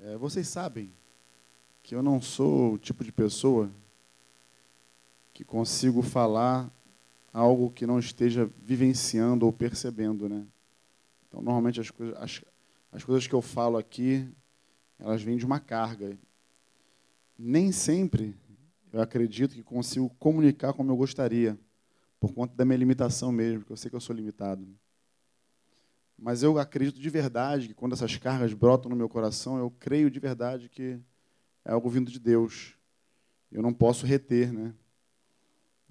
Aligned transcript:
É, 0.00 0.16
vocês 0.16 0.46
sabem 0.46 0.92
que 1.82 1.92
eu 1.92 2.02
não 2.02 2.20
sou 2.22 2.74
o 2.74 2.78
tipo 2.78 3.02
de 3.02 3.10
pessoa 3.10 3.68
que 5.34 5.42
consigo 5.42 6.02
falar 6.02 6.70
algo 7.32 7.70
que 7.70 7.84
não 7.84 7.98
esteja 7.98 8.48
vivenciando 8.62 9.44
ou 9.44 9.52
percebendo, 9.52 10.28
né? 10.28 10.46
Então, 11.26 11.42
normalmente 11.42 11.80
as 11.80 11.90
coisas, 11.90 12.16
as, 12.16 12.44
as 12.92 13.04
coisas 13.04 13.26
que 13.26 13.34
eu 13.34 13.42
falo 13.42 13.76
aqui, 13.76 14.28
elas 15.00 15.20
vêm 15.20 15.36
de 15.36 15.44
uma 15.44 15.58
carga. 15.58 16.16
Nem 17.36 17.72
sempre 17.72 18.36
eu 18.92 19.02
acredito 19.02 19.54
que 19.54 19.64
consigo 19.64 20.08
comunicar 20.10 20.72
como 20.72 20.92
eu 20.92 20.96
gostaria, 20.96 21.58
por 22.20 22.32
conta 22.32 22.54
da 22.54 22.64
minha 22.64 22.78
limitação 22.78 23.32
mesmo, 23.32 23.60
porque 23.60 23.72
eu 23.72 23.76
sei 23.76 23.90
que 23.90 23.96
eu 23.96 24.00
sou 24.00 24.14
limitado. 24.14 24.64
Mas 26.18 26.42
eu 26.42 26.58
acredito 26.58 27.00
de 27.00 27.08
verdade 27.08 27.68
que 27.68 27.74
quando 27.74 27.92
essas 27.92 28.16
cargas 28.16 28.52
brotam 28.52 28.90
no 28.90 28.96
meu 28.96 29.08
coração, 29.08 29.56
eu 29.56 29.70
creio 29.70 30.10
de 30.10 30.18
verdade 30.18 30.68
que 30.68 30.98
é 31.64 31.70
algo 31.70 31.88
vindo 31.88 32.10
de 32.10 32.18
Deus. 32.18 32.76
Eu 33.52 33.62
não 33.62 33.72
posso 33.72 34.04
reter, 34.04 34.52
né? 34.52 34.74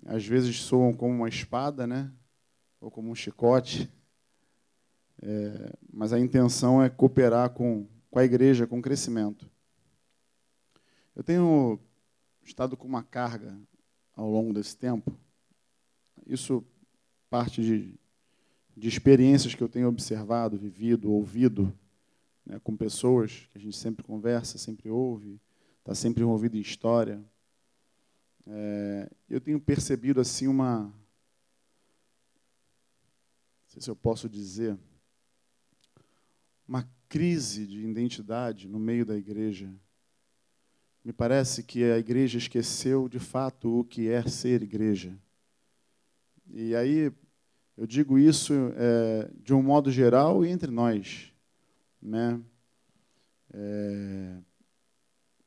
Às 0.05 0.25
vezes 0.25 0.59
soam 0.59 0.93
como 0.93 1.13
uma 1.13 1.29
espada, 1.29 1.87
né? 1.87 2.11
Ou 2.81 2.91
como 2.91 3.09
um 3.09 3.15
chicote. 3.15 3.89
É, 5.21 5.73
mas 5.91 6.11
a 6.11 6.19
intenção 6.19 6.83
é 6.83 6.89
cooperar 6.89 7.51
com, 7.51 7.87
com 8.11 8.19
a 8.19 8.25
igreja, 8.25 8.67
com 8.67 8.79
o 8.79 8.81
crescimento. 8.81 9.49
Eu 11.15 11.23
tenho 11.23 11.79
estado 12.43 12.75
com 12.75 12.87
uma 12.87 13.01
carga 13.01 13.57
ao 14.13 14.29
longo 14.29 14.53
desse 14.53 14.77
tempo. 14.77 15.17
Isso 16.25 16.63
parte 17.29 17.61
de 17.61 17.97
de 18.77 18.87
experiências 18.87 19.55
que 19.55 19.63
eu 19.63 19.67
tenho 19.67 19.87
observado, 19.87 20.55
vivido, 20.55 21.11
ouvido 21.11 21.73
né, 22.45 22.59
com 22.63 22.77
pessoas 22.77 23.49
que 23.51 23.57
a 23.57 23.61
gente 23.61 23.75
sempre 23.75 24.05
conversa, 24.05 24.59
sempre 24.59 24.87
ouve, 24.87 25.41
está 25.79 25.95
sempre 25.95 26.21
envolvido 26.21 26.55
em 26.55 26.61
história. 26.61 27.19
É, 28.45 29.09
eu 29.27 29.41
tenho 29.41 29.59
percebido 29.59 30.21
assim 30.21 30.47
uma, 30.47 30.81
não 30.83 30.93
sei 33.65 33.81
se 33.81 33.89
eu 33.89 33.95
posso 33.95 34.29
dizer, 34.29 34.77
uma 36.67 36.87
crise 37.09 37.65
de 37.65 37.83
identidade 37.83 38.67
no 38.67 38.77
meio 38.77 39.07
da 39.07 39.17
igreja. 39.17 39.73
Me 41.03 41.11
parece 41.11 41.63
que 41.63 41.83
a 41.83 41.97
igreja 41.97 42.37
esqueceu 42.37 43.09
de 43.09 43.17
fato 43.17 43.79
o 43.79 43.83
que 43.83 44.07
é 44.07 44.21
ser 44.27 44.61
igreja. 44.61 45.17
E 46.47 46.75
aí 46.75 47.11
eu 47.77 47.85
digo 47.85 48.17
isso 48.17 48.53
é, 48.75 49.29
de 49.39 49.53
um 49.53 49.61
modo 49.61 49.91
geral 49.91 50.43
e 50.43 50.49
entre 50.49 50.71
nós. 50.71 51.31
Né? 52.01 52.41
É, 53.53 54.37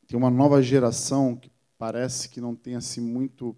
tem 0.06 0.16
uma 0.16 0.30
nova 0.30 0.62
geração 0.62 1.34
que 1.34 1.50
parece 1.76 2.28
que 2.28 2.40
não 2.40 2.54
tem 2.54 2.76
assim 2.76 3.00
muito 3.00 3.56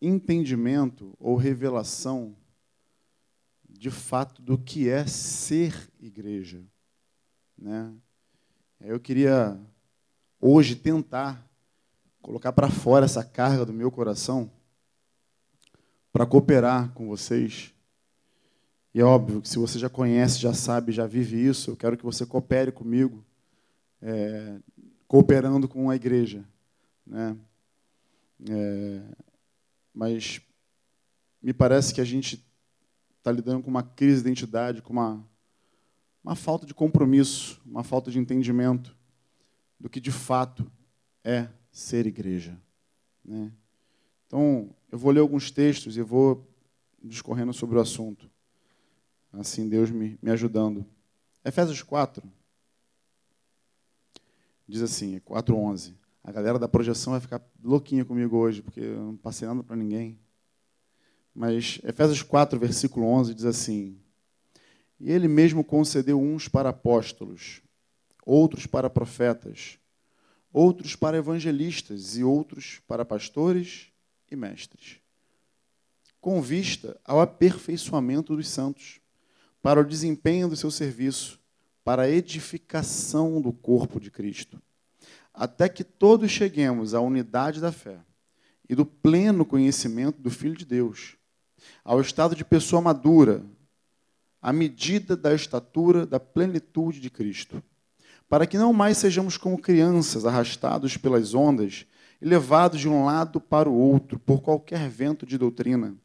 entendimento 0.00 1.14
ou 1.20 1.36
revelação 1.36 2.36
de 3.68 3.90
fato 3.90 4.42
do 4.42 4.58
que 4.58 4.88
é 4.88 5.06
ser 5.06 5.88
igreja. 6.00 6.64
Né? 7.56 7.94
Eu 8.80 8.98
queria 8.98 9.56
hoje 10.40 10.74
tentar 10.74 11.48
colocar 12.20 12.52
para 12.52 12.68
fora 12.68 13.04
essa 13.04 13.24
carga 13.24 13.64
do 13.64 13.72
meu 13.72 13.90
coração 13.90 14.50
para 16.12 16.26
cooperar 16.26 16.92
com 16.92 17.08
vocês. 17.08 17.72
E 18.94 19.00
é 19.00 19.04
óbvio 19.04 19.40
que 19.40 19.48
se 19.48 19.58
você 19.58 19.78
já 19.78 19.88
conhece, 19.88 20.38
já 20.38 20.52
sabe, 20.52 20.92
já 20.92 21.06
vive 21.06 21.42
isso, 21.42 21.70
eu 21.70 21.76
quero 21.76 21.96
que 21.96 22.04
você 22.04 22.26
coopere 22.26 22.70
comigo, 22.70 23.24
é, 24.02 24.58
cooperando 25.08 25.66
com 25.66 25.88
a 25.88 25.96
igreja. 25.96 26.44
Né? 27.06 27.36
É, 28.50 29.02
mas 29.94 30.42
me 31.42 31.54
parece 31.54 31.94
que 31.94 32.00
a 32.00 32.04
gente 32.04 32.44
está 33.18 33.32
lidando 33.32 33.62
com 33.62 33.70
uma 33.70 33.82
crise 33.82 34.22
de 34.22 34.28
identidade, 34.28 34.82
com 34.82 34.92
uma, 34.92 35.24
uma 36.22 36.36
falta 36.36 36.66
de 36.66 36.74
compromisso, 36.74 37.60
uma 37.64 37.82
falta 37.82 38.10
de 38.10 38.18
entendimento 38.18 38.94
do 39.80 39.88
que 39.88 40.00
de 40.00 40.12
fato 40.12 40.70
é 41.24 41.48
ser 41.70 42.06
igreja. 42.06 42.60
Né? 43.24 43.50
Então, 44.26 44.70
eu 44.92 44.98
vou 44.98 45.10
ler 45.10 45.20
alguns 45.20 45.50
textos 45.50 45.96
e 45.96 46.02
vou 46.02 46.46
discorrendo 47.02 47.54
sobre 47.54 47.78
o 47.78 47.80
assunto. 47.80 48.30
Assim, 49.32 49.66
Deus 49.66 49.90
me, 49.90 50.18
me 50.20 50.30
ajudando. 50.30 50.84
Efésios 51.42 51.82
4 51.82 52.30
diz 54.68 54.82
assim, 54.82 55.18
4:11. 55.20 55.94
A 56.22 56.30
galera 56.30 56.58
da 56.58 56.68
projeção 56.68 57.12
vai 57.12 57.20
ficar 57.20 57.42
louquinha 57.64 58.04
comigo 58.04 58.36
hoje, 58.36 58.60
porque 58.60 58.80
eu 58.80 59.02
não 59.02 59.16
passei 59.16 59.48
nada 59.48 59.62
para 59.62 59.74
ninguém. 59.74 60.20
Mas 61.34 61.80
Efésios 61.82 62.22
4, 62.22 62.58
versículo 62.58 63.06
11 63.06 63.34
diz 63.34 63.46
assim: 63.46 63.98
E 65.00 65.10
ele 65.10 65.26
mesmo 65.26 65.64
concedeu 65.64 66.20
uns 66.20 66.48
para 66.48 66.68
apóstolos, 66.68 67.62
outros 68.26 68.66
para 68.66 68.90
profetas, 68.90 69.78
outros 70.52 70.94
para 70.94 71.16
evangelistas 71.16 72.18
e 72.18 72.22
outros 72.22 72.80
para 72.86 73.06
pastores 73.06 73.91
e 74.32 74.36
mestres, 74.36 74.98
com 76.20 76.40
vista 76.40 77.00
ao 77.04 77.20
aperfeiçoamento 77.20 78.36
dos 78.36 78.48
santos, 78.48 79.00
para 79.60 79.80
o 79.80 79.84
desempenho 79.84 80.48
do 80.48 80.56
seu 80.56 80.70
serviço, 80.70 81.40
para 81.84 82.02
a 82.02 82.10
edificação 82.10 83.40
do 83.40 83.52
corpo 83.52 84.00
de 84.00 84.10
Cristo, 84.10 84.60
até 85.32 85.68
que 85.68 85.84
todos 85.84 86.30
cheguemos 86.30 86.94
à 86.94 87.00
unidade 87.00 87.60
da 87.60 87.72
fé 87.72 87.98
e 88.68 88.74
do 88.74 88.84
pleno 88.84 89.44
conhecimento 89.44 90.20
do 90.20 90.30
Filho 90.30 90.56
de 90.56 90.64
Deus, 90.64 91.16
ao 91.84 92.00
estado 92.00 92.34
de 92.34 92.44
pessoa 92.44 92.82
madura, 92.82 93.44
à 94.40 94.52
medida 94.52 95.16
da 95.16 95.34
estatura 95.34 96.04
da 96.04 96.18
plenitude 96.18 97.00
de 97.00 97.10
Cristo, 97.10 97.62
para 98.28 98.46
que 98.46 98.58
não 98.58 98.72
mais 98.72 98.98
sejamos 98.98 99.36
como 99.36 99.60
crianças 99.60 100.24
arrastados 100.24 100.96
pelas 100.96 101.34
ondas 101.34 101.86
e 102.22 102.24
levados 102.24 102.78
de 102.78 102.88
um 102.88 103.04
lado 103.04 103.40
para 103.40 103.68
o 103.68 103.74
outro 103.74 104.16
por 104.16 104.42
qualquer 104.42 104.88
vento 104.88 105.26
de 105.26 105.36
doutrina, 105.36 105.96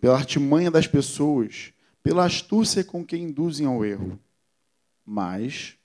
pela 0.00 0.16
artimanha 0.16 0.70
das 0.70 0.86
pessoas, 0.86 1.74
pela 2.02 2.24
astúcia 2.24 2.82
com 2.82 3.04
que 3.04 3.14
induzem 3.14 3.66
ao 3.66 3.84
erro. 3.84 4.18
Mas, 5.04 5.76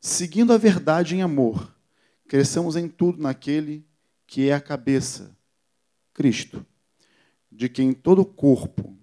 seguindo 0.00 0.52
a 0.52 0.56
verdade 0.56 1.16
em 1.16 1.22
amor, 1.22 1.74
cresçamos 2.28 2.76
em 2.76 2.88
tudo 2.88 3.20
naquele 3.20 3.84
que 4.24 4.48
é 4.48 4.54
a 4.54 4.60
cabeça, 4.60 5.36
Cristo, 6.14 6.64
de 7.50 7.68
quem 7.68 7.92
todo 7.92 8.22
o 8.22 8.24
corpo, 8.24 8.96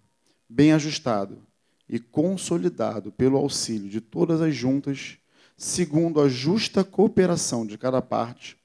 bem 0.48 0.72
ajustado 0.72 1.46
e 1.90 2.00
consolidado 2.00 3.12
pelo 3.12 3.38
auxílio 3.38 3.90
de 3.90 4.00
todas 4.00 4.40
as 4.40 4.56
juntas, 4.56 5.18
segundo 5.58 6.22
a 6.22 6.30
justa 6.30 6.86
cooperação 6.86 7.68
de 7.68 7.78
cada 7.78 8.02
parte, 8.02 8.63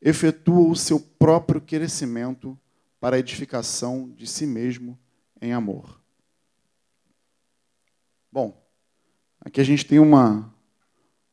efetua 0.00 0.68
o 0.68 0.76
seu 0.76 1.00
próprio 1.00 1.60
crescimento 1.60 2.58
para 3.00 3.16
a 3.16 3.18
edificação 3.18 4.10
de 4.10 4.26
si 4.26 4.46
mesmo 4.46 4.98
em 5.40 5.52
amor. 5.52 6.00
Bom, 8.30 8.60
aqui 9.40 9.60
a 9.60 9.64
gente 9.64 9.86
tem 9.86 9.98
uma, 9.98 10.52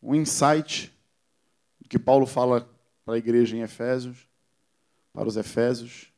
um 0.01 0.15
insight 0.15 0.91
do 1.79 1.89
que 1.89 1.99
Paulo 1.99 2.25
fala 2.25 2.69
para 3.03 3.15
a 3.15 3.17
igreja 3.17 3.55
em 3.55 3.61
Efésios, 3.61 4.27
para 5.13 5.27
os 5.27 5.37
Efésios, 5.37 6.11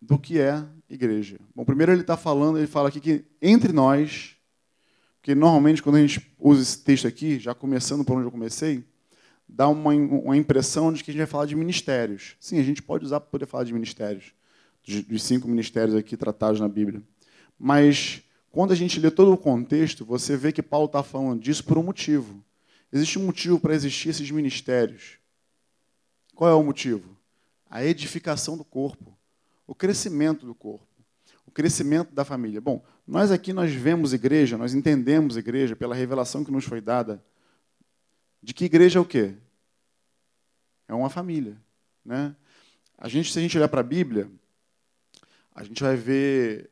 do 0.00 0.18
que 0.18 0.40
é 0.40 0.64
igreja. 0.88 1.38
Bom, 1.54 1.64
primeiro 1.64 1.92
ele 1.92 2.00
está 2.00 2.16
falando, 2.16 2.58
ele 2.58 2.66
fala 2.66 2.88
aqui 2.88 3.00
que 3.00 3.24
entre 3.40 3.72
nós, 3.72 4.36
porque 5.20 5.34
normalmente 5.34 5.82
quando 5.82 5.96
a 5.96 6.00
gente 6.00 6.34
usa 6.38 6.62
esse 6.62 6.78
texto 6.82 7.06
aqui, 7.06 7.38
já 7.38 7.54
começando 7.54 8.04
por 8.04 8.16
onde 8.16 8.26
eu 8.26 8.30
comecei, 8.30 8.84
dá 9.48 9.68
uma, 9.68 9.92
uma 9.92 10.36
impressão 10.36 10.92
de 10.92 11.02
que 11.02 11.10
a 11.10 11.12
gente 11.12 11.20
vai 11.20 11.26
falar 11.26 11.46
de 11.46 11.54
ministérios. 11.54 12.36
Sim, 12.40 12.58
a 12.58 12.62
gente 12.62 12.82
pode 12.82 13.04
usar 13.04 13.20
para 13.20 13.30
poder 13.30 13.46
falar 13.46 13.64
de 13.64 13.72
ministérios, 13.72 14.32
dos 15.08 15.22
cinco 15.22 15.48
ministérios 15.48 15.94
aqui 15.94 16.16
tratados 16.16 16.60
na 16.60 16.68
Bíblia. 16.68 17.02
Mas 17.58 18.22
quando 18.50 18.72
a 18.72 18.74
gente 18.74 18.98
lê 18.98 19.10
todo 19.10 19.32
o 19.32 19.36
contexto, 19.36 20.04
você 20.04 20.36
vê 20.36 20.52
que 20.52 20.62
Paulo 20.62 20.86
está 20.86 21.02
falando 21.02 21.40
disso 21.40 21.64
por 21.64 21.78
um 21.78 21.82
motivo. 21.82 22.42
Existe 22.92 23.18
um 23.18 23.26
motivo 23.26 23.60
para 23.60 23.74
existir 23.74 24.08
esses 24.08 24.30
ministérios. 24.30 25.18
Qual 26.34 26.50
é 26.50 26.54
o 26.54 26.62
motivo? 26.62 27.16
A 27.68 27.84
edificação 27.84 28.56
do 28.56 28.64
corpo, 28.64 29.16
o 29.66 29.74
crescimento 29.74 30.46
do 30.46 30.54
corpo, 30.54 30.86
o 31.46 31.50
crescimento 31.50 32.14
da 32.14 32.24
família. 32.24 32.60
Bom, 32.60 32.84
nós 33.06 33.30
aqui 33.30 33.52
nós 33.52 33.72
vemos 33.72 34.12
igreja, 34.12 34.56
nós 34.56 34.74
entendemos 34.74 35.36
igreja 35.36 35.74
pela 35.74 35.94
revelação 35.94 36.44
que 36.44 36.50
nos 36.50 36.64
foi 36.64 36.80
dada 36.80 37.22
de 38.42 38.54
que 38.54 38.64
igreja 38.64 38.98
é 38.98 39.02
o 39.02 39.04
quê? 39.04 39.34
É 40.88 40.94
uma 40.94 41.10
família. 41.10 41.56
Né? 42.04 42.34
A 42.96 43.08
gente, 43.08 43.32
se 43.32 43.38
a 43.38 43.42
gente 43.42 43.56
olhar 43.56 43.68
para 43.68 43.80
a 43.80 43.84
Bíblia, 43.84 44.30
a 45.54 45.64
gente 45.64 45.82
vai 45.82 45.96
ver 45.96 46.70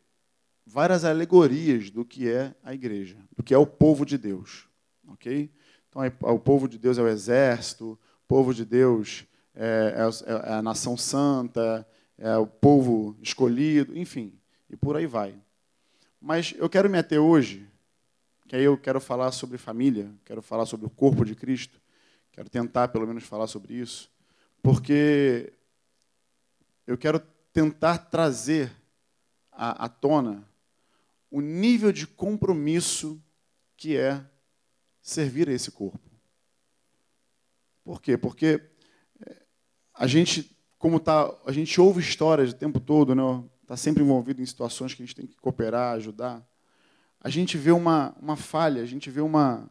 várias 0.67 1.05
alegorias 1.05 1.91
do 1.91 2.05
que 2.05 2.31
é 2.31 2.55
a 2.63 2.73
igreja, 2.73 3.17
do 3.37 3.43
que 3.43 3.53
é 3.53 3.59
o 3.59 3.67
povo 3.67 4.05
de 4.05 4.17
Deus. 4.17 4.67
ok? 5.09 5.51
Então, 5.89 6.03
o 6.33 6.39
povo 6.39 6.69
de 6.69 6.79
Deus 6.79 6.99
é 6.99 7.03
o 7.03 7.09
exército, 7.09 7.93
o 7.93 8.27
povo 8.27 8.53
de 8.53 8.65
Deus 8.65 9.25
é, 9.55 9.95
é, 9.97 10.51
é 10.51 10.53
a 10.55 10.63
nação 10.63 10.97
santa, 10.97 11.87
é 12.19 12.37
o 12.37 12.47
povo 12.47 13.17
escolhido, 13.23 13.97
enfim, 13.97 14.39
e 14.69 14.77
por 14.77 14.97
aí 14.97 15.07
vai. 15.07 15.35
Mas 16.21 16.55
eu 16.57 16.69
quero 16.69 16.89
me 16.89 16.99
ater 16.99 17.21
hoje, 17.21 17.69
que 18.55 18.59
aí 18.59 18.65
eu 18.67 18.79
quero 18.79 19.01
falar 19.01 19.33
sobre 19.33 19.59
família, 19.59 20.15
quero 20.25 20.41
falar 20.41 20.65
sobre 20.65 20.87
o 20.87 20.91
corpo 20.91 21.25
de 21.25 21.35
Cristo, 21.35 21.81
quero 22.31 22.49
tentar 22.49 22.87
pelo 22.87 23.05
menos 23.05 23.25
falar 23.25 23.49
sobre 23.49 23.75
isso, 23.75 24.09
porque 24.63 25.53
eu 26.87 26.97
quero 26.97 27.19
tentar 27.53 27.99
trazer 27.99 28.71
à, 29.51 29.87
à 29.87 29.89
tona 29.89 30.49
o 31.33 31.41
nível 31.41 31.91
de 31.91 32.07
compromisso 32.07 33.21
que 33.77 33.97
é 33.97 34.25
servir 35.03 35.49
a 35.49 35.53
esse 35.53 35.73
corpo. 35.73 36.09
Por 37.83 38.01
quê? 38.01 38.17
Porque 38.17 38.63
eh, 39.27 39.43
a 39.93 40.07
gente, 40.07 40.57
como 40.79 41.01
tá, 41.01 41.29
a 41.45 41.51
gente 41.51 41.81
ouve 41.81 42.01
histórias 42.01 42.53
o 42.53 42.57
tempo 42.57 42.79
todo, 42.79 43.17
né? 43.17 43.45
Está 43.63 43.77
sempre 43.77 44.05
envolvido 44.05 44.41
em 44.41 44.47
situações 44.47 44.95
que 44.95 45.03
a 45.03 45.07
gente 45.07 45.17
tem 45.17 45.27
que 45.27 45.35
cooperar, 45.39 45.97
ajudar. 45.97 46.54
A 47.25 47.31
gente 47.31 47.57
vê 47.57 47.71
uma, 47.71 48.15
uma 48.21 48.37
falha, 48.37 48.83
a 48.83 48.85
gente 48.85 49.11
vê 49.11 49.23
uma, 49.23 49.67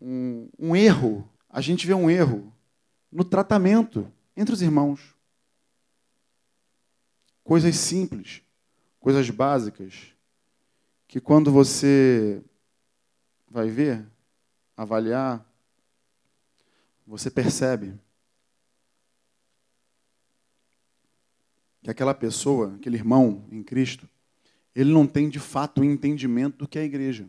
um, 0.00 0.48
um 0.58 0.74
erro, 0.74 1.30
a 1.48 1.60
gente 1.60 1.86
vê 1.86 1.94
um 1.94 2.10
erro 2.10 2.52
no 3.12 3.22
tratamento 3.22 4.12
entre 4.36 4.52
os 4.52 4.60
irmãos. 4.60 5.14
Coisas 7.44 7.76
simples, 7.76 8.42
coisas 8.98 9.30
básicas, 9.30 10.12
que 11.06 11.20
quando 11.20 11.52
você 11.52 12.42
vai 13.48 13.68
ver, 13.68 14.04
avaliar, 14.76 15.46
você 17.06 17.30
percebe 17.30 17.94
que 21.84 21.90
aquela 21.90 22.14
pessoa, 22.14 22.74
aquele 22.74 22.96
irmão 22.96 23.46
em 23.48 23.62
Cristo, 23.62 24.08
ele 24.74 24.92
não 24.92 25.06
tem 25.06 25.28
de 25.28 25.38
fato 25.38 25.80
o 25.80 25.84
entendimento 25.84 26.58
do 26.58 26.68
que 26.68 26.78
é 26.78 26.82
a 26.82 26.84
igreja, 26.84 27.28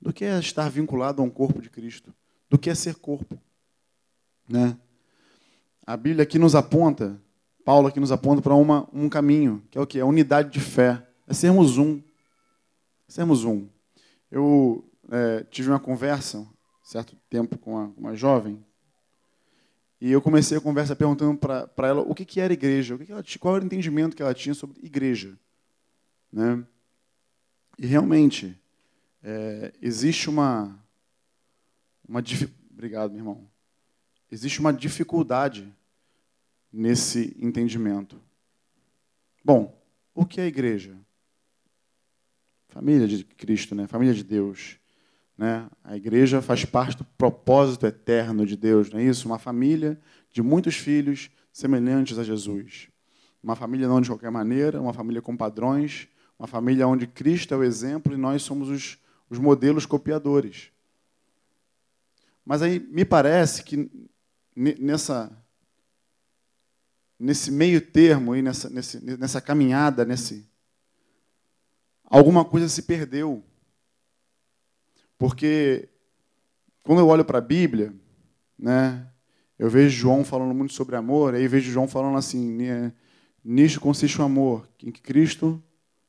do 0.00 0.12
que 0.12 0.24
é 0.24 0.38
estar 0.38 0.68
vinculado 0.68 1.22
a 1.22 1.24
um 1.24 1.30
corpo 1.30 1.60
de 1.60 1.70
Cristo, 1.70 2.14
do 2.48 2.58
que 2.58 2.70
é 2.70 2.74
ser 2.74 2.96
corpo. 2.96 3.40
Né? 4.48 4.76
A 5.86 5.96
Bíblia 5.96 6.22
aqui 6.22 6.38
nos 6.38 6.54
aponta, 6.54 7.20
Paulo 7.64 7.88
aqui 7.88 7.98
nos 7.98 8.12
aponta 8.12 8.42
para 8.42 8.54
um 8.54 9.08
caminho, 9.08 9.62
que 9.70 9.78
é 9.78 9.80
o 9.80 9.86
que? 9.86 9.98
A 9.98 10.06
unidade 10.06 10.50
de 10.50 10.60
fé. 10.60 11.06
É 11.26 11.32
sermos 11.32 11.78
um. 11.78 12.02
Sermos 13.08 13.44
um. 13.44 13.66
Eu 14.30 14.84
é, 15.10 15.44
tive 15.44 15.70
uma 15.70 15.80
conversa, 15.80 16.46
certo 16.82 17.16
tempo, 17.30 17.56
com 17.56 17.72
uma, 17.72 17.94
uma 17.96 18.14
jovem, 18.14 18.62
e 20.00 20.12
eu 20.12 20.20
comecei 20.20 20.58
a 20.58 20.60
conversa 20.60 20.94
perguntando 20.94 21.38
para 21.38 21.88
ela 21.88 22.02
o 22.02 22.14
que, 22.14 22.26
que 22.26 22.38
era 22.38 22.52
igreja, 22.52 22.94
o 22.94 22.98
que, 22.98 23.06
que 23.06 23.12
ela, 23.12 23.24
qual 23.40 23.56
era 23.56 23.64
o 23.64 23.66
entendimento 23.66 24.14
que 24.14 24.22
ela 24.22 24.34
tinha 24.34 24.54
sobre 24.54 24.78
igreja. 24.84 25.38
Né? 26.34 26.66
E 27.78 27.86
realmente, 27.86 28.60
é, 29.22 29.72
existe 29.80 30.28
uma, 30.28 30.76
uma. 32.08 32.20
Obrigado, 32.72 33.12
meu 33.12 33.20
irmão. 33.20 33.48
Existe 34.32 34.58
uma 34.58 34.72
dificuldade 34.72 35.72
nesse 36.72 37.36
entendimento. 37.38 38.20
Bom, 39.44 39.80
o 40.12 40.26
que 40.26 40.40
é 40.40 40.46
igreja? 40.46 40.98
Família 42.66 43.06
de 43.06 43.22
Cristo, 43.22 43.76
né? 43.76 43.86
família 43.86 44.12
de 44.12 44.24
Deus. 44.24 44.76
Né? 45.38 45.70
A 45.84 45.96
igreja 45.96 46.42
faz 46.42 46.64
parte 46.64 46.98
do 46.98 47.04
propósito 47.04 47.86
eterno 47.86 48.44
de 48.44 48.56
Deus, 48.56 48.90
não 48.90 48.98
é 48.98 49.04
isso? 49.04 49.28
Uma 49.28 49.38
família 49.38 50.00
de 50.32 50.42
muitos 50.42 50.74
filhos 50.74 51.30
semelhantes 51.52 52.18
a 52.18 52.24
Jesus. 52.24 52.88
Uma 53.40 53.54
família 53.54 53.86
não 53.86 54.00
de 54.00 54.08
qualquer 54.08 54.32
maneira, 54.32 54.80
uma 54.80 54.92
família 54.92 55.22
com 55.22 55.36
padrões, 55.36 56.08
uma 56.38 56.46
família 56.46 56.86
onde 56.86 57.06
Cristo 57.06 57.54
é 57.54 57.56
o 57.56 57.64
exemplo 57.64 58.12
e 58.12 58.16
nós 58.16 58.42
somos 58.42 58.68
os, 58.68 58.98
os 59.30 59.38
modelos 59.38 59.86
copiadores. 59.86 60.70
Mas 62.44 62.60
aí 62.62 62.78
me 62.78 63.04
parece 63.04 63.62
que 63.62 63.90
nessa 64.56 65.30
nesse 67.18 67.50
meio 67.50 67.80
termo 67.80 68.32
aí 68.32 68.42
nessa, 68.42 68.68
nesse, 68.68 69.00
nessa 69.16 69.40
caminhada, 69.40 70.04
nesse 70.04 70.46
alguma 72.04 72.44
coisa 72.44 72.68
se 72.68 72.82
perdeu. 72.82 73.42
Porque 75.16 75.88
quando 76.82 76.98
eu 76.98 77.08
olho 77.08 77.24
para 77.24 77.38
a 77.38 77.40
Bíblia, 77.40 77.94
né, 78.58 79.06
eu 79.58 79.70
vejo 79.70 79.96
João 79.96 80.24
falando 80.24 80.54
muito 80.54 80.74
sobre 80.74 80.96
amor, 80.96 81.34
aí 81.34 81.48
vejo 81.48 81.70
João 81.70 81.88
falando 81.88 82.18
assim, 82.18 82.92
nisto 83.42 83.80
consiste 83.80 84.20
o 84.20 84.24
amor, 84.24 84.68
em 84.82 84.90
que 84.90 85.00
Cristo 85.00 85.62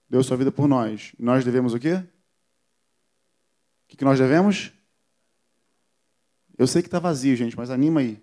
deu 0.09 0.23
sua 0.23 0.37
vida 0.37 0.51
por 0.51 0.67
nós. 0.67 1.13
Nós 1.17 1.43
devemos 1.43 1.73
o 1.73 1.79
quê? 1.79 1.95
O 1.95 3.97
que 3.97 4.05
nós 4.05 4.19
devemos? 4.19 4.71
Eu 6.57 6.67
sei 6.67 6.81
que 6.81 6.87
está 6.87 6.99
vazio, 6.99 7.35
gente, 7.35 7.55
mas 7.55 7.69
anima 7.69 7.99
aí. 7.99 8.21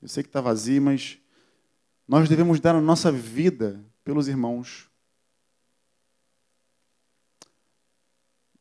Eu 0.00 0.08
sei 0.08 0.22
que 0.22 0.28
está 0.28 0.40
vazio, 0.40 0.80
mas 0.80 1.18
nós 2.06 2.28
devemos 2.28 2.60
dar 2.60 2.74
a 2.74 2.80
nossa 2.80 3.12
vida 3.12 3.84
pelos 4.02 4.28
irmãos. 4.28 4.88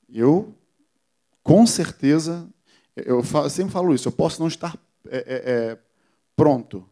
Eu, 0.07 0.55
com 1.43 1.65
certeza, 1.65 2.49
eu, 2.95 3.23
sempre 3.49 3.71
falo 3.71 3.93
isso, 3.93 4.07
eu 4.07 4.11
posso 4.11 4.39
não 4.39 4.47
estar 4.47 4.77
é, 5.07 5.17
é, 5.17 5.51
é, 5.51 5.79
pronto, 6.35 6.87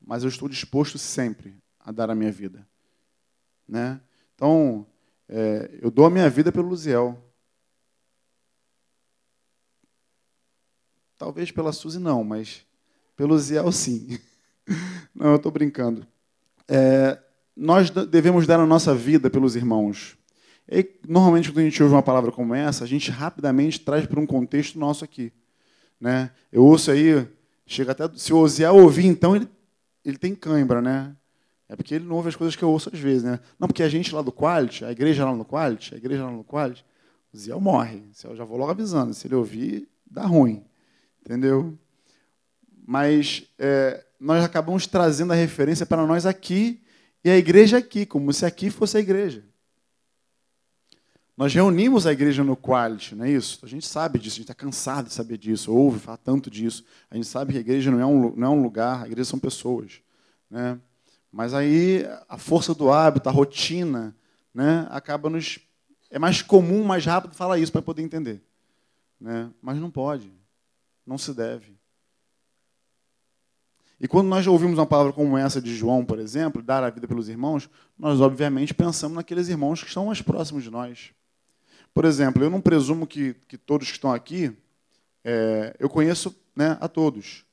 mas 0.00 0.22
eu 0.22 0.28
estou 0.28 0.48
disposto 0.48 0.98
sempre 0.98 1.56
a 1.78 1.92
dar 1.92 2.10
a 2.10 2.14
minha 2.14 2.32
vida. 2.32 2.66
Né? 3.68 4.00
Então, 4.34 4.86
é, 5.28 5.78
eu 5.80 5.90
dou 5.90 6.06
a 6.06 6.10
minha 6.10 6.28
vida 6.28 6.52
pelo 6.52 6.68
Luziel. 6.68 7.18
Talvez 11.16 11.50
pela 11.50 11.72
Suzy 11.72 11.98
não, 11.98 12.24
mas 12.24 12.66
pelo 13.16 13.38
Ziel 13.38 13.70
sim. 13.72 14.18
Não, 15.14 15.30
eu 15.30 15.36
estou 15.36 15.52
brincando. 15.52 16.04
É, 16.66 17.18
nós 17.56 17.88
devemos 17.90 18.46
dar 18.46 18.58
a 18.58 18.66
nossa 18.66 18.94
vida 18.94 19.30
pelos 19.30 19.54
irmãos. 19.54 20.16
E, 20.68 20.98
normalmente, 21.06 21.50
quando 21.50 21.60
a 21.60 21.64
gente 21.64 21.82
ouve 21.82 21.94
uma 21.94 22.02
palavra 22.02 22.32
como 22.32 22.54
essa, 22.54 22.82
a 22.82 22.86
gente 22.86 23.10
rapidamente 23.10 23.78
traz 23.78 24.06
para 24.06 24.18
um 24.18 24.26
contexto 24.26 24.78
nosso 24.78 25.04
aqui. 25.04 25.32
Né? 26.00 26.30
Eu 26.50 26.64
ouço 26.64 26.90
aí, 26.90 27.28
chega 27.66 27.92
até. 27.92 28.10
Se 28.16 28.32
o 28.32 28.38
Oziel 28.38 28.74
ouvir, 28.74 29.06
então, 29.06 29.36
ele, 29.36 29.48
ele 30.04 30.18
tem 30.18 30.34
cãibra, 30.34 30.82
né? 30.82 31.14
É 31.68 31.76
porque 31.76 31.94
ele 31.94 32.04
não 32.04 32.16
ouve 32.16 32.28
as 32.28 32.36
coisas 32.36 32.54
que 32.54 32.62
eu 32.62 32.70
ouço 32.70 32.90
às 32.92 32.98
vezes, 32.98 33.22
né? 33.22 33.40
Não, 33.58 33.66
porque 33.66 33.82
a 33.82 33.88
gente 33.88 34.14
lá 34.14 34.22
do 34.22 34.32
Quality, 34.32 34.84
a 34.84 34.92
igreja 34.92 35.24
lá 35.24 35.34
no 35.34 35.44
Quality, 35.44 35.94
a 35.94 35.96
igreja 35.96 36.24
lá 36.24 36.30
no 36.30 36.44
Quality, 36.44 36.84
o 37.32 37.36
Ziel 37.36 37.60
morre. 37.60 38.02
Eu 38.22 38.36
já 38.36 38.44
vou 38.44 38.58
logo 38.58 38.70
avisando. 38.70 39.14
Se 39.14 39.26
ele 39.26 39.34
ouvir, 39.34 39.88
dá 40.08 40.26
ruim. 40.26 40.64
Entendeu? 41.20 41.76
Mas 42.86 43.44
é, 43.58 44.04
nós 44.20 44.44
acabamos 44.44 44.86
trazendo 44.86 45.32
a 45.32 45.36
referência 45.36 45.86
para 45.86 46.06
nós 46.06 46.26
aqui 46.26 46.82
e 47.24 47.30
a 47.30 47.36
igreja 47.36 47.78
aqui, 47.78 48.04
como 48.04 48.32
se 48.32 48.44
aqui 48.44 48.68
fosse 48.68 48.98
a 48.98 49.00
igreja. 49.00 49.42
Nós 51.36 51.52
reunimos 51.52 52.06
a 52.06 52.12
igreja 52.12 52.44
no 52.44 52.56
quality, 52.56 53.16
não 53.16 53.24
é 53.24 53.30
isso? 53.30 53.58
A 53.64 53.66
gente 53.66 53.86
sabe 53.86 54.20
disso, 54.20 54.34
a 54.34 54.36
gente 54.36 54.44
está 54.44 54.54
cansado 54.54 55.08
de 55.08 55.14
saber 55.14 55.36
disso, 55.36 55.72
ouve 55.74 55.98
falar 55.98 56.18
tanto 56.18 56.48
disso. 56.48 56.84
A 57.10 57.16
gente 57.16 57.26
sabe 57.26 57.52
que 57.52 57.58
a 57.58 57.60
igreja 57.60 57.90
não 57.90 58.00
é 58.00 58.06
um, 58.06 58.36
não 58.36 58.46
é 58.46 58.50
um 58.50 58.62
lugar, 58.62 59.02
a 59.02 59.06
igreja 59.06 59.24
são 59.24 59.38
pessoas. 59.38 60.00
Né? 60.48 60.78
Mas 61.34 61.52
aí 61.52 62.06
a 62.28 62.38
força 62.38 62.72
do 62.72 62.92
hábito, 62.92 63.28
a 63.28 63.32
rotina, 63.32 64.14
né, 64.54 64.86
acaba 64.88 65.28
nos. 65.28 65.58
É 66.08 66.16
mais 66.16 66.40
comum, 66.40 66.84
mais 66.84 67.04
rápido 67.04 67.34
falar 67.34 67.58
isso 67.58 67.72
para 67.72 67.82
poder 67.82 68.02
entender. 68.02 68.40
Né? 69.20 69.50
Mas 69.60 69.76
não 69.78 69.90
pode, 69.90 70.32
não 71.04 71.18
se 71.18 71.34
deve. 71.34 71.76
E 74.00 74.06
quando 74.06 74.28
nós 74.28 74.46
ouvimos 74.46 74.78
uma 74.78 74.86
palavra 74.86 75.12
como 75.12 75.36
essa 75.36 75.60
de 75.60 75.74
João, 75.74 76.04
por 76.04 76.20
exemplo, 76.20 76.62
dar 76.62 76.84
a 76.84 76.90
vida 76.90 77.08
pelos 77.08 77.28
irmãos, 77.28 77.68
nós 77.98 78.20
obviamente 78.20 78.72
pensamos 78.72 79.16
naqueles 79.16 79.48
irmãos 79.48 79.82
que 79.82 79.88
estão 79.88 80.06
mais 80.06 80.22
próximos 80.22 80.62
de 80.62 80.70
nós. 80.70 81.10
Por 81.92 82.04
exemplo, 82.04 82.44
eu 82.44 82.50
não 82.50 82.60
presumo 82.60 83.08
que, 83.08 83.34
que 83.48 83.58
todos 83.58 83.88
que 83.88 83.94
estão 83.94 84.12
aqui, 84.12 84.56
é, 85.24 85.74
eu 85.80 85.90
conheço 85.90 86.32
né, 86.54 86.78
a 86.80 86.86
todos. 86.86 87.44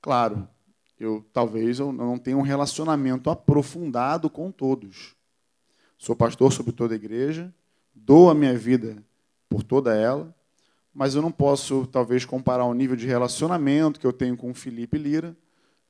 Claro, 0.00 0.48
eu 0.98 1.24
talvez 1.32 1.78
eu 1.78 1.92
não 1.92 2.18
tenha 2.18 2.36
um 2.36 2.42
relacionamento 2.42 3.30
aprofundado 3.30 4.30
com 4.30 4.50
todos. 4.50 5.14
Sou 5.98 6.16
pastor 6.16 6.52
sobre 6.52 6.72
toda 6.72 6.94
a 6.94 6.96
igreja, 6.96 7.52
dou 7.94 8.30
a 8.30 8.34
minha 8.34 8.56
vida 8.56 9.02
por 9.48 9.62
toda 9.62 9.94
ela, 9.94 10.34
mas 10.92 11.14
eu 11.14 11.22
não 11.22 11.30
posso 11.30 11.86
talvez 11.86 12.24
comparar 12.24 12.64
o 12.64 12.74
nível 12.74 12.96
de 12.96 13.06
relacionamento 13.06 14.00
que 14.00 14.06
eu 14.06 14.12
tenho 14.12 14.36
com 14.36 14.50
o 14.50 14.54
Felipe 14.54 14.98
Lira, 14.98 15.36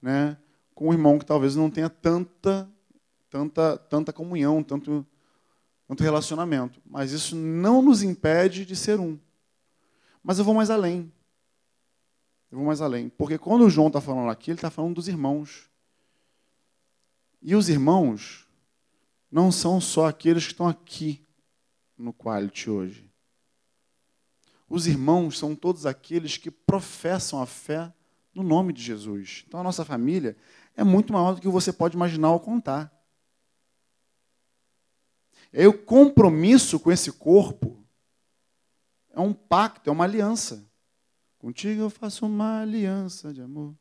né, 0.00 0.36
com 0.74 0.88
o 0.88 0.92
irmão 0.92 1.18
que 1.18 1.26
talvez 1.26 1.56
não 1.56 1.70
tenha 1.70 1.88
tanta 1.88 2.68
tanta 3.30 3.76
tanta 3.76 4.12
comunhão, 4.12 4.62
tanto 4.62 5.06
tanto 5.86 6.02
relacionamento. 6.02 6.80
Mas 6.84 7.12
isso 7.12 7.36
não 7.36 7.80
nos 7.80 8.02
impede 8.02 8.64
de 8.64 8.74
ser 8.74 8.98
um. 8.98 9.18
Mas 10.22 10.38
eu 10.38 10.44
vou 10.44 10.54
mais 10.54 10.70
além. 10.70 11.12
Eu 12.50 12.58
vou 12.58 12.66
mais 12.66 12.80
além. 12.80 13.08
Porque 13.08 13.38
quando 13.38 13.64
o 13.64 13.70
João 13.70 13.88
está 13.88 14.00
falando 14.00 14.30
aqui, 14.30 14.50
ele 14.50 14.58
está 14.58 14.70
falando 14.70 14.94
dos 14.94 15.08
irmãos. 15.08 15.68
E 17.42 17.54
os 17.54 17.68
irmãos 17.68 18.46
não 19.30 19.52
são 19.52 19.80
só 19.80 20.06
aqueles 20.06 20.44
que 20.44 20.52
estão 20.52 20.68
aqui 20.68 21.24
no 21.96 22.12
Quality 22.12 22.70
hoje. 22.70 23.12
Os 24.68 24.86
irmãos 24.86 25.38
são 25.38 25.54
todos 25.54 25.86
aqueles 25.86 26.36
que 26.36 26.50
professam 26.50 27.40
a 27.40 27.46
fé 27.46 27.92
no 28.34 28.42
nome 28.42 28.72
de 28.72 28.82
Jesus. 28.82 29.44
Então 29.46 29.60
a 29.60 29.62
nossa 29.62 29.84
família 29.84 30.36
é 30.76 30.84
muito 30.84 31.12
maior 31.12 31.34
do 31.34 31.40
que 31.40 31.48
você 31.48 31.72
pode 31.72 31.96
imaginar 31.96 32.32
ou 32.32 32.40
contar. 32.40 32.92
E 35.52 35.60
aí, 35.60 35.66
o 35.66 35.72
compromisso 35.72 36.78
com 36.78 36.92
esse 36.92 37.12
corpo 37.12 37.82
é 39.10 39.20
um 39.20 39.32
pacto, 39.32 39.88
é 39.88 39.92
uma 39.92 40.04
aliança. 40.04 40.68
Contigo 41.46 41.82
eu 41.82 41.90
faço 41.90 42.26
uma 42.26 42.62
aliança 42.62 43.32
de 43.32 43.40
amor. 43.40 43.72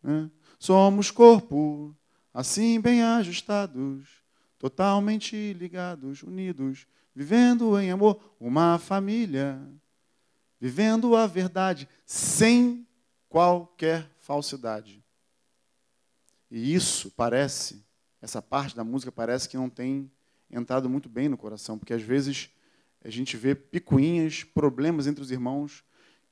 Né? 0.00 0.30
Somos 0.60 1.10
corpo, 1.10 1.92
assim 2.32 2.80
bem 2.80 3.02
ajustados, 3.02 4.22
totalmente 4.60 5.52
ligados, 5.54 6.22
unidos, 6.22 6.86
vivendo 7.12 7.76
em 7.80 7.90
amor, 7.90 8.36
uma 8.38 8.78
família, 8.78 9.60
vivendo 10.60 11.16
a 11.16 11.26
verdade, 11.26 11.88
sem 12.06 12.86
qualquer 13.28 14.08
falsidade. 14.20 15.02
E 16.48 16.72
isso 16.72 17.10
parece, 17.10 17.84
essa 18.22 18.40
parte 18.40 18.76
da 18.76 18.84
música 18.84 19.10
parece 19.10 19.48
que 19.48 19.56
não 19.56 19.68
tem 19.68 20.08
entrado 20.48 20.88
muito 20.88 21.08
bem 21.08 21.28
no 21.28 21.36
coração, 21.36 21.76
porque 21.76 21.92
às 21.92 22.02
vezes 22.02 22.50
a 23.02 23.10
gente 23.10 23.36
vê 23.36 23.52
picuinhas, 23.52 24.44
problemas 24.44 25.08
entre 25.08 25.24
os 25.24 25.32
irmãos 25.32 25.82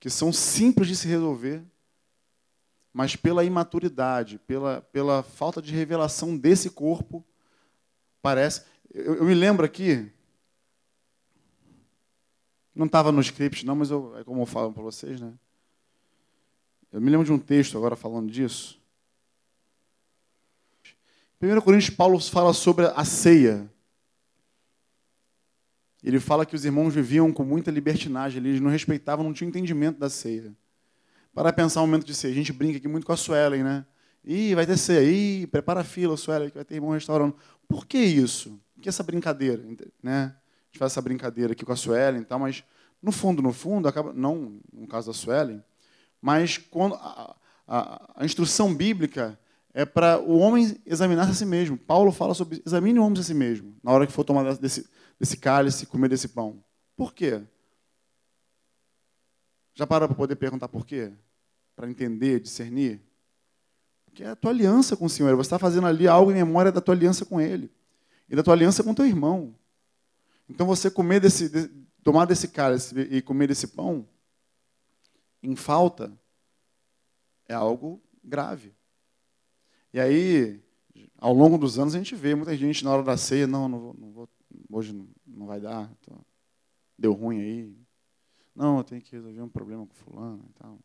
que 0.02 0.10
são 0.10 0.32
simples 0.32 0.88
de 0.88 0.96
se 0.96 1.06
resolver, 1.06 1.62
mas 2.92 3.14
pela 3.14 3.44
imaturidade, 3.44 4.36
pela, 4.36 4.80
pela 4.80 5.22
falta 5.22 5.62
de 5.62 5.72
revelação 5.72 6.36
desse 6.36 6.68
corpo, 6.70 7.24
parece. 8.20 8.64
Eu, 8.92 9.18
eu 9.18 9.24
me 9.24 9.32
lembro 9.32 9.64
aqui, 9.64 10.10
não 12.74 12.86
estava 12.86 13.12
no 13.12 13.20
script, 13.20 13.64
não, 13.64 13.76
mas 13.76 13.92
eu, 13.92 14.18
é 14.18 14.24
como 14.24 14.42
eu 14.42 14.46
falo 14.46 14.72
para 14.72 14.82
vocês, 14.82 15.20
né? 15.20 15.32
Eu 16.90 17.00
me 17.00 17.08
lembro 17.08 17.24
de 17.24 17.32
um 17.32 17.38
texto 17.38 17.78
agora 17.78 17.94
falando 17.94 18.28
disso. 18.28 18.82
1 21.40 21.60
Coríntios, 21.60 21.94
Paulo 21.94 22.18
fala 22.18 22.52
sobre 22.52 22.86
a 22.86 23.04
ceia. 23.04 23.71
Ele 26.02 26.18
fala 26.18 26.44
que 26.44 26.56
os 26.56 26.64
irmãos 26.64 26.94
viviam 26.94 27.32
com 27.32 27.44
muita 27.44 27.70
libertinagem, 27.70 28.44
eles 28.44 28.60
não 28.60 28.70
respeitavam, 28.70 29.24
não 29.24 29.32
tinham 29.32 29.48
entendimento 29.48 29.98
da 29.98 30.10
ceia. 30.10 30.52
Para 31.32 31.52
pensar 31.52 31.80
um 31.80 31.86
momento 31.86 32.04
de 32.04 32.14
ceia, 32.14 32.32
a 32.32 32.34
gente 32.34 32.52
brinca 32.52 32.78
aqui 32.78 32.88
muito 32.88 33.06
com 33.06 33.12
a 33.12 33.16
Suelen, 33.16 33.62
né? 33.62 33.86
Ih, 34.24 34.54
vai 34.54 34.66
ter 34.66 34.76
ceia, 34.76 35.02
ih, 35.02 35.46
prepara 35.46 35.80
a 35.80 35.84
fila, 35.84 36.16
Suelen, 36.16 36.48
que 36.48 36.56
vai 36.56 36.64
ter 36.64 36.74
irmão 36.74 36.90
restaurando. 36.90 37.34
Por 37.68 37.86
que 37.86 37.98
isso? 37.98 38.60
Por 38.74 38.82
que 38.82 38.88
essa 38.88 39.02
brincadeira? 39.02 39.62
Né? 40.02 40.24
A 40.24 40.66
gente 40.66 40.78
faz 40.78 40.92
essa 40.92 41.00
brincadeira 41.00 41.52
aqui 41.52 41.64
com 41.64 41.72
a 41.72 41.76
Suelen 41.76 42.22
e 42.22 42.24
tal, 42.24 42.38
mas 42.38 42.64
no 43.02 43.10
fundo, 43.10 43.40
no 43.40 43.52
fundo, 43.52 43.88
acaba, 43.88 44.12
não 44.12 44.60
no 44.72 44.86
caso 44.86 45.08
da 45.08 45.12
Suelen, 45.12 45.62
mas 46.20 46.58
quando 46.58 46.94
a, 46.94 47.36
a, 47.66 48.12
a 48.16 48.24
instrução 48.24 48.74
bíblica 48.74 49.38
é 49.74 49.84
para 49.84 50.20
o 50.20 50.38
homem 50.38 50.76
examinar 50.86 51.28
a 51.28 51.34
si 51.34 51.46
mesmo. 51.46 51.76
Paulo 51.76 52.12
fala 52.12 52.34
sobre 52.34 52.62
examine 52.64 52.98
o 52.98 53.04
homem 53.04 53.18
a 53.18 53.22
si 53.22 53.34
mesmo, 53.34 53.74
na 53.82 53.90
hora 53.90 54.06
que 54.06 54.12
for 54.12 54.22
tomar 54.24 54.54
desse, 54.56 54.86
desse 55.22 55.36
cálice, 55.36 55.86
comer 55.86 56.08
desse 56.08 56.26
pão. 56.26 56.64
Por 56.96 57.14
quê? 57.14 57.40
Já 59.72 59.86
parou 59.86 60.08
para 60.08 60.16
poder 60.16 60.34
perguntar 60.34 60.66
por 60.66 60.84
quê? 60.84 61.12
Para 61.76 61.88
entender, 61.88 62.40
discernir? 62.40 63.00
Porque 64.04 64.24
é 64.24 64.30
a 64.30 64.34
tua 64.34 64.50
aliança 64.50 64.96
com 64.96 65.04
o 65.04 65.08
Senhor. 65.08 65.36
Você 65.36 65.46
está 65.46 65.60
fazendo 65.60 65.86
ali 65.86 66.08
algo 66.08 66.32
em 66.32 66.34
memória 66.34 66.72
da 66.72 66.80
tua 66.80 66.92
aliança 66.92 67.24
com 67.24 67.40
Ele. 67.40 67.70
E 68.28 68.34
da 68.34 68.42
tua 68.42 68.52
aliança 68.52 68.82
com 68.82 68.92
teu 68.92 69.06
irmão. 69.06 69.54
Então 70.48 70.66
você 70.66 70.90
comer 70.90 71.20
desse, 71.20 71.48
de, 71.48 71.68
tomar 72.02 72.24
desse 72.24 72.48
cálice 72.48 72.98
e 72.98 73.22
comer 73.22 73.46
desse 73.46 73.68
pão 73.68 74.04
em 75.40 75.54
falta 75.54 76.12
é 77.48 77.54
algo 77.54 78.02
grave. 78.24 78.74
E 79.94 80.00
aí, 80.00 80.60
ao 81.16 81.32
longo 81.32 81.56
dos 81.56 81.78
anos, 81.78 81.94
a 81.94 81.98
gente 81.98 82.16
vê 82.16 82.34
muita 82.34 82.56
gente 82.56 82.82
na 82.82 82.90
hora 82.90 83.04
da 83.04 83.16
ceia, 83.16 83.46
não, 83.46 83.68
não 83.68 83.78
vou, 83.78 83.96
não 83.96 84.10
vou 84.10 84.28
hoje 84.72 84.92
não 85.26 85.46
vai 85.46 85.60
dar, 85.60 85.90
tô, 86.02 86.12
deu 86.98 87.12
ruim 87.12 87.40
aí. 87.40 87.76
Não, 88.54 88.78
eu 88.78 88.84
tenho 88.84 89.00
que 89.00 89.12
resolver 89.12 89.40
um 89.40 89.48
problema 89.48 89.86
com 89.86 89.94
fulano 89.94 90.44
e 90.48 90.52
tal. 90.54 90.78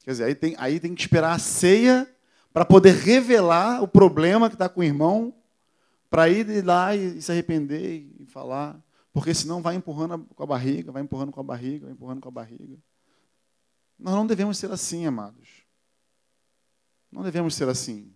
Quer 0.00 0.12
dizer, 0.12 0.24
aí 0.24 0.34
tem, 0.34 0.54
aí 0.58 0.80
tem 0.80 0.94
que 0.94 1.02
esperar 1.02 1.34
a 1.34 1.38
ceia 1.38 2.08
para 2.52 2.64
poder 2.64 2.94
revelar 2.94 3.82
o 3.82 3.88
problema 3.88 4.48
que 4.48 4.54
está 4.54 4.68
com 4.68 4.80
o 4.80 4.84
irmão, 4.84 5.34
para 6.08 6.28
ir 6.28 6.64
lá 6.64 6.96
e, 6.96 7.18
e, 7.18 7.22
se 7.22 7.30
arrepender 7.30 8.10
e 8.18 8.26
falar. 8.26 8.82
Porque 9.12 9.34
senão 9.34 9.60
vai 9.60 9.74
empurrando 9.74 10.24
com 10.34 10.42
a 10.42 10.46
barriga, 10.46 10.92
vai 10.92 11.02
empurrando 11.02 11.32
com 11.32 11.40
a 11.40 11.44
barriga, 11.44 11.86
vai 11.86 11.92
empurrando 11.92 12.20
com 12.20 12.28
a 12.28 12.32
barriga. 12.32 12.78
Nós 13.98 14.14
não 14.14 14.26
devemos 14.26 14.56
ser 14.58 14.70
assim, 14.70 15.06
amados. 15.06 15.64
Não 17.10 17.22
devemos 17.22 17.54
ser 17.54 17.68
assim. 17.68 18.12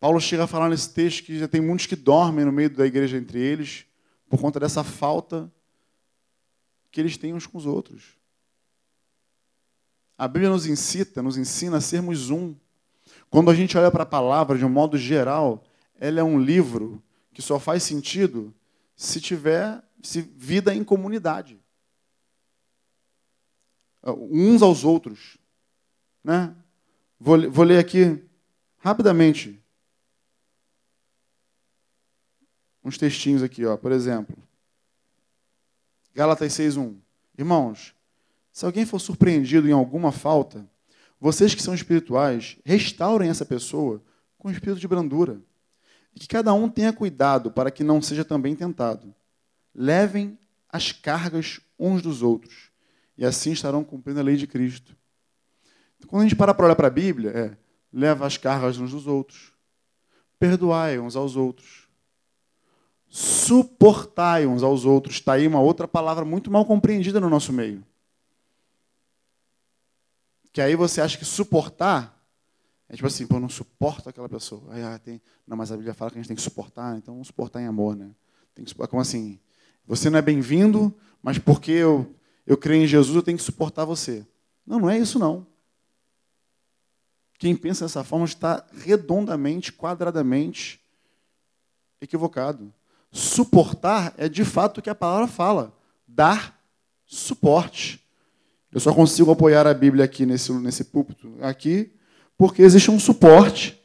Paulo 0.00 0.18
chega 0.18 0.44
a 0.44 0.46
falar 0.46 0.70
nesse 0.70 0.88
texto 0.94 1.24
que 1.24 1.38
já 1.38 1.46
tem 1.46 1.60
muitos 1.60 1.84
que 1.84 1.94
dormem 1.94 2.46
no 2.46 2.50
meio 2.50 2.70
da 2.70 2.86
igreja 2.86 3.18
entre 3.18 3.38
eles 3.38 3.84
por 4.30 4.40
conta 4.40 4.58
dessa 4.58 4.82
falta 4.82 5.52
que 6.90 6.98
eles 6.98 7.18
têm 7.18 7.34
uns 7.34 7.46
com 7.46 7.58
os 7.58 7.66
outros. 7.66 8.18
A 10.16 10.26
Bíblia 10.26 10.50
nos 10.50 10.64
incita, 10.64 11.22
nos 11.22 11.36
ensina 11.36 11.76
a 11.76 11.80
sermos 11.80 12.30
um. 12.30 12.56
Quando 13.28 13.50
a 13.50 13.54
gente 13.54 13.76
olha 13.76 13.90
para 13.90 14.04
a 14.04 14.06
palavra 14.06 14.56
de 14.56 14.64
um 14.64 14.70
modo 14.70 14.96
geral, 14.96 15.62
ela 15.98 16.20
é 16.20 16.24
um 16.24 16.40
livro 16.40 17.02
que 17.32 17.42
só 17.42 17.58
faz 17.58 17.82
sentido 17.82 18.54
se 18.96 19.20
tiver 19.20 19.82
se 20.02 20.22
vida 20.22 20.74
em 20.74 20.82
comunidade. 20.82 21.60
Uns 24.02 24.62
aos 24.62 24.82
outros. 24.82 25.36
Né? 26.24 26.54
Vou, 27.18 27.50
vou 27.50 27.64
ler 27.64 27.78
aqui 27.78 28.22
rapidamente 28.78 29.59
uns 32.84 32.98
textinhos 32.98 33.42
aqui, 33.42 33.64
ó. 33.64 33.76
Por 33.76 33.92
exemplo, 33.92 34.36
Gálatas 36.14 36.52
6:1. 36.52 36.96
Irmãos, 37.36 37.94
se 38.52 38.64
alguém 38.64 38.84
for 38.84 38.98
surpreendido 38.98 39.68
em 39.68 39.72
alguma 39.72 40.12
falta, 40.12 40.68
vocês 41.20 41.54
que 41.54 41.62
são 41.62 41.74
espirituais, 41.74 42.58
restaurem 42.64 43.30
essa 43.30 43.44
pessoa 43.44 44.02
com 44.38 44.50
espírito 44.50 44.80
de 44.80 44.88
brandura. 44.88 45.40
E 46.14 46.20
que 46.20 46.26
cada 46.26 46.52
um 46.52 46.68
tenha 46.68 46.92
cuidado 46.92 47.50
para 47.50 47.70
que 47.70 47.84
não 47.84 48.02
seja 48.02 48.24
também 48.24 48.56
tentado. 48.56 49.14
Levem 49.74 50.38
as 50.68 50.92
cargas 50.92 51.60
uns 51.78 52.02
dos 52.02 52.22
outros, 52.22 52.70
e 53.16 53.24
assim 53.24 53.52
estarão 53.52 53.84
cumprindo 53.84 54.20
a 54.20 54.22
lei 54.22 54.36
de 54.36 54.46
Cristo. 54.46 54.96
Quando 56.06 56.22
a 56.22 56.24
gente 56.24 56.36
para 56.36 56.54
para 56.54 56.66
olhar 56.66 56.76
para 56.76 56.88
a 56.88 56.90
Bíblia, 56.90 57.30
é 57.30 57.56
leva 57.92 58.26
as 58.26 58.36
cargas 58.36 58.78
uns 58.78 58.92
dos 58.92 59.06
outros, 59.06 59.52
perdoai 60.38 60.98
uns 60.98 61.16
aos 61.16 61.36
outros, 61.36 61.88
suportai 63.10 64.46
uns 64.46 64.62
aos 64.62 64.86
outros. 64.86 65.16
Está 65.16 65.34
aí 65.34 65.46
uma 65.46 65.60
outra 65.60 65.86
palavra 65.86 66.24
muito 66.24 66.50
mal 66.50 66.64
compreendida 66.64 67.20
no 67.20 67.28
nosso 67.28 67.52
meio. 67.52 67.84
Que 70.52 70.62
aí 70.62 70.74
você 70.74 71.00
acha 71.00 71.18
que 71.18 71.24
suportar 71.24 72.20
é 72.90 72.96
tipo 72.96 73.06
assim, 73.06 73.24
pô, 73.24 73.36
eu 73.36 73.40
não 73.40 73.48
suporto 73.48 74.08
aquela 74.08 74.28
pessoa. 74.28 74.62
Aí, 74.70 74.82
ah, 74.82 74.98
tem... 74.98 75.22
Não, 75.46 75.56
mas 75.56 75.70
a 75.70 75.76
Bíblia 75.76 75.94
fala 75.94 76.10
que 76.10 76.18
a 76.18 76.20
gente 76.20 76.26
tem 76.26 76.36
que 76.36 76.42
suportar, 76.42 76.96
então 76.96 77.14
vamos 77.14 77.28
suportar 77.28 77.62
em 77.62 77.66
amor, 77.66 77.94
né? 77.94 78.10
Tem 78.52 78.64
que. 78.64 78.74
Como 78.74 79.00
assim? 79.00 79.38
Você 79.86 80.10
não 80.10 80.18
é 80.18 80.22
bem-vindo, 80.22 80.92
mas 81.22 81.38
porque 81.38 81.70
eu, 81.70 82.12
eu 82.44 82.56
creio 82.56 82.82
em 82.82 82.88
Jesus, 82.88 83.14
eu 83.14 83.22
tenho 83.22 83.38
que 83.38 83.44
suportar 83.44 83.84
você. 83.84 84.26
Não, 84.66 84.80
não 84.80 84.90
é 84.90 84.98
isso 84.98 85.20
não. 85.20 85.46
Quem 87.38 87.54
pensa 87.54 87.84
dessa 87.84 88.02
forma 88.02 88.24
está 88.24 88.66
redondamente, 88.72 89.72
quadradamente 89.72 90.80
equivocado. 92.00 92.74
Suportar 93.12 94.14
é 94.16 94.28
de 94.28 94.44
fato 94.44 94.78
o 94.78 94.82
que 94.82 94.90
a 94.90 94.94
palavra 94.94 95.26
fala. 95.26 95.76
Dar 96.06 96.58
suporte. 97.04 98.00
Eu 98.72 98.78
só 98.78 98.94
consigo 98.94 99.32
apoiar 99.32 99.66
a 99.66 99.74
Bíblia 99.74 100.04
aqui 100.04 100.24
nesse, 100.24 100.52
nesse 100.52 100.84
púlpito, 100.84 101.36
aqui, 101.40 101.92
porque 102.38 102.62
existe 102.62 102.90
um 102.90 103.00
suporte 103.00 103.80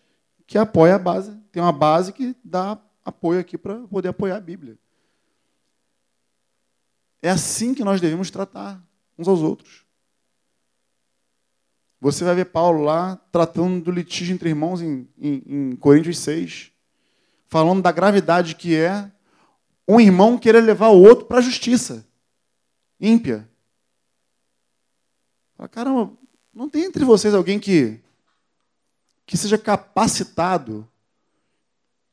que 0.46 0.58
apoia 0.58 0.96
a 0.96 1.00
base. 1.00 1.36
Tem 1.52 1.62
uma 1.62 1.72
base 1.72 2.14
que 2.14 2.36
dá 2.44 2.80
apoio 3.04 3.40
aqui 3.40 3.58
para 3.58 3.80
poder 3.88 4.10
apoiar 4.10 4.38
a 4.38 4.42
Bíblia. 4.42 4.78
É 7.22 7.30
assim 7.30 7.74
que 7.74 7.84
nós 7.84 8.00
devemos 8.00 8.30
tratar 8.30 8.80
uns 9.18 9.28
aos 9.28 9.42
outros. 9.42 9.84
Você 12.00 12.24
vai 12.24 12.36
ver 12.36 12.46
Paulo 12.46 12.84
lá 12.84 13.16
tratando 13.32 13.84
do 13.84 13.90
litígio 13.90 14.36
entre 14.36 14.50
irmãos 14.50 14.82
em, 14.82 15.08
em, 15.18 15.44
em 15.48 15.76
Coríntios 15.78 16.20
6, 16.20 16.72
falando 17.48 17.82
da 17.82 17.92
gravidade 17.92 18.56
que 18.56 18.76
é 18.76 19.12
um 19.88 20.00
irmão 20.00 20.38
querer 20.38 20.62
levar 20.62 20.90
o 20.90 21.02
outro 21.02 21.26
para 21.26 21.40
a 21.40 21.42
justiça 21.42 22.06
ímpia. 23.00 23.48
Fala, 25.56 25.70
caramba, 25.70 26.14
não 26.54 26.70
tem 26.70 26.84
entre 26.84 27.04
vocês 27.06 27.34
alguém 27.34 27.60
que, 27.60 28.00
que 29.26 29.38
seja 29.38 29.58
capacitado, 29.58 30.88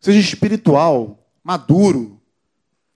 seja 0.01 0.19
espiritual, 0.19 1.19
maduro, 1.43 2.21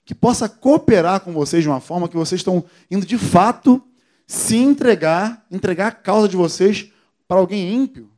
que 0.05 0.15
possa 0.15 0.47
cooperar 0.47 1.21
com 1.21 1.33
vocês 1.33 1.63
de 1.63 1.69
uma 1.69 1.81
forma 1.81 2.07
que 2.07 2.15
vocês 2.15 2.39
estão 2.39 2.63
indo 2.89 3.05
de 3.05 3.17
fato 3.17 3.81
se 4.25 4.55
entregar, 4.55 5.45
entregar 5.51 5.87
a 5.87 5.91
causa 5.91 6.27
de 6.27 6.35
vocês 6.35 6.91
para 7.27 7.39
alguém 7.39 7.73
ímpio. 7.73 8.09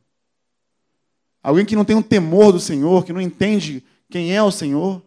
Alguém 1.42 1.64
que 1.64 1.74
não 1.74 1.84
tem 1.84 1.96
um 1.96 2.02
temor 2.02 2.52
do 2.52 2.60
Senhor, 2.60 3.04
que 3.04 3.12
não 3.12 3.20
entende 3.20 3.82
quem 4.08 4.34
é 4.34 4.42
o 4.42 4.50
Senhor. 4.50 5.02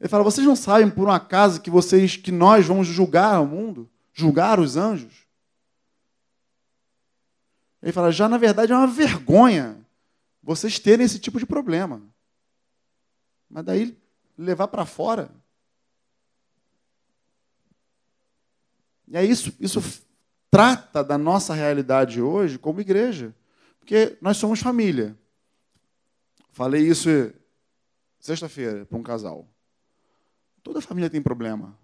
Ele 0.00 0.08
fala: 0.08 0.24
"Vocês 0.24 0.46
não 0.46 0.56
sabem 0.56 0.90
por 0.90 1.08
um 1.08 1.12
acaso 1.12 1.60
que 1.60 1.70
vocês 1.70 2.16
que 2.16 2.30
nós 2.30 2.66
vamos 2.66 2.86
julgar 2.86 3.40
o 3.40 3.46
mundo, 3.46 3.90
julgar 4.12 4.60
os 4.60 4.76
anjos?" 4.76 5.26
Ele 7.82 7.92
fala: 7.92 8.10
"Já 8.10 8.28
na 8.28 8.38
verdade 8.38 8.72
é 8.72 8.76
uma 8.76 8.86
vergonha 8.86 9.78
vocês 10.42 10.78
terem 10.78 11.04
esse 11.04 11.18
tipo 11.18 11.38
de 11.38 11.46
problema." 11.46 12.02
Mas 13.50 13.64
daí 13.64 13.98
levar 14.36 14.68
para 14.68 14.84
fora. 14.84 15.30
E 19.08 19.16
é 19.16 19.24
isso, 19.24 19.52
isso 19.58 19.80
trata 20.50 21.02
da 21.02 21.16
nossa 21.16 21.54
realidade 21.54 22.20
hoje 22.20 22.58
como 22.58 22.80
igreja. 22.80 23.34
Porque 23.78 24.18
nós 24.20 24.36
somos 24.36 24.60
família. 24.60 25.18
Falei 26.50 26.86
isso 26.86 27.08
sexta-feira 28.20 28.84
para 28.84 28.98
um 28.98 29.02
casal. 29.02 29.48
Toda 30.68 30.82
família 30.82 31.08
tem 31.08 31.22
problema. 31.22 31.74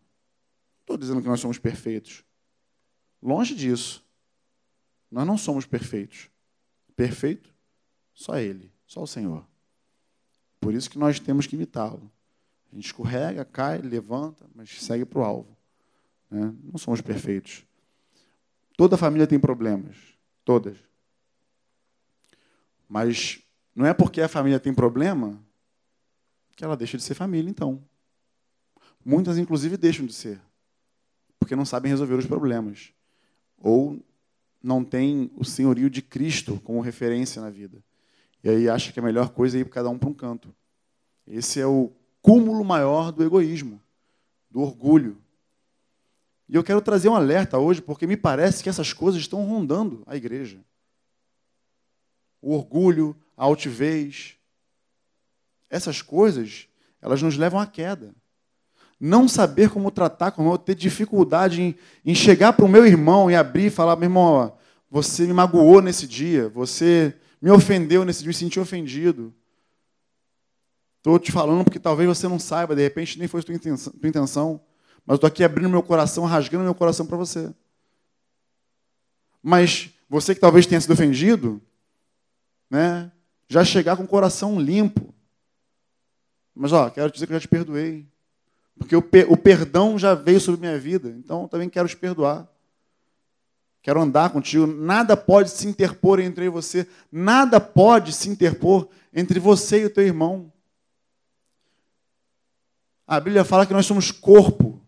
Estou 0.83 0.99
dizendo 0.99 1.23
que 1.23 1.27
nós 1.27 1.41
somos 1.41 1.57
perfeitos. 1.57 2.23
Longe 3.23 3.55
disso. 3.55 4.05
Nós 5.11 5.27
não 5.27 5.39
somos 5.39 5.65
perfeitos. 5.65 6.29
Perfeito? 6.95 7.51
Só 8.13 8.37
Ele, 8.37 8.71
só 8.87 9.03
o 9.03 9.07
Senhor. 9.07 9.43
Por 10.61 10.75
isso 10.75 10.91
que 10.91 10.99
nós 10.99 11.19
temos 11.19 11.47
que 11.47 11.57
imitá-lo. 11.57 12.13
A 12.71 12.75
gente 12.75 12.85
escorrega, 12.85 13.43
cai, 13.43 13.79
levanta, 13.79 14.47
mas 14.55 14.79
segue 14.83 15.07
para 15.07 15.19
o 15.19 15.25
alvo. 15.25 15.57
Né? 16.31 16.55
Não 16.65 16.77
somos 16.77 17.01
perfeitos. 17.01 17.65
Toda 18.77 18.99
família 18.99 19.27
tem 19.27 19.41
problemas. 19.41 19.97
Todas. 20.45 20.77
Mas 22.87 23.41
não 23.75 23.87
é 23.87 23.95
porque 23.95 24.21
a 24.21 24.29
família 24.29 24.61
tem 24.61 24.75
problema 24.75 25.43
que 26.55 26.63
ela 26.63 26.77
deixa 26.77 26.99
de 26.99 27.03
ser 27.03 27.15
família, 27.15 27.49
então. 27.49 27.83
Muitas, 29.05 29.37
inclusive, 29.37 29.77
deixam 29.77 30.07
de 30.07 30.15
ser. 30.15 30.41
Porque 31.39 31.55
não 31.55 31.65
sabem 31.65 31.91
resolver 31.91 32.15
os 32.15 32.27
problemas. 32.27 32.93
Ou 33.59 34.01
não 34.63 34.83
têm 34.83 35.31
o 35.37 35.45
senhorio 35.45 35.91
de 35.91 36.01
Cristo 36.01 36.59
como 36.65 36.81
referência 36.81 37.43
na 37.43 37.51
vida. 37.51 37.85
E 38.43 38.49
aí 38.49 38.69
acha 38.69 38.93
que 38.93 39.01
a 39.01 39.03
melhor 39.03 39.29
coisa 39.31 39.59
é 39.59 39.61
ir 39.61 39.69
cada 39.69 39.91
um 39.91 39.99
para 39.99 40.09
um 40.09 40.15
canto. 40.15 40.55
Esse 41.27 41.61
é 41.61 41.67
o 41.67 41.93
cúmulo 42.23 42.65
maior 42.65 43.13
do 43.13 43.23
egoísmo, 43.23 43.81
do 44.51 44.61
orgulho. 44.61 45.19
E 46.49 46.55
eu 46.55 46.65
quero 46.65 46.81
trazer 46.81 47.09
um 47.09 47.15
alerta 47.15 47.59
hoje, 47.59 47.83
porque 47.83 48.07
me 48.07 48.17
parece 48.17 48.63
que 48.63 48.69
essas 48.69 48.93
coisas 48.93 49.21
estão 49.21 49.45
rondando 49.45 50.03
a 50.07 50.17
igreja. 50.17 50.59
O 52.41 52.55
orgulho, 52.55 53.17
a 53.37 53.45
altivez, 53.45 54.37
essas 55.69 56.01
coisas, 56.01 56.69
elas 57.01 57.21
nos 57.21 57.37
levam 57.37 57.59
à 57.59 57.67
queda. 57.67 58.15
Não 59.05 59.29
saber 59.29 59.69
como 59.71 59.91
tratar 59.91 60.31
com 60.31 60.49
o 60.49 60.57
ter 60.57 60.75
dificuldade 60.75 61.61
em, 61.61 61.75
em 62.05 62.15
chegar 62.15 62.53
para 62.53 62.65
o 62.65 62.69
meu 62.69 62.87
irmão 62.87 63.31
e 63.31 63.35
abrir 63.37 63.67
e 63.67 63.71
falar: 63.71 63.97
meu 63.97 64.07
irmão, 64.07 64.25
ó, 64.25 64.53
você 64.91 65.27
me 65.27 65.33
magoou 65.33 65.83
nesse 65.83 66.07
dia, 66.07 66.49
você 66.49 67.15
me 67.41 67.51
ofendeu 67.51 68.05
nesse 68.05 68.21
dia, 68.21 68.29
me 68.29 68.35
senti 68.35 68.59
ofendido. 68.59 69.35
Estou 70.99 71.19
te 71.19 71.31
falando 71.31 71.65
porque 71.65 71.79
talvez 71.79 72.09
você 72.09 72.27
não 72.27 72.39
saiba, 72.39 72.75
de 72.75 72.83
repente 72.83 73.19
nem 73.19 73.29
foi 73.29 73.43
tua 73.43 73.55
intenção, 73.55 73.93
tua 73.93 74.09
intenção 74.09 74.61
mas 75.07 75.17
estou 75.17 75.29
aqui 75.29 75.45
abrindo 75.45 75.69
meu 75.69 75.83
coração, 75.83 76.25
rasgando 76.25 76.65
meu 76.65 76.75
coração 76.75 77.07
para 77.07 77.17
você. 77.17 77.55
Mas 79.43 79.91
você 80.09 80.35
que 80.35 80.41
talvez 80.41 80.65
tenha 80.67 80.81
sido 80.81 80.95
ofendido, 80.95 81.61
né, 82.71 83.13
já 83.49 83.63
chegar 83.65 83.97
com 83.97 84.05
o 84.05 84.09
coração 84.09 84.59
limpo. 84.59 85.13
Mas, 86.55 86.73
ó, 86.73 86.89
quero 86.89 87.13
dizer 87.13 87.27
que 87.27 87.33
eu 87.33 87.37
já 87.37 87.41
te 87.41 87.49
perdoei. 87.49 88.09
Porque 88.79 88.97
o, 88.97 89.03
pe 89.03 89.25
o 89.29 89.37
perdão 89.37 89.99
já 89.99 90.15
veio 90.15 90.41
sobre 90.41 90.61
minha 90.61 90.79
vida, 90.79 91.09
então 91.11 91.49
também 91.49 91.69
quero 91.69 91.89
te 91.89 91.97
perdoar. 91.97 92.49
Quero 93.83 94.01
andar 94.01 94.31
contigo. 94.31 94.67
Nada 94.67 95.17
pode 95.17 95.51
se 95.51 95.67
interpor 95.67 96.19
entre 96.19 96.49
você, 96.49 96.89
nada 97.13 97.61
pode 97.61 98.13
se 98.13 98.29
interpor 98.29 98.89
entre 99.13 99.39
você 99.39 99.83
e 99.83 99.85
o 99.85 99.91
teu 99.91 100.05
irmão. 100.05 100.53
A 103.07 103.21
Bíblia 103.21 103.45
fala 103.45 103.67
que 103.67 103.75
nós 103.75 103.85
somos 103.85 104.11
corpo. 104.11 104.81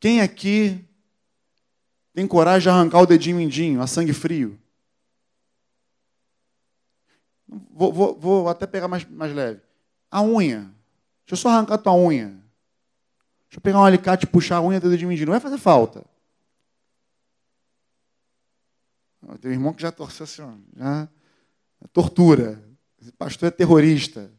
Quem 0.00 0.20
aqui 0.20 0.82
tem 2.14 2.26
coragem 2.26 2.62
de 2.62 2.68
arrancar 2.70 3.00
o 3.00 3.06
dedinho 3.06 3.36
mindinho, 3.36 3.80
a 3.80 3.86
sangue 3.86 4.12
frio? 4.12 4.58
Vou, 7.46 7.92
vou, 7.92 8.18
vou, 8.18 8.48
até 8.48 8.66
pegar 8.66 8.88
mais, 8.88 9.04
mais 9.04 9.34
leve. 9.34 9.60
A 10.10 10.22
unha. 10.22 10.71
Deixa 11.24 11.32
eu 11.32 11.36
só 11.36 11.48
arrancar 11.48 11.78
tua 11.78 11.94
unha. 11.94 12.28
Deixa 12.28 13.58
eu 13.58 13.60
pegar 13.60 13.80
um 13.80 13.84
alicate 13.84 14.24
e 14.24 14.28
puxar 14.28 14.56
a 14.56 14.62
unha 14.62 14.80
do 14.80 14.90
dedinho 14.90 15.08
mindinho. 15.08 15.26
Não 15.26 15.32
vai 15.32 15.40
fazer 15.40 15.58
falta. 15.58 16.04
Tem 19.40 19.50
um 19.50 19.54
irmão 19.54 19.72
que 19.72 19.82
já 19.82 19.92
torceu 19.92 20.24
assim, 20.24 20.64
já 20.76 21.08
é 21.82 21.86
tortura. 21.88 22.62
Esse 23.00 23.12
pastor 23.12 23.48
é 23.48 23.50
terrorista. 23.50 24.30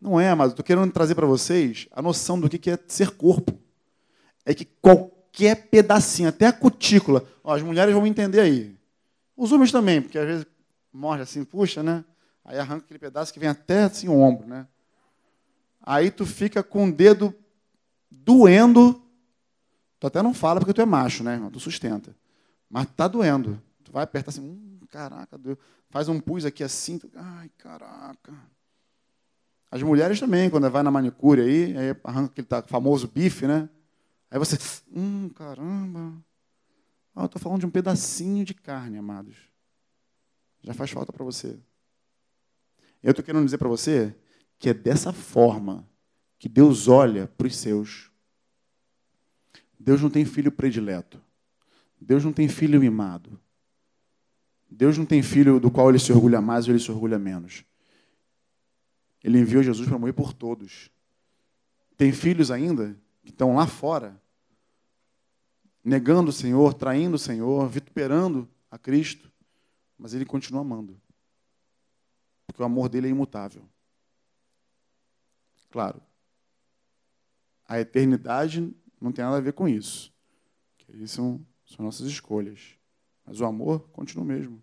Não 0.00 0.18
é, 0.18 0.34
mas 0.34 0.50
estou 0.50 0.64
querendo 0.64 0.92
trazer 0.92 1.14
para 1.14 1.26
vocês 1.26 1.86
a 1.92 2.02
noção 2.02 2.38
do 2.40 2.48
que 2.48 2.70
é 2.70 2.78
ser 2.88 3.10
corpo. 3.10 3.58
É 4.44 4.52
que 4.52 4.64
qualquer 4.64 5.68
pedacinho, 5.68 6.28
até 6.28 6.46
a 6.46 6.52
cutícula, 6.52 7.24
ó, 7.44 7.54
as 7.54 7.62
mulheres 7.62 7.94
vão 7.94 8.06
entender 8.06 8.40
aí. 8.40 8.76
Os 9.36 9.52
homens 9.52 9.70
também, 9.70 10.02
porque 10.02 10.18
às 10.18 10.26
vezes 10.26 10.46
morre 10.92 11.22
assim, 11.22 11.44
puxa, 11.44 11.82
né? 11.82 12.04
Aí 12.44 12.58
arranca 12.58 12.84
aquele 12.84 12.98
pedaço 12.98 13.32
que 13.32 13.38
vem 13.38 13.48
até 13.48 13.84
assim 13.84 14.08
o 14.08 14.18
ombro, 14.18 14.46
né? 14.46 14.66
Aí 15.80 16.10
tu 16.10 16.24
fica 16.26 16.62
com 16.62 16.88
o 16.88 16.92
dedo 16.92 17.34
doendo. 18.10 19.00
Tu 19.98 20.06
até 20.06 20.22
não 20.22 20.34
fala 20.34 20.60
porque 20.60 20.72
tu 20.72 20.80
é 20.80 20.86
macho, 20.86 21.22
né? 21.22 21.40
Tu 21.52 21.60
sustenta. 21.60 22.14
Mas 22.68 22.86
tá 22.96 23.06
doendo. 23.06 23.60
Tu 23.84 23.92
vai 23.92 24.04
apertar 24.04 24.30
assim, 24.30 24.40
hum, 24.40 24.80
caraca, 24.88 25.36
doeu. 25.38 25.58
faz 25.90 26.08
um 26.08 26.20
pus 26.20 26.44
aqui 26.44 26.64
assim, 26.64 26.98
tu, 26.98 27.10
ai, 27.14 27.50
caraca. 27.58 28.32
As 29.70 29.82
mulheres 29.82 30.20
também, 30.20 30.50
quando 30.50 30.70
vai 30.70 30.82
na 30.82 30.90
manicure 30.90 31.40
aí, 31.40 31.76
aí 31.76 31.96
arranca 32.04 32.32
aquele 32.32 32.46
famoso 32.66 33.08
bife, 33.08 33.46
né? 33.46 33.68
Aí 34.30 34.38
você, 34.38 34.58
hum, 34.94 35.30
caramba. 35.30 36.14
Ah, 37.14 37.22
eu 37.22 37.26
estou 37.26 37.40
falando 37.40 37.60
de 37.60 37.66
um 37.66 37.70
pedacinho 37.70 38.44
de 38.44 38.54
carne, 38.54 38.98
amados. 38.98 39.36
Já 40.62 40.72
faz 40.72 40.90
falta 40.90 41.12
para 41.12 41.24
você. 41.24 41.58
Eu 43.02 43.10
estou 43.10 43.24
querendo 43.24 43.44
dizer 43.44 43.58
para 43.58 43.68
você 43.68 44.14
que 44.58 44.68
é 44.68 44.74
dessa 44.74 45.12
forma 45.12 45.88
que 46.38 46.48
Deus 46.48 46.88
olha 46.88 47.26
para 47.26 47.46
os 47.46 47.56
seus. 47.56 48.10
Deus 49.78 50.00
não 50.00 50.10
tem 50.10 50.24
filho 50.24 50.52
predileto. 50.52 51.20
Deus 52.00 52.24
não 52.24 52.32
tem 52.32 52.48
filho 52.48 52.80
mimado. 52.80 53.40
Deus 54.70 54.96
não 54.96 55.04
tem 55.04 55.22
filho 55.22 55.60
do 55.60 55.70
qual 55.70 55.90
ele 55.90 55.98
se 55.98 56.12
orgulha 56.12 56.40
mais 56.40 56.66
ou 56.66 56.72
ele 56.72 56.82
se 56.82 56.90
orgulha 56.90 57.18
menos. 57.18 57.64
Ele 59.22 59.38
enviou 59.38 59.62
Jesus 59.62 59.88
para 59.88 59.98
morrer 59.98 60.12
por 60.12 60.32
todos. 60.32 60.90
Tem 61.96 62.12
filhos 62.12 62.50
ainda 62.50 62.96
que 63.22 63.30
estão 63.30 63.54
lá 63.54 63.66
fora, 63.66 64.20
negando 65.84 66.30
o 66.30 66.32
Senhor, 66.32 66.74
traindo 66.74 67.16
o 67.16 67.18
Senhor, 67.18 67.68
vituperando 67.68 68.48
a 68.70 68.78
Cristo, 68.78 69.30
mas 69.98 70.14
ele 70.14 70.24
continua 70.24 70.62
amando. 70.62 71.00
Porque 72.52 72.62
o 72.62 72.66
amor 72.66 72.90
dele 72.90 73.06
é 73.06 73.10
imutável. 73.10 73.66
Claro, 75.70 76.02
a 77.66 77.80
eternidade 77.80 78.76
não 79.00 79.10
tem 79.10 79.24
nada 79.24 79.38
a 79.38 79.40
ver 79.40 79.54
com 79.54 79.66
isso. 79.66 80.12
Isso 80.90 81.14
são, 81.14 81.46
são 81.64 81.82
nossas 81.82 82.06
escolhas. 82.06 82.76
Mas 83.24 83.40
o 83.40 83.46
amor 83.46 83.88
continua 83.88 84.22
o 84.22 84.28
mesmo. 84.28 84.62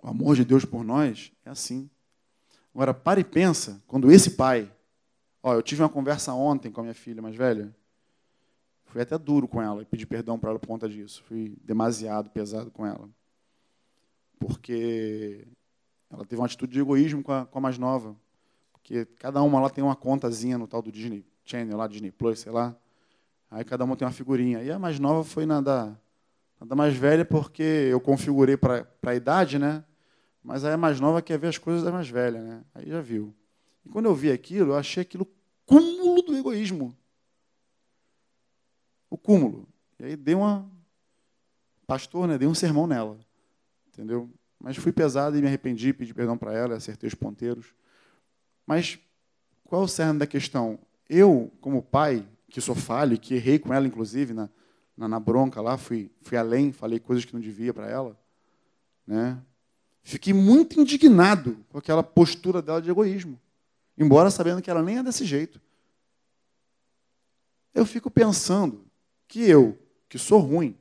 O 0.00 0.06
amor 0.06 0.36
de 0.36 0.44
Deus 0.44 0.64
por 0.64 0.84
nós 0.84 1.32
é 1.44 1.50
assim. 1.50 1.90
Agora, 2.72 2.94
para 2.94 3.18
e 3.18 3.24
pensa, 3.24 3.82
quando 3.88 4.12
esse 4.12 4.30
pai. 4.30 4.72
Ó, 5.42 5.54
eu 5.54 5.62
tive 5.62 5.82
uma 5.82 5.88
conversa 5.88 6.32
ontem 6.32 6.70
com 6.70 6.80
a 6.80 6.84
minha 6.84 6.94
filha 6.94 7.20
mais 7.20 7.34
velha. 7.34 7.74
Fui 8.84 9.02
até 9.02 9.18
duro 9.18 9.48
com 9.48 9.60
ela 9.60 9.82
e 9.82 9.84
pedi 9.84 10.06
perdão 10.06 10.38
para 10.38 10.50
ela 10.50 10.58
por 10.60 10.68
conta 10.68 10.88
disso. 10.88 11.24
Fui 11.24 11.56
demasiado 11.64 12.30
pesado 12.30 12.70
com 12.70 12.86
ela. 12.86 13.10
Porque 14.38 15.48
ela 16.10 16.24
teve 16.24 16.40
uma 16.40 16.46
atitude 16.46 16.72
de 16.72 16.80
egoísmo 16.80 17.22
com 17.22 17.32
a, 17.32 17.46
com 17.46 17.58
a 17.58 17.60
mais 17.60 17.78
nova. 17.78 18.16
Porque 18.72 19.06
cada 19.18 19.42
uma 19.42 19.60
lá 19.60 19.70
tem 19.70 19.82
uma 19.82 19.96
contazinha 19.96 20.58
no 20.58 20.66
tal 20.66 20.82
do 20.82 20.92
Disney 20.92 21.24
Channel 21.44 21.76
lá, 21.76 21.86
Disney 21.86 22.10
Plus, 22.10 22.40
sei 22.40 22.52
lá. 22.52 22.76
Aí 23.50 23.64
cada 23.64 23.84
uma 23.84 23.96
tem 23.96 24.06
uma 24.06 24.12
figurinha. 24.12 24.62
E 24.62 24.70
a 24.70 24.78
mais 24.78 24.98
nova 24.98 25.24
foi 25.24 25.46
na 25.46 25.60
da, 25.60 25.96
na 26.60 26.66
da 26.66 26.74
mais 26.74 26.94
velha, 26.94 27.24
porque 27.24 27.62
eu 27.62 28.00
configurei 28.00 28.56
para 28.56 28.86
a 29.02 29.14
idade, 29.14 29.58
né? 29.58 29.84
Mas 30.42 30.64
aí 30.64 30.74
a 30.74 30.76
mais 30.76 31.00
nova 31.00 31.22
quer 31.22 31.38
ver 31.38 31.48
as 31.48 31.58
coisas 31.58 31.82
da 31.82 31.90
mais 31.90 32.08
velha, 32.08 32.42
né? 32.42 32.64
Aí 32.74 32.86
já 32.88 33.00
viu. 33.00 33.34
E 33.84 33.88
quando 33.88 34.06
eu 34.06 34.14
vi 34.14 34.30
aquilo, 34.30 34.72
eu 34.72 34.76
achei 34.76 35.02
aquilo 35.02 35.26
cúmulo 35.64 36.20
do 36.22 36.36
egoísmo. 36.36 36.96
O 39.08 39.16
cúmulo. 39.16 39.66
E 39.98 40.04
aí 40.04 40.16
dei 40.16 40.34
uma. 40.34 40.70
Pastor, 41.86 42.26
né? 42.26 42.36
Dei 42.36 42.48
um 42.48 42.54
sermão 42.54 42.86
nela. 42.86 43.18
Entendeu? 43.88 44.28
Mas 44.64 44.78
fui 44.78 44.92
pesado 44.92 45.36
e 45.36 45.42
me 45.42 45.46
arrependi, 45.46 45.92
pedi 45.92 46.14
perdão 46.14 46.38
para 46.38 46.54
ela, 46.54 46.76
acertei 46.76 47.06
os 47.06 47.14
ponteiros. 47.14 47.74
Mas 48.66 48.98
qual 49.62 49.82
é 49.82 49.84
o 49.84 49.88
cerne 49.88 50.18
da 50.18 50.26
questão? 50.26 50.78
Eu, 51.06 51.52
como 51.60 51.82
pai, 51.82 52.26
que 52.48 52.62
sou 52.62 52.74
falho, 52.74 53.18
que 53.18 53.34
errei 53.34 53.58
com 53.58 53.74
ela, 53.74 53.86
inclusive, 53.86 54.32
na, 54.32 54.48
na, 54.96 55.06
na 55.06 55.20
bronca 55.20 55.60
lá, 55.60 55.76
fui, 55.76 56.10
fui 56.22 56.38
além, 56.38 56.72
falei 56.72 56.98
coisas 56.98 57.26
que 57.26 57.34
não 57.34 57.42
devia 57.42 57.74
para 57.74 57.90
ela. 57.90 58.18
Né? 59.06 59.38
Fiquei 60.02 60.32
muito 60.32 60.80
indignado 60.80 61.58
com 61.68 61.76
aquela 61.76 62.02
postura 62.02 62.62
dela 62.62 62.80
de 62.80 62.88
egoísmo. 62.88 63.38
Embora 63.98 64.30
sabendo 64.30 64.62
que 64.62 64.70
ela 64.70 64.82
nem 64.82 64.96
é 64.96 65.02
desse 65.02 65.26
jeito. 65.26 65.60
Eu 67.74 67.84
fico 67.84 68.10
pensando 68.10 68.86
que 69.28 69.42
eu, 69.42 69.78
que 70.08 70.18
sou 70.18 70.40
ruim, 70.40 70.74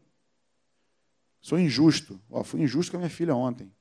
sou 1.43 1.59
injusto. 1.59 2.19
Ó, 2.31 2.43
fui 2.43 2.61
injusto 2.61 2.91
com 2.91 2.97
a 2.97 3.01
minha 3.01 3.09
filha 3.09 3.35
ontem. 3.35 3.71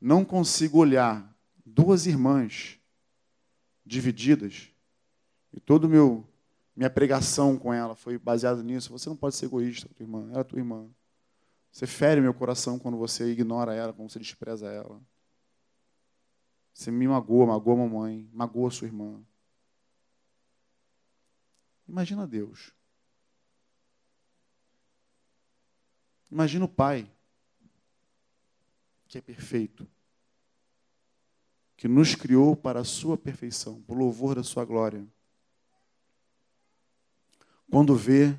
Não 0.00 0.24
consigo 0.24 0.78
olhar 0.78 1.34
duas 1.64 2.06
irmãs 2.06 2.78
divididas 3.86 4.70
e 5.52 5.60
todo 5.60 5.88
meu 5.88 6.26
minha 6.76 6.90
pregação 6.90 7.58
com 7.58 7.72
ela 7.72 7.96
foi 7.96 8.16
baseada 8.18 8.62
nisso. 8.62 8.92
Você 8.92 9.08
não 9.08 9.16
pode 9.16 9.34
ser 9.34 9.46
egoísta, 9.46 9.88
tua 9.96 10.04
irmã. 10.04 10.28
Ela 10.30 10.40
é 10.40 10.44
tua 10.44 10.60
irmã. 10.60 10.88
Você 11.72 11.88
fere 11.88 12.20
meu 12.20 12.32
coração 12.32 12.78
quando 12.78 12.96
você 12.96 13.32
ignora 13.32 13.74
ela, 13.74 13.92
quando 13.92 14.10
você 14.10 14.20
despreza 14.20 14.70
ela. 14.70 15.00
Você 16.72 16.92
me 16.92 17.08
magoa, 17.08 17.46
magoa 17.46 17.74
a 17.74 17.76
mamãe, 17.78 18.30
magoa 18.32 18.68
a 18.68 18.70
sua 18.70 18.86
irmã. 18.86 19.20
Imagina 21.88 22.28
Deus. 22.28 22.77
Imagina 26.30 26.64
o 26.64 26.68
Pai, 26.68 27.10
que 29.06 29.18
é 29.18 29.20
perfeito, 29.20 29.88
que 31.76 31.88
nos 31.88 32.14
criou 32.14 32.56
para 32.56 32.80
a 32.80 32.84
sua 32.84 33.16
perfeição, 33.16 33.80
por 33.82 33.96
louvor 33.96 34.34
da 34.34 34.42
sua 34.42 34.64
glória. 34.64 35.06
Quando 37.70 37.94
vê 37.94 38.38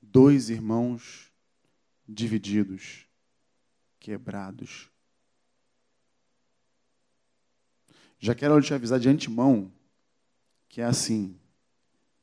dois 0.00 0.48
irmãos 0.50 1.32
divididos, 2.08 3.06
quebrados, 3.98 4.90
Já 8.18 8.34
quero 8.34 8.60
te 8.60 8.72
avisar 8.72 8.98
de 8.98 9.08
antemão 9.08 9.70
que 10.68 10.80
é 10.80 10.84
assim, 10.84 11.38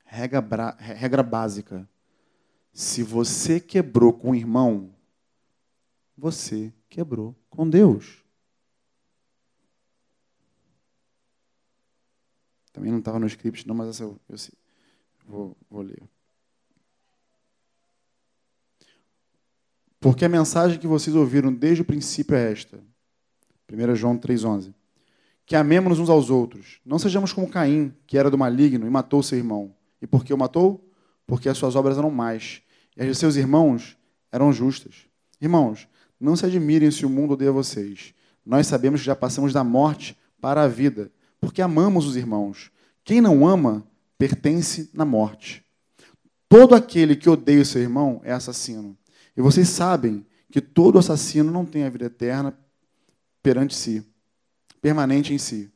regra, 0.03 0.71
regra 0.77 1.23
básica. 1.23 1.87
Se 2.73 3.03
você 3.03 3.59
quebrou 3.59 4.11
com 4.11 4.31
o 4.31 4.35
irmão, 4.35 4.93
você 6.17 6.73
quebrou 6.89 7.35
com 7.49 7.69
Deus. 7.69 8.23
Também 12.71 12.91
não 12.91 12.99
estava 12.99 13.19
no 13.19 13.27
script, 13.27 13.67
não, 13.67 13.75
mas 13.75 13.89
essa 13.89 14.03
eu, 14.03 14.19
eu 14.27 14.37
vou, 15.27 15.57
vou 15.69 15.81
ler. 15.83 16.01
Porque 19.99 20.25
a 20.25 20.29
mensagem 20.29 20.79
que 20.79 20.87
vocês 20.87 21.15
ouviram 21.15 21.53
desde 21.53 21.83
o 21.83 21.85
princípio 21.85 22.35
é 22.35 22.51
esta. 22.51 22.83
1 23.71 23.95
João 23.95 24.17
3,11 24.17 24.73
que 25.45 25.55
amemos 25.55 25.99
uns 25.99 26.09
aos 26.09 26.29
outros. 26.29 26.79
Não 26.85 26.97
sejamos 26.97 27.33
como 27.33 27.49
Caim, 27.49 27.93
que 28.07 28.17
era 28.17 28.31
do 28.31 28.37
maligno 28.37 28.87
e 28.87 28.89
matou 28.89 29.21
seu 29.21 29.37
irmão. 29.37 29.73
E 30.01 30.07
por 30.07 30.23
que 30.23 30.33
o 30.33 30.37
matou? 30.37 30.83
Porque 31.33 31.49
as 31.49 31.57
suas 31.57 31.75
obras 31.75 31.97
eram 31.97 32.11
más, 32.11 32.61
e 32.95 33.01
as 33.01 33.07
de 33.07 33.15
seus 33.15 33.35
irmãos 33.35 33.97
eram 34.31 34.53
justas. 34.53 35.07
Irmãos, 35.41 35.87
não 36.19 36.35
se 36.35 36.45
admirem 36.45 36.91
se 36.91 37.07
o 37.07 37.09
mundo 37.09 37.33
odeia 37.33 37.51
vocês. 37.51 38.13
Nós 38.45 38.67
sabemos 38.67 38.99
que 38.99 39.07
já 39.07 39.15
passamos 39.15 39.51
da 39.51 39.63
morte 39.63 40.15
para 40.39 40.61
a 40.61 40.67
vida, 40.67 41.11
porque 41.41 41.61
amamos 41.61 42.05
os 42.05 42.15
irmãos. 42.15 42.69
Quem 43.03 43.19
não 43.19 43.47
ama, 43.47 43.83
pertence 44.15 44.91
na 44.93 45.05
morte. 45.05 45.65
Todo 46.47 46.75
aquele 46.75 47.15
que 47.15 47.29
odeia 47.29 47.61
o 47.61 47.65
seu 47.65 47.81
irmão 47.81 48.21
é 48.23 48.31
assassino. 48.31 48.95
E 49.35 49.41
vocês 49.41 49.69
sabem 49.69 50.23
que 50.51 50.61
todo 50.61 50.99
assassino 50.99 51.51
não 51.51 51.65
tem 51.65 51.83
a 51.83 51.89
vida 51.89 52.05
eterna 52.05 52.55
perante 53.41 53.73
si 53.73 54.05
permanente 54.83 55.33
em 55.33 55.37
si. 55.37 55.71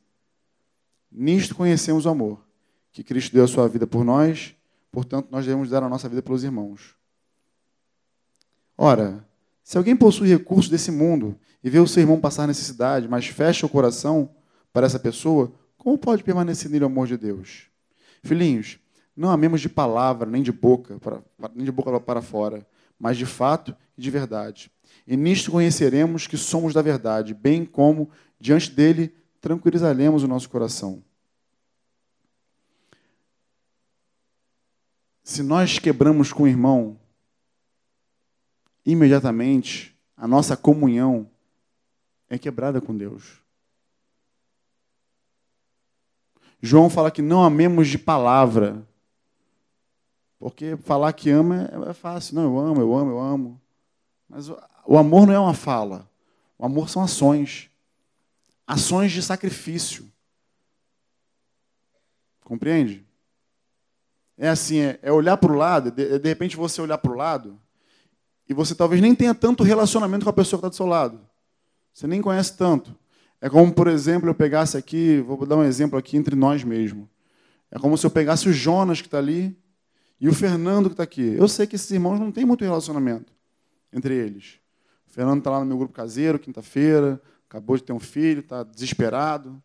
Nisto 1.10 1.56
conhecemos 1.56 2.06
o 2.06 2.10
amor, 2.10 2.46
que 2.92 3.02
Cristo 3.02 3.34
deu 3.34 3.46
a 3.46 3.48
sua 3.48 3.66
vida 3.70 3.88
por 3.88 4.04
nós, 4.04 4.54
portanto, 4.98 5.28
nós 5.30 5.46
devemos 5.46 5.70
dar 5.70 5.84
a 5.84 5.90
nossa 5.90 6.10
vida 6.10 6.24
pelos 6.24 6.44
irmãos. 6.44 6.96
Ora, 8.76 9.24
se 9.64 9.78
alguém 9.78 9.96
possui 9.96 10.28
recursos 10.28 10.72
desse 10.72 10.90
mundo 10.90 11.38
e 11.64 11.70
vê 11.70 11.78
o 11.78 11.86
seu 11.86 12.02
irmão 12.02 12.20
passar 12.20 12.48
necessidade, 12.48 13.08
mas 13.08 13.28
fecha 13.28 13.68
o 13.68 13.70
coração 13.70 14.32
para 14.74 14.88
essa 14.88 14.98
pessoa, 14.98 15.54
como 15.78 16.00
pode 16.00 16.24
permanecer 16.24 16.72
nele 16.72 16.84
o 16.84 16.88
amor 16.88 17.06
de 17.06 17.16
Deus? 17.16 17.68
Filhinhos, 18.24 18.80
não 19.16 19.30
amemos 19.30 19.62
de 19.62 19.70
palavra, 19.70 20.28
nem 20.28 20.42
de 20.42 20.52
boca, 20.52 20.98
para, 20.98 21.22
nem 21.54 21.64
de 21.64 21.72
boca 21.72 22.00
para 22.00 22.20
fora, 22.24 22.66
mas 23.00 23.18
de 23.18 23.26
fato 23.28 23.76
e 23.96 24.02
de 24.02 24.10
verdade. 24.10 24.72
E 25.06 25.16
nisto 25.16 25.52
conheceremos 25.52 26.26
que 26.26 26.38
somos 26.38 26.74
da 26.74 26.82
verdade, 26.82 27.36
bem 27.36 27.64
como 27.64 28.10
diante 28.40 28.72
dele 28.72 29.14
tranquilizaremos 29.40 30.24
o 30.24 30.28
nosso 30.28 30.50
coração. 30.50 31.04
Se 35.28 35.44
nós 35.44 35.78
quebramos 35.78 36.32
com 36.32 36.44
o 36.44 36.48
irmão, 36.48 36.98
imediatamente 38.86 39.94
a 40.16 40.26
nossa 40.26 40.56
comunhão 40.56 41.30
é 42.30 42.38
quebrada 42.38 42.80
com 42.80 42.96
Deus. 42.96 43.42
João 46.62 46.90
fala 46.90 47.12
que 47.12 47.22
não 47.22 47.44
amemos 47.44 47.90
de 47.90 47.98
palavra. 47.98 48.88
Porque 50.40 50.78
falar 50.78 51.12
que 51.12 51.30
ama 51.30 51.70
é 51.90 51.94
fácil. 51.94 52.36
Não, 52.36 52.44
eu 52.44 52.58
amo, 52.58 52.80
eu 52.80 52.96
amo, 52.96 53.12
eu 53.12 53.20
amo. 53.20 53.62
Mas 54.30 54.48
o 54.48 54.98
amor 54.98 55.28
não 55.28 55.34
é 55.34 55.40
uma 55.40 55.54
fala. 55.54 56.10
O 56.58 56.66
amor 56.66 56.88
são 56.88 57.04
ações 57.04 57.70
ações 58.66 59.12
de 59.12 59.22
sacrifício. 59.22 60.10
Compreende? 62.46 63.07
É 64.38 64.50
assim, 64.50 64.80
é, 64.80 65.00
é 65.02 65.12
olhar 65.12 65.38
para 65.38 65.52
o 65.52 65.56
lado, 65.56 65.92
de, 65.92 66.20
de 66.20 66.30
repente 66.30 66.56
você 66.56 66.82
olhar 66.82 66.98
para 66.98 67.12
o 67.12 67.16
lado, 67.16 67.60
e 68.48 68.54
você 68.54 68.76
talvez 68.76 69.02
nem 69.02 69.16
tenha 69.16 69.34
tanto 69.34 69.64
relacionamento 69.64 70.24
com 70.24 70.30
a 70.30 70.34
pessoa 70.34 70.60
que 70.60 70.68
está 70.68 70.70
do 70.70 70.76
seu 70.76 70.86
lado. 70.86 71.20
Você 71.94 72.08
nem 72.08 72.22
conhece 72.22 72.56
tanto. 72.56 72.96
É 73.42 73.50
como, 73.50 73.74
por 73.74 73.88
exemplo, 73.88 74.30
eu 74.30 74.36
pegasse 74.36 74.78
aqui, 74.78 75.20
vou 75.22 75.46
dar 75.46 75.58
um 75.58 75.64
exemplo 75.64 75.98
aqui 75.98 76.16
entre 76.16 76.36
nós 76.36 76.64
mesmos. 76.64 77.08
É 77.70 77.78
como 77.78 77.98
se 77.98 78.06
eu 78.06 78.10
pegasse 78.10 78.48
o 78.48 78.54
Jonas 78.54 79.02
que 79.02 79.08
está 79.08 79.18
ali 79.18 79.58
e 80.20 80.30
o 80.30 80.34
Fernando 80.34 80.88
que 80.88 80.94
está 80.94 81.04
aqui. 81.04 81.36
Eu 81.38 81.48
sei 81.48 81.68
que 81.68 81.76
esses 81.76 81.90
irmãos 81.92 82.20
não 82.20 82.32
têm 82.32 82.46
muito 82.46 82.64
relacionamento 82.64 83.34
entre 83.92 84.16
eles. 84.16 84.60
O 85.08 85.12
Fernando 85.12 85.40
está 85.40 85.52
lá 85.52 85.60
no 85.60 85.66
meu 85.66 85.78
grupo 85.78 85.94
caseiro, 85.94 86.40
quinta-feira 86.40 87.22
acabou 87.48 87.78
de 87.78 87.84
ter 87.84 87.94
um 87.94 88.00
filho, 88.00 88.42
está 88.42 88.62
desesperado, 88.64 89.62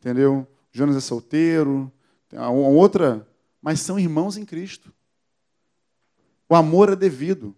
entendeu? 0.00 0.46
Jonas 0.70 0.96
é 0.96 1.00
solteiro, 1.00 1.92
tem 2.28 2.38
uma 2.38 2.68
outra, 2.68 3.26
mas 3.64 3.80
são 3.80 3.98
irmãos 3.98 4.36
em 4.36 4.44
Cristo. 4.44 4.92
O 6.46 6.54
amor 6.54 6.90
é 6.92 6.94
devido. 6.94 7.56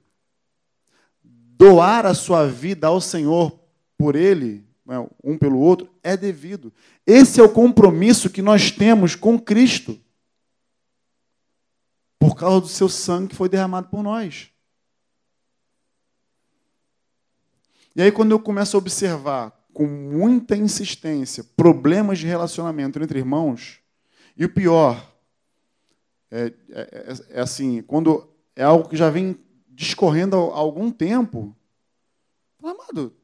Doar 1.24 2.06
a 2.06 2.14
sua 2.14 2.46
vida 2.46 2.86
ao 2.86 3.00
Senhor 3.00 3.58
por 3.98 4.14
Ele, 4.14 4.64
né, 4.86 5.04
um 5.24 5.36
pelo 5.36 5.58
outro, 5.58 5.90
é 6.04 6.16
devido. 6.16 6.72
Esse 7.04 7.40
é 7.40 7.42
o 7.42 7.52
compromisso 7.52 8.30
que 8.30 8.40
nós 8.40 8.70
temos 8.70 9.16
com 9.16 9.36
Cristo. 9.36 9.98
Por 12.20 12.36
causa 12.36 12.60
do 12.60 12.68
seu 12.68 12.88
sangue 12.88 13.30
que 13.30 13.34
foi 13.34 13.48
derramado 13.48 13.88
por 13.88 14.00
nós. 14.00 14.48
E 17.96 18.02
aí, 18.02 18.12
quando 18.12 18.30
eu 18.30 18.38
começo 18.38 18.76
a 18.76 18.78
observar 18.78 19.66
com 19.74 19.88
muita 19.88 20.56
insistência 20.56 21.42
problemas 21.56 22.20
de 22.20 22.26
relacionamento 22.28 23.02
entre 23.02 23.18
irmãos, 23.18 23.80
e 24.36 24.44
o 24.44 24.48
pior 24.48 25.15
é, 26.30 26.46
é, 26.46 26.52
é, 26.70 27.38
é 27.38 27.40
assim, 27.40 27.82
quando 27.82 28.28
é 28.54 28.62
algo 28.62 28.88
que 28.88 28.96
já 28.96 29.10
vem 29.10 29.38
discorrendo 29.68 30.36
há 30.36 30.56
algum 30.56 30.90
tempo, 30.90 31.54
fala, 32.58 32.74
amado, 32.74 33.14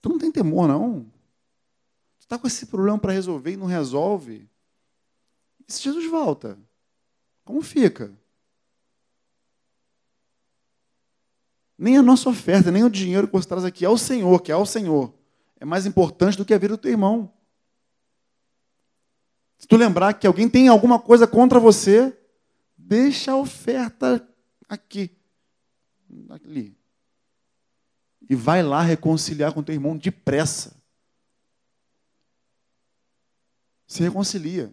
tu 0.00 0.08
não 0.08 0.18
tem 0.18 0.30
temor, 0.30 0.68
não? 0.68 1.10
está 2.28 2.38
com 2.38 2.46
esse 2.46 2.66
problema 2.66 2.98
para 2.98 3.12
resolver 3.12 3.52
e 3.52 3.56
não 3.56 3.66
resolve. 3.66 4.46
E 5.66 5.72
se 5.72 5.82
Jesus 5.82 6.04
volta? 6.10 6.58
Como 7.42 7.62
fica? 7.62 8.12
Nem 11.78 11.96
a 11.96 12.02
nossa 12.02 12.28
oferta, 12.28 12.70
nem 12.70 12.84
o 12.84 12.90
dinheiro 12.90 13.26
que 13.26 13.32
você 13.32 13.48
traz 13.48 13.64
aqui 13.64 13.82
é 13.82 13.88
o 13.88 13.96
Senhor, 13.96 14.42
que 14.42 14.52
é 14.52 14.56
o 14.56 14.66
Senhor. 14.66 15.14
É 15.58 15.64
mais 15.64 15.86
importante 15.86 16.36
do 16.36 16.44
que 16.44 16.52
a 16.52 16.58
vida 16.58 16.76
do 16.76 16.80
teu 16.80 16.90
irmão. 16.90 17.32
Se 19.58 19.66
tu 19.66 19.76
lembrar 19.76 20.14
que 20.14 20.26
alguém 20.26 20.48
tem 20.48 20.68
alguma 20.68 21.00
coisa 21.00 21.26
contra 21.26 21.58
você, 21.58 22.16
deixa 22.76 23.32
a 23.32 23.36
oferta 23.36 24.26
aqui, 24.68 25.10
ali. 26.30 26.78
E 28.30 28.36
vai 28.36 28.62
lá 28.62 28.82
reconciliar 28.82 29.52
com 29.52 29.62
teu 29.62 29.74
irmão 29.74 29.96
depressa. 29.96 30.80
Se 33.86 34.02
reconcilia. 34.02 34.72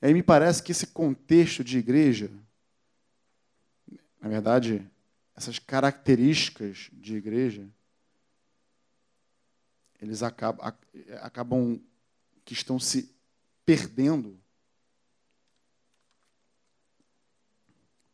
E 0.00 0.06
aí 0.06 0.14
me 0.14 0.22
parece 0.22 0.62
que 0.62 0.72
esse 0.72 0.86
contexto 0.86 1.62
de 1.62 1.78
igreja, 1.78 2.30
na 4.20 4.28
verdade, 4.28 4.88
essas 5.36 5.58
características 5.58 6.88
de 6.92 7.16
igreja, 7.16 7.68
eles 10.02 10.20
acabam, 10.20 10.76
acabam 11.20 11.80
que 12.44 12.52
estão 12.52 12.76
se 12.76 13.14
perdendo 13.64 14.36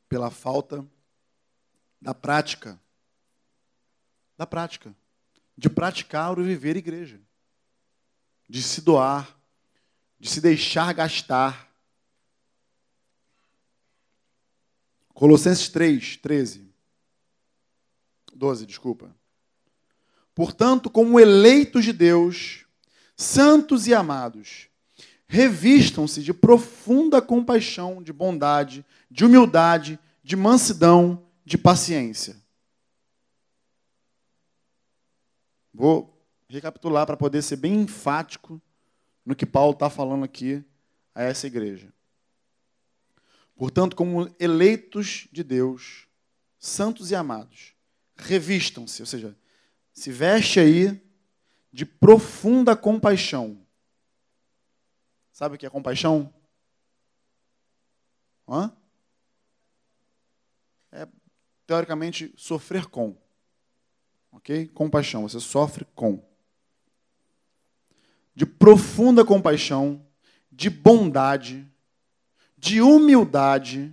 pela 0.06 0.30
falta 0.30 0.86
da 1.98 2.12
prática. 2.14 2.78
Da 4.36 4.46
prática. 4.46 4.94
De 5.56 5.70
praticar 5.70 6.38
o 6.38 6.44
viver 6.44 6.76
igreja. 6.76 7.18
De 8.46 8.62
se 8.62 8.82
doar. 8.82 9.40
De 10.20 10.28
se 10.28 10.42
deixar 10.42 10.92
gastar. 10.92 11.74
Colossenses 15.14 15.70
3, 15.70 16.18
13. 16.18 16.70
12, 18.34 18.66
desculpa. 18.66 19.17
Portanto, 20.38 20.88
como 20.88 21.18
eleitos 21.18 21.84
de 21.84 21.92
Deus, 21.92 22.64
santos 23.16 23.88
e 23.88 23.92
amados, 23.92 24.68
revistam-se 25.26 26.22
de 26.22 26.32
profunda 26.32 27.20
compaixão, 27.20 28.00
de 28.00 28.12
bondade, 28.12 28.86
de 29.10 29.24
humildade, 29.24 29.98
de 30.22 30.36
mansidão, 30.36 31.26
de 31.44 31.58
paciência. 31.58 32.40
Vou 35.74 36.16
recapitular 36.48 37.04
para 37.04 37.16
poder 37.16 37.42
ser 37.42 37.56
bem 37.56 37.74
enfático 37.80 38.62
no 39.26 39.34
que 39.34 39.44
Paulo 39.44 39.72
está 39.72 39.90
falando 39.90 40.22
aqui 40.22 40.64
a 41.16 41.24
essa 41.24 41.48
igreja. 41.48 41.92
Portanto, 43.56 43.96
como 43.96 44.32
eleitos 44.38 45.26
de 45.32 45.42
Deus, 45.42 46.06
santos 46.60 47.10
e 47.10 47.16
amados, 47.16 47.74
revistam-se, 48.16 49.02
ou 49.02 49.06
seja, 49.06 49.36
se 49.98 50.12
veste 50.12 50.60
aí 50.60 51.02
de 51.72 51.84
profunda 51.84 52.76
compaixão. 52.76 53.66
Sabe 55.32 55.56
o 55.56 55.58
que 55.58 55.66
é 55.66 55.70
compaixão? 55.70 56.32
Hã? 58.48 58.72
É, 60.92 61.08
teoricamente, 61.66 62.32
sofrer 62.36 62.86
com. 62.86 63.16
Ok? 64.30 64.68
Compaixão, 64.68 65.28
você 65.28 65.40
sofre 65.40 65.84
com. 65.96 66.24
De 68.36 68.46
profunda 68.46 69.24
compaixão, 69.24 70.06
de 70.52 70.70
bondade, 70.70 71.68
de 72.56 72.80
humildade, 72.80 73.92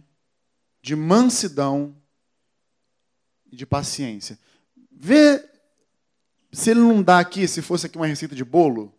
de 0.84 0.96
mansidão 0.96 2.00
e 3.48 3.56
de 3.56 3.66
paciência. 3.66 4.38
Vê 4.92 5.55
se 6.56 6.72
ele 6.72 6.80
não 6.80 7.04
dá 7.04 7.20
aqui, 7.20 7.48
se 7.48 7.62
fosse 7.62 7.86
aqui 7.86 7.98
uma 7.98 8.08
receita 8.08 8.34
de 8.34 8.44
bolo, 8.44 8.94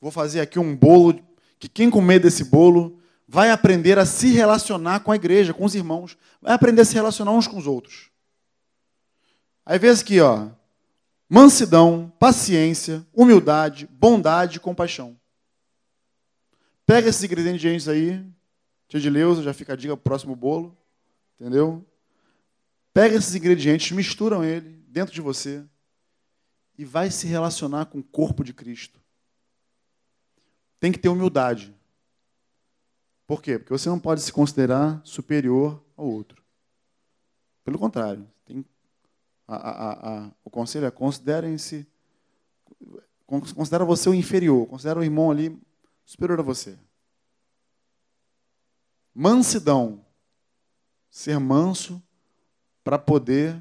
vou 0.00 0.10
fazer 0.10 0.40
aqui 0.40 0.58
um 0.58 0.76
bolo 0.76 1.18
que 1.58 1.68
quem 1.68 1.88
comer 1.88 2.18
desse 2.18 2.44
bolo 2.44 2.98
vai 3.26 3.50
aprender 3.50 3.98
a 3.98 4.06
se 4.06 4.28
relacionar 4.28 5.00
com 5.00 5.12
a 5.12 5.16
igreja, 5.16 5.54
com 5.54 5.64
os 5.64 5.74
irmãos, 5.74 6.16
vai 6.40 6.52
aprender 6.52 6.82
a 6.82 6.84
se 6.84 6.94
relacionar 6.94 7.32
uns 7.32 7.46
com 7.46 7.56
os 7.56 7.66
outros. 7.66 8.10
Aí 9.64 9.78
vê 9.78 9.90
aqui, 9.90 10.18
ó, 10.20 10.48
mansidão, 11.28 12.12
paciência, 12.18 13.06
humildade, 13.12 13.86
bondade, 13.92 14.58
compaixão. 14.58 15.16
Pega 16.86 17.08
esses 17.08 17.22
ingredientes 17.22 17.86
aí, 17.86 18.24
tia 18.88 18.98
de 18.98 19.10
Leusa, 19.10 19.42
já 19.42 19.52
fica 19.52 19.74
a 19.74 19.76
dica 19.76 19.94
para 19.94 20.00
o 20.00 20.02
próximo 20.02 20.34
bolo, 20.34 20.76
entendeu? 21.38 21.84
Pega 22.94 23.14
esses 23.14 23.34
ingredientes, 23.34 23.92
misturam 23.92 24.42
ele 24.42 24.82
dentro 24.88 25.14
de 25.14 25.20
você 25.20 25.62
e 26.78 26.84
vai 26.84 27.10
se 27.10 27.26
relacionar 27.26 27.86
com 27.86 27.98
o 27.98 28.04
corpo 28.04 28.44
de 28.44 28.54
Cristo. 28.54 29.00
Tem 30.78 30.92
que 30.92 30.98
ter 30.98 31.08
humildade. 31.08 31.74
Por 33.26 33.42
quê? 33.42 33.58
Porque 33.58 33.72
você 33.72 33.88
não 33.88 33.98
pode 33.98 34.22
se 34.22 34.32
considerar 34.32 35.00
superior 35.04 35.84
ao 35.96 36.06
outro. 36.06 36.40
Pelo 37.64 37.78
contrário, 37.78 38.26
a, 39.46 39.56
a, 39.56 39.92
a, 39.92 40.30
o 40.44 40.48
conselho 40.48 40.86
é 40.86 40.90
considerem-se, 40.90 41.86
considera 43.26 43.84
você 43.84 44.08
o 44.08 44.14
inferior, 44.14 44.66
considera 44.66 45.00
o 45.00 45.04
irmão 45.04 45.30
ali 45.30 45.60
superior 46.04 46.38
a 46.38 46.44
você. 46.44 46.78
Mansidão, 49.12 50.04
ser 51.10 51.40
manso 51.40 52.00
para 52.84 52.98
poder 52.98 53.60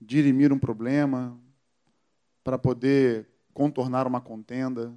dirimir 0.00 0.52
um 0.52 0.58
problema, 0.58 1.38
para 2.42 2.58
poder 2.58 3.28
contornar 3.52 4.06
uma 4.06 4.20
contenda. 4.20 4.92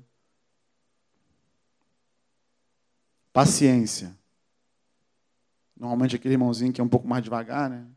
Paciência. 3.32 4.17
Normalmente 5.75 6.15
aquele 6.15 6.36
irmãozinho 6.36 6.71
que 6.71 6.79
é 6.79 6.84
um 6.84 6.89
pouco 6.89 7.08
mais 7.08 7.23
devagar, 7.23 7.69
né? 7.69 7.88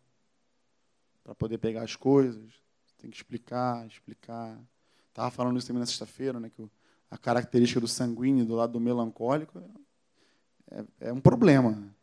Para 1.23 1.35
poder 1.35 1.59
pegar 1.59 1.83
as 1.83 1.95
coisas. 1.95 2.53
Tem 2.99 3.11
que 3.11 3.17
explicar, 3.17 3.87
explicar. 3.87 4.59
Estava 5.09 5.31
falando 5.31 5.59
isso 5.59 5.67
também 5.67 5.81
na 5.81 5.87
sexta-feira, 5.87 6.41
né? 6.41 6.51
Que 6.51 6.69
a 7.11 7.19
característica 7.19 7.81
do 7.81 7.87
sanguíneo 7.89 8.45
do 8.45 8.55
lado 8.55 8.73
do 8.73 8.81
melancólico 8.81 9.63
é, 10.71 10.85
é 11.09 11.13
um 11.13 11.21
problema. 11.21 11.95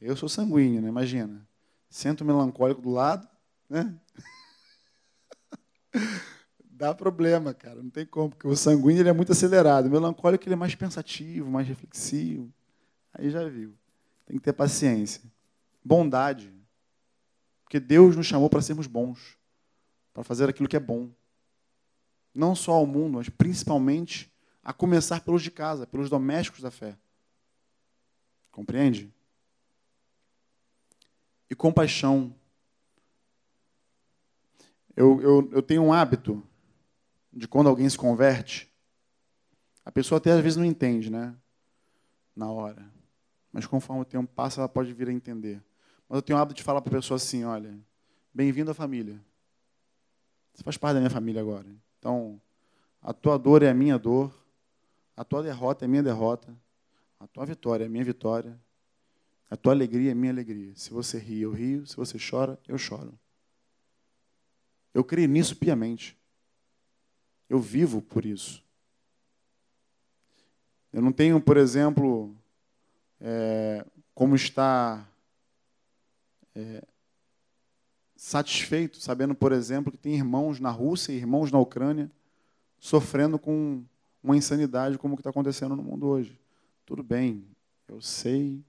Eu 0.00 0.16
sou 0.16 0.28
sanguíneo, 0.28 0.80
né? 0.80 0.88
Imagina. 0.88 1.46
Sento 1.90 2.24
melancólico 2.24 2.80
do 2.80 2.90
lado, 2.90 3.28
né? 3.68 3.94
dá 6.78 6.94
problema, 6.94 7.52
cara. 7.52 7.82
Não 7.82 7.90
tem 7.90 8.06
como, 8.06 8.30
porque 8.30 8.46
o 8.46 8.56
sanguíneo 8.56 9.02
ele 9.02 9.08
é 9.08 9.12
muito 9.12 9.32
acelerado. 9.32 9.86
O 9.86 9.90
melancólico 9.90 10.44
ele 10.44 10.52
é 10.54 10.56
mais 10.56 10.76
pensativo, 10.76 11.50
mais 11.50 11.66
reflexivo. 11.66 12.50
Aí 13.12 13.30
já 13.30 13.46
viu. 13.48 13.74
Tem 14.24 14.36
que 14.38 14.44
ter 14.44 14.52
paciência. 14.52 15.20
Bondade. 15.84 16.54
Porque 17.64 17.80
Deus 17.80 18.16
nos 18.16 18.26
chamou 18.26 18.48
para 18.48 18.62
sermos 18.62 18.86
bons, 18.86 19.36
para 20.14 20.22
fazer 20.22 20.48
aquilo 20.48 20.68
que 20.68 20.76
é 20.76 20.80
bom. 20.80 21.10
Não 22.32 22.54
só 22.54 22.72
ao 22.72 22.86
mundo, 22.86 23.14
mas 23.14 23.28
principalmente 23.28 24.32
a 24.62 24.72
começar 24.72 25.20
pelos 25.22 25.42
de 25.42 25.50
casa, 25.50 25.86
pelos 25.86 26.08
domésticos 26.08 26.62
da 26.62 26.70
fé. 26.70 26.96
Compreende? 28.52 29.12
E 31.50 31.54
compaixão. 31.54 32.32
Eu, 34.94 35.20
eu, 35.20 35.50
eu 35.52 35.62
tenho 35.62 35.82
um 35.82 35.92
hábito 35.92 36.42
de 37.38 37.46
quando 37.46 37.68
alguém 37.68 37.88
se 37.88 37.96
converte, 37.96 38.68
a 39.84 39.92
pessoa 39.92 40.18
até 40.18 40.32
às 40.32 40.40
vezes 40.40 40.56
não 40.56 40.64
entende, 40.64 41.08
né? 41.08 41.34
Na 42.34 42.50
hora. 42.50 42.84
Mas 43.52 43.64
conforme 43.64 44.02
o 44.02 44.04
tempo 44.04 44.30
passa, 44.34 44.60
ela 44.60 44.68
pode 44.68 44.92
vir 44.92 45.08
a 45.08 45.12
entender. 45.12 45.62
Mas 46.08 46.16
eu 46.16 46.22
tenho 46.22 46.38
o 46.38 46.42
hábito 46.42 46.56
de 46.56 46.64
falar 46.64 46.80
para 46.80 46.90
a 46.90 47.00
pessoa 47.00 47.16
assim: 47.16 47.44
olha, 47.44 47.78
bem-vindo 48.34 48.72
à 48.72 48.74
família. 48.74 49.20
Você 50.52 50.64
faz 50.64 50.76
parte 50.76 50.94
da 50.94 51.00
minha 51.00 51.10
família 51.10 51.40
agora. 51.40 51.66
Então, 51.98 52.40
a 53.00 53.12
tua 53.12 53.38
dor 53.38 53.62
é 53.62 53.70
a 53.70 53.74
minha 53.74 53.96
dor, 53.96 54.34
a 55.16 55.24
tua 55.24 55.40
derrota 55.42 55.84
é 55.84 55.86
a 55.86 55.88
minha 55.88 56.02
derrota, 56.02 56.52
a 57.20 57.26
tua 57.28 57.46
vitória 57.46 57.84
é 57.84 57.86
a 57.86 57.90
minha 57.90 58.04
vitória, 58.04 58.60
a 59.48 59.56
tua 59.56 59.72
alegria 59.72 60.10
é 60.10 60.12
a 60.12 60.16
minha 60.16 60.32
alegria. 60.32 60.72
Se 60.74 60.90
você 60.90 61.18
ri, 61.18 61.42
eu 61.42 61.52
rio, 61.52 61.86
se 61.86 61.96
você 61.96 62.18
chora, 62.18 62.58
eu 62.66 62.76
choro. 62.76 63.16
Eu 64.92 65.04
creio 65.04 65.28
nisso 65.28 65.54
piamente. 65.54 66.17
Eu 67.48 67.58
vivo 67.58 68.02
por 68.02 68.24
isso. 68.24 68.62
Eu 70.92 71.02
não 71.02 71.12
tenho, 71.12 71.40
por 71.40 71.56
exemplo, 71.56 72.34
é, 73.20 73.84
como 74.14 74.34
está 74.34 75.06
é, 76.54 76.84
satisfeito 78.16 79.00
sabendo, 79.00 79.34
por 79.34 79.52
exemplo, 79.52 79.92
que 79.92 79.98
tem 79.98 80.14
irmãos 80.14 80.58
na 80.58 80.70
Rússia 80.70 81.12
e 81.12 81.16
irmãos 81.16 81.52
na 81.52 81.58
Ucrânia 81.58 82.10
sofrendo 82.78 83.38
com 83.38 83.84
uma 84.22 84.36
insanidade 84.36 84.98
como 84.98 85.14
o 85.14 85.16
que 85.16 85.20
está 85.20 85.30
acontecendo 85.30 85.76
no 85.76 85.82
mundo 85.82 86.06
hoje. 86.06 86.38
Tudo 86.84 87.02
bem, 87.02 87.44
eu 87.86 88.00
sei 88.00 88.64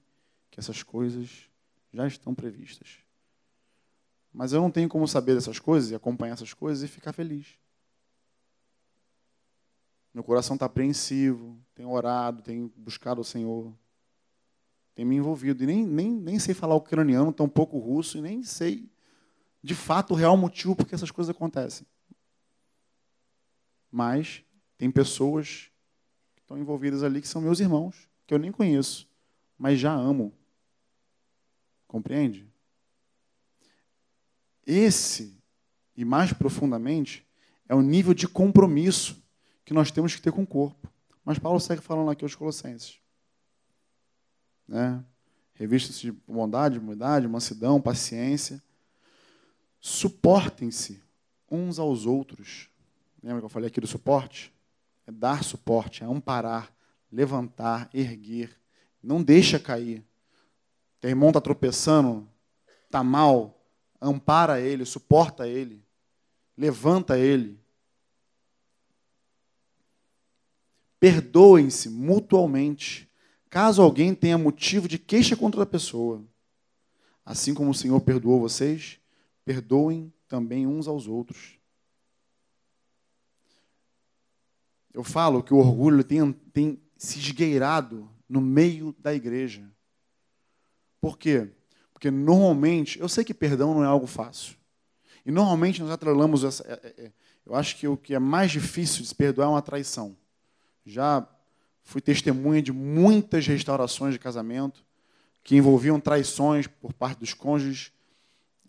que 0.52 0.60
essas 0.60 0.84
coisas 0.84 1.50
já 1.94 2.08
estão 2.08 2.36
previstas. 2.36 3.00
Mas 4.32 4.54
eu 4.54 4.62
não 4.62 4.70
tenho 4.70 4.88
como 4.88 5.08
saber 5.08 5.36
dessas 5.36 5.58
coisas 5.58 5.90
e 5.90 5.96
acompanhar 5.96 6.34
essas 6.34 6.54
coisas 6.54 6.84
e 6.84 6.88
ficar 6.88 7.14
feliz. 7.14 7.48
Meu 10.20 10.24
coração 10.26 10.56
está 10.58 10.66
apreensivo, 10.66 11.58
tenho 11.74 11.90
orado, 11.90 12.42
tenho 12.42 12.70
buscado 12.76 13.22
o 13.22 13.24
Senhor, 13.24 13.74
tenho 14.94 15.08
me 15.08 15.16
envolvido. 15.16 15.64
E 15.64 15.66
nem, 15.66 15.86
nem, 15.86 16.12
nem 16.12 16.38
sei 16.38 16.54
falar 16.54 16.76
ucraniano, 16.76 17.32
tampouco 17.32 17.80
russo, 17.80 18.18
e 18.18 18.22
nem 18.22 18.44
sei, 18.44 18.92
de 19.64 19.74
fato, 19.74 20.12
o 20.12 20.18
real 20.18 20.36
motivo 20.36 20.76
por 20.76 20.86
que 20.86 20.94
essas 20.94 21.10
coisas 21.10 21.34
acontecem. 21.34 21.88
Mas 23.90 24.44
tem 24.78 24.92
pessoas 24.92 25.72
que 26.36 26.42
estão 26.42 26.58
envolvidas 26.58 27.02
ali 27.02 27.22
que 27.22 27.28
são 27.30 27.42
meus 27.42 27.62
irmãos, 27.62 28.10
que 28.28 28.34
eu 28.34 28.40
nem 28.40 28.52
conheço, 28.52 29.08
mas 29.58 29.80
já 29.80 29.94
amo. 29.94 30.34
Compreende? 31.88 32.46
Esse, 34.68 35.42
e 35.96 36.04
mais 36.04 36.34
profundamente, 36.34 37.26
é 37.70 37.74
o 37.74 37.82
nível 37.82 38.14
de 38.14 38.28
compromisso 38.28 39.19
que 39.70 39.74
nós 39.76 39.92
temos 39.92 40.16
que 40.16 40.22
ter 40.24 40.32
com 40.32 40.42
o 40.42 40.48
corpo. 40.48 40.92
Mas 41.24 41.38
Paulo 41.38 41.60
segue 41.60 41.80
falando 41.80 42.10
aqui 42.10 42.26
aos 42.26 42.34
Colossenses. 42.34 42.98
Né? 44.68 45.06
Revistas 45.54 46.00
de 46.00 46.12
bondade, 46.12 46.80
bondade, 46.80 47.28
mansidão, 47.28 47.80
paciência. 47.80 48.64
Suportem-se 49.80 51.00
uns 51.52 51.78
aos 51.78 52.08
outros. 52.08 52.68
Lembra 53.22 53.42
que 53.42 53.46
eu 53.46 53.50
falei 53.50 53.68
aqui 53.68 53.80
do 53.80 53.86
suporte? 53.86 54.52
É 55.06 55.12
dar 55.12 55.44
suporte, 55.44 56.04
é 56.04 56.08
amparar, 56.08 56.74
levantar, 57.12 57.92
erguer. 57.94 58.50
Não 59.04 59.22
deixa 59.22 59.60
cair. 59.60 60.04
Teu 61.00 61.12
irmão 61.12 61.30
está 61.30 61.40
tropeçando, 61.40 62.28
está 62.86 63.04
mal, 63.04 63.64
ampara 64.02 64.60
ele, 64.60 64.84
suporta 64.84 65.48
ele, 65.48 65.86
levanta 66.58 67.20
ele. 67.20 67.60
Perdoem-se 71.00 71.90
mutualmente, 71.90 73.10
caso 73.50 73.82
alguém 73.82 74.14
tenha 74.14 74.38
motivo 74.38 74.88
de 74.88 75.00
queixa 75.00 75.36
contra 75.36 75.64
a 75.64 75.66
pessoa. 75.66 76.24
Assim 77.26 77.54
como 77.54 77.72
o 77.72 77.76
Senhor 77.76 78.00
perdoou 78.02 78.40
vocês, 78.40 79.00
perdoem 79.46 80.12
também 80.28 80.68
uns 80.68 80.88
aos 80.88 81.08
outros. 81.08 81.58
Eu 84.94 85.04
falo 85.04 85.44
que 85.44 85.54
o 85.54 85.58
orgulho 85.58 86.04
tem, 86.04 86.34
tem 86.52 86.82
se 86.98 87.20
esgueirado 87.20 88.10
no 88.28 88.42
meio 88.42 88.96
da 89.00 89.14
igreja. 89.14 89.70
Por 91.00 91.18
quê? 91.18 91.50
Porque 91.94 92.12
normalmente, 92.12 93.00
eu 93.00 93.08
sei 93.08 93.24
que 93.24 93.34
perdão 93.34 93.74
não 93.74 93.84
é 93.84 93.88
algo 93.88 94.08
fácil. 94.08 94.56
E 95.26 95.32
normalmente 95.32 95.82
nós 95.82 95.92
atrelamos 95.92 96.44
essa. 96.44 96.64
É, 96.64 96.74
é, 96.74 97.06
é, 97.06 97.12
eu 97.46 97.56
acho 97.56 97.78
que 97.78 97.88
o 97.88 97.98
que 97.98 98.14
é 98.14 98.20
mais 98.20 98.52
difícil 98.52 99.02
de 99.02 99.08
se 99.08 99.16
perdoar 99.16 99.46
é 99.46 99.50
uma 99.50 99.62
traição. 99.62 100.16
Já 100.86 101.28
fui 101.84 102.02
testemunha 102.02 102.62
de 102.62 102.72
muitas 102.72 103.48
restaurações 103.48 104.14
de 104.14 104.20
casamento 104.20 104.86
que 105.44 105.56
envolviam 105.56 106.00
traições 106.00 106.68
por 106.68 106.94
parte 106.94 107.20
dos 107.20 107.34
cônjuges. 107.34 107.92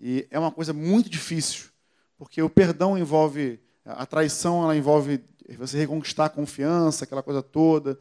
E 0.01 0.27
é 0.31 0.39
uma 0.39 0.51
coisa 0.51 0.73
muito 0.73 1.11
difícil, 1.11 1.69
porque 2.17 2.41
o 2.43 2.49
perdão 2.49 2.97
envolve. 2.97 3.61
A 3.85 4.07
traição 4.07 4.63
ela 4.63 4.77
envolve 4.77 5.23
você 5.59 5.79
reconquistar 5.79 6.27
a 6.27 6.31
confiança, 6.31 7.05
aquela 7.05 7.23
coisa 7.23 7.43
toda, 7.43 7.99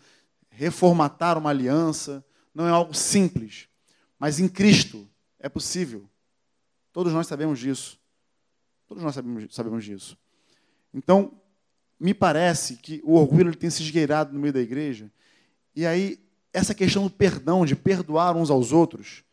reformatar 0.49 1.37
uma 1.37 1.49
aliança. 1.49 2.23
Não 2.53 2.67
é 2.67 2.69
algo 2.69 2.93
simples. 2.93 3.67
Mas 4.17 4.39
em 4.39 4.47
Cristo, 4.47 5.09
é 5.39 5.47
possível. 5.47 6.09
Todos 6.91 7.13
nós 7.13 7.27
sabemos 7.27 7.59
disso. 7.59 7.99
Todos 8.87 9.03
nós 9.03 9.15
sabemos, 9.15 9.53
sabemos 9.53 9.85
disso. 9.85 10.17
Então, 10.93 11.39
me 11.99 12.13
parece 12.13 12.77
que 12.77 13.01
o 13.03 13.15
orgulho 13.15 13.55
tem 13.55 13.69
se 13.69 13.83
esgueirado 13.83 14.33
no 14.33 14.39
meio 14.39 14.53
da 14.53 14.61
igreja. 14.61 15.11
E 15.75 15.85
aí, 15.85 16.19
essa 16.53 16.73
questão 16.73 17.03
do 17.03 17.09
perdão, 17.09 17.65
de 17.65 17.75
perdoar 17.75 18.35
uns 18.35 18.49
aos 18.49 18.71
outros, 18.71 19.23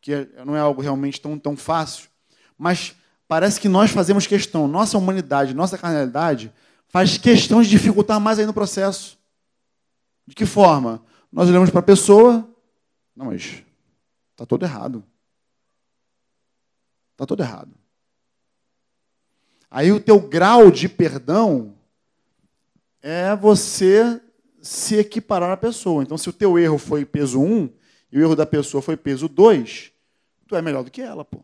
que 0.00 0.12
é, 0.12 0.28
não 0.44 0.56
é 0.56 0.60
algo 0.60 0.82
realmente 0.82 1.20
tão, 1.20 1.38
tão 1.38 1.56
fácil, 1.56 2.08
mas 2.58 2.96
parece 3.28 3.60
que 3.60 3.68
nós 3.68 3.90
fazemos 3.90 4.26
questão, 4.26 4.66
nossa 4.66 4.98
humanidade, 4.98 5.54
nossa 5.54 5.78
carnalidade, 5.78 6.52
faz 6.88 7.16
questão 7.18 7.62
de 7.62 7.68
dificultar 7.68 8.20
mais 8.20 8.38
ainda 8.38 8.50
o 8.50 8.54
processo. 8.54 9.18
De 10.26 10.34
que 10.34 10.46
forma? 10.46 11.02
Nós 11.30 11.48
olhamos 11.48 11.70
para 11.70 11.80
a 11.80 11.84
pessoa, 11.84 12.48
não, 13.14 13.26
mas 13.26 13.62
está 14.32 14.44
todo 14.44 14.64
errado. 14.64 15.04
Está 17.12 17.24
tudo 17.24 17.42
errado. 17.42 17.70
Aí 19.70 19.90
o 19.90 20.00
teu 20.00 20.20
grau 20.20 20.70
de 20.70 20.88
perdão 20.88 21.75
é 23.08 23.36
você 23.36 24.20
se 24.60 24.96
equiparar 24.96 25.52
à 25.52 25.56
pessoa. 25.56 26.02
Então, 26.02 26.18
se 26.18 26.28
o 26.28 26.32
teu 26.32 26.58
erro 26.58 26.76
foi 26.76 27.04
peso 27.04 27.40
1 27.40 27.72
e 28.10 28.18
o 28.18 28.20
erro 28.20 28.34
da 28.34 28.44
pessoa 28.44 28.82
foi 28.82 28.96
peso 28.96 29.28
2, 29.28 29.92
tu 30.48 30.56
é 30.56 30.60
melhor 30.60 30.82
do 30.82 30.90
que 30.90 31.00
ela, 31.00 31.24
pô. 31.24 31.40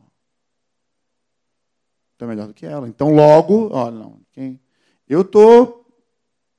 Tu 2.19 2.25
é 2.25 2.27
melhor 2.27 2.49
do 2.49 2.55
que 2.55 2.67
ela. 2.67 2.89
Então, 2.89 3.15
logo, 3.15 3.69
ó, 3.73 3.93
não, 3.93 4.21
quem 4.33 4.61
eu 5.09 5.25
tô 5.25 5.85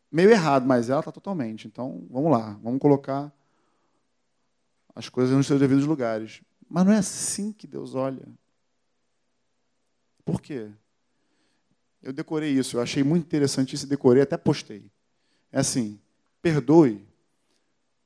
meio 0.10 0.32
errado, 0.32 0.66
mas 0.66 0.89
ela 0.89 1.02
está 1.02 1.12
totalmente. 1.12 1.68
Então, 1.68 2.08
vamos 2.10 2.32
lá, 2.32 2.58
vamos 2.63 2.80
colocar 2.80 3.30
as 4.96 5.10
coisas 5.10 5.36
nos 5.36 5.48
seus 5.48 5.60
devidos 5.60 5.86
lugares. 5.86 6.42
Mas 6.70 6.86
não 6.86 6.94
é 6.94 7.00
assim 7.00 7.52
que 7.52 7.68
Deus 7.68 7.94
olha. 7.94 8.26
Por 10.24 10.39
quê? 10.39 10.72
Eu 12.04 12.12
decorei 12.12 12.52
isso, 12.52 12.76
eu 12.76 12.82
achei 12.82 13.02
muito 13.02 13.26
interessante 13.26 13.74
isso, 13.74 13.88
decorei, 13.88 14.22
até 14.22 14.36
postei. 14.36 14.92
É 15.50 15.60
assim: 15.60 15.98
perdoe, 16.42 17.08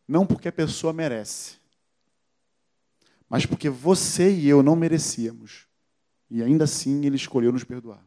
não 0.08 0.26
porque 0.26 0.48
a 0.48 0.52
pessoa 0.52 0.94
merece, 0.94 1.56
mas 3.28 3.44
porque 3.46 3.70
você 3.70 4.32
e 4.32 4.48
eu 4.48 4.62
não 4.62 4.76
merecíamos. 4.76 5.66
E 6.30 6.44
ainda 6.44 6.66
assim 6.66 7.06
ele 7.06 7.16
escolheu 7.16 7.52
nos 7.52 7.64
perdoar. 7.64 8.06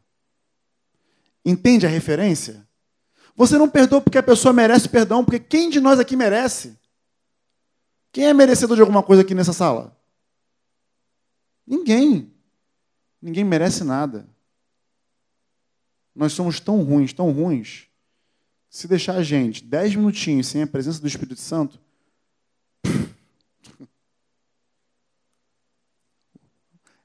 Entende 1.43 1.85
a 1.85 1.89
referência? 1.89 2.65
Você 3.35 3.57
não 3.57 3.69
perdoa 3.69 3.99
porque 3.99 4.17
a 4.17 4.23
pessoa 4.23 4.53
merece 4.53 4.87
perdão, 4.87 5.25
porque 5.25 5.39
quem 5.39 5.69
de 5.69 5.81
nós 5.81 5.99
aqui 5.99 6.15
merece? 6.15 6.79
Quem 8.11 8.25
é 8.25 8.33
merecedor 8.33 8.75
de 8.75 8.81
alguma 8.81 9.03
coisa 9.03 9.23
aqui 9.23 9.33
nessa 9.33 9.53
sala? 9.53 9.97
Ninguém. 11.65 12.31
Ninguém 13.21 13.43
merece 13.43 13.83
nada. 13.83 14.27
Nós 16.21 16.33
somos 16.33 16.59
tão 16.59 16.83
ruins, 16.83 17.11
tão 17.13 17.31
ruins. 17.31 17.87
Se 18.69 18.87
deixar 18.87 19.15
a 19.15 19.23
gente 19.23 19.63
dez 19.63 19.95
minutinhos 19.95 20.45
sem 20.45 20.61
a 20.61 20.67
presença 20.67 21.01
do 21.01 21.07
Espírito 21.07 21.41
Santo, 21.41 21.79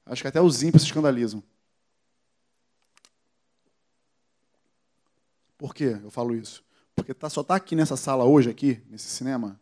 acho 0.04 0.20
que 0.20 0.28
até 0.28 0.38
os 0.38 0.62
ímpios 0.62 0.82
se 0.82 0.88
escandalizam. 0.88 1.42
Por 5.56 5.74
que 5.74 5.84
eu 5.84 6.10
falo 6.10 6.34
isso? 6.34 6.62
Porque 6.94 7.14
tá, 7.14 7.30
só 7.30 7.40
está 7.40 7.56
aqui 7.56 7.74
nessa 7.74 7.96
sala 7.96 8.26
hoje, 8.26 8.50
aqui, 8.50 8.82
nesse 8.90 9.08
cinema, 9.08 9.58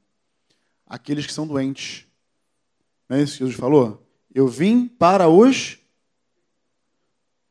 aqueles 0.85 1.27
que 1.27 1.33
são 1.33 1.47
doentes. 1.47 2.09
Não 3.09 3.19
é 3.19 3.23
isso 3.23 3.35
que 3.35 3.45
Jesus 3.45 3.55
falou? 3.55 4.05
Eu 4.35 4.49
vim 4.49 4.89
para 4.89 5.29
os. 5.29 5.79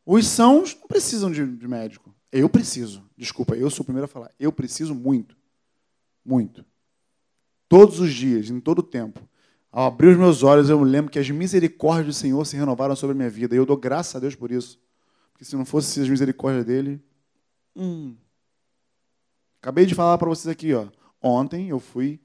Os 0.06 0.28
sãos 0.28 0.76
não 0.76 0.88
precisam 0.88 1.32
de, 1.32 1.46
de 1.46 1.68
médico. 1.68 2.14
Eu 2.32 2.50
preciso. 2.50 3.04
Desculpa, 3.16 3.56
eu 3.56 3.70
sou 3.70 3.84
o 3.84 3.86
primeiro 3.86 4.06
a 4.06 4.08
falar. 4.08 4.32
Eu 4.40 4.52
preciso 4.52 4.94
muito. 4.94 5.38
Muito. 6.26 6.66
Todos 7.70 8.00
os 8.00 8.14
dias, 8.14 8.50
em 8.50 8.60
todo 8.60 8.80
o 8.80 8.84
tempo. 8.84 9.28
Ao 9.72 9.88
abrir 9.88 10.08
os 10.10 10.18
meus 10.18 10.44
olhos, 10.44 10.70
eu 10.70 10.80
me 10.80 10.86
lembro 10.86 11.12
que 11.12 11.20
as 11.20 11.30
misericórdias 11.30 12.08
do 12.08 12.14
Senhor 12.14 12.46
se 12.46 12.56
renovaram 12.56 12.96
sobre 12.96 13.14
a 13.14 13.18
minha 13.18 13.30
vida. 13.30 13.56
E 13.56 13.58
eu 13.58 13.66
dou 13.66 13.78
graças 13.78 14.16
a 14.16 14.20
Deus 14.20 14.36
por 14.36 14.52
isso. 14.52 14.80
Porque 15.32 15.46
se 15.46 15.56
não 15.56 15.66
fosse 15.66 16.00
as 16.00 16.10
misericórdias 16.10 16.66
dele. 16.66 17.02
Hum. 17.76 18.16
Acabei 19.62 19.86
de 19.86 19.96
falar 19.96 20.18
para 20.18 20.30
vocês 20.30 20.52
aqui, 20.52 20.74
ó. 20.74 20.88
Ontem 21.22 21.70
eu 21.70 21.80
fui 21.80 22.20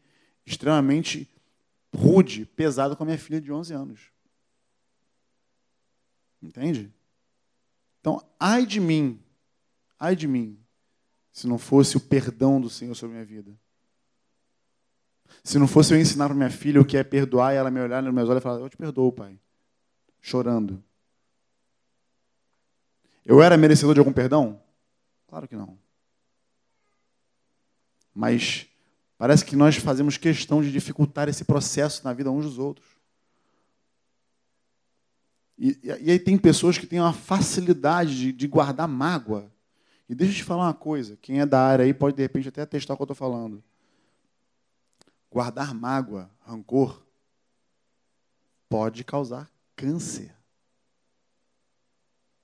extremamente 0.45 1.31
rude, 1.95 2.45
pesado 2.45 2.97
com 2.97 3.03
a 3.05 3.07
minha 3.07 3.19
filha 3.19 3.41
de 3.41 3.53
11 3.53 3.73
anos. 3.73 4.01
Entende? 6.43 6.93
Então, 8.09 8.27
ai 8.41 8.65
de 8.65 8.81
mim, 8.81 9.23
ai 10.01 10.17
de 10.17 10.27
mim, 10.27 10.59
se 11.31 11.47
não 11.47 11.59
fosse 11.59 11.99
o 11.99 12.01
perdão 12.01 12.59
do 12.59 12.71
Senhor 12.71 12.95
sobre 12.95 13.19
a 13.19 13.21
minha 13.21 13.27
vida. 13.27 13.55
Se 15.45 15.59
não 15.59 15.69
fosse 15.69 15.93
eu 15.93 16.01
ensinar 16.01 16.25
para 16.25 16.35
minha 16.35 16.49
filha 16.49 16.81
o 16.81 16.87
que 16.87 16.97
é 16.97 17.05
perdoar 17.05 17.53
e 17.53 17.59
ela 17.59 17.71
me 17.71 17.79
olhar 17.79 18.03
nos 18.03 18.15
meus 18.15 18.27
olhos 18.31 18.41
e 18.41 18.43
falar: 18.43 18.61
Eu 18.61 18.69
te 18.71 18.79
perdoo, 18.79 19.13
pai. 19.13 19.39
Chorando. 20.23 20.83
Eu 23.27 23.43
era 23.43 23.59
merecedor 23.59 23.93
de 23.93 24.01
algum 24.01 24.13
perdão? 24.13 24.59
Claro 25.27 25.47
que 25.47 25.55
não. 25.55 25.79
Mas 28.15 28.67
parece 29.19 29.45
que 29.45 29.55
nós 29.55 29.77
fazemos 29.77 30.17
questão 30.17 30.63
de 30.63 30.73
dificultar 30.73 31.29
esse 31.29 31.45
processo 31.45 32.03
na 32.05 32.15
vida 32.15 32.31
uns 32.31 32.47
dos 32.47 32.59
outros. 32.59 32.89
E, 35.59 35.77
e 35.83 36.11
aí 36.13 36.19
tem 36.21 36.39
pessoas 36.39 36.79
que 36.79 36.87
têm 36.87 37.01
uma 37.01 37.13
facilidade 37.13 38.17
de, 38.17 38.33
de 38.33 38.47
guardar 38.47 38.87
mágoa. 38.87 39.51
E 40.09 40.15
deixa 40.15 40.33
eu 40.33 40.37
te 40.37 40.45
falar 40.45 40.67
uma 40.67 40.75
coisa: 40.75 41.19
quem 41.21 41.41
é 41.41 41.47
da 41.47 41.61
área 41.61 41.85
aí 41.85 41.93
pode 41.93 42.17
de 42.17 42.23
repente 42.23 42.49
até 42.49 42.65
testar 42.65 42.95
o 42.95 42.97
que 42.97 43.03
eu 43.03 43.05
estou 43.05 43.17
falando. 43.17 43.63
Guardar 45.31 45.75
mágoa, 45.75 46.31
rancor, 46.41 47.03
pode 48.69 49.03
causar 49.03 49.51
câncer. 49.75 50.33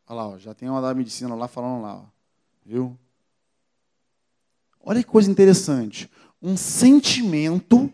Olha 0.07 0.17
lá, 0.17 0.29
ó, 0.29 0.39
já 0.39 0.53
tem 0.53 0.69
uma 0.69 0.83
da 0.83 0.93
medicina 0.93 1.35
lá 1.35 1.49
falando 1.49 1.83
lá, 1.83 1.97
ó, 1.97 2.05
viu? 2.65 2.99
Olha 4.81 5.03
que 5.03 5.09
coisa 5.09 5.31
interessante. 5.31 6.11
Um 6.43 6.59
sentimento, 6.59 7.91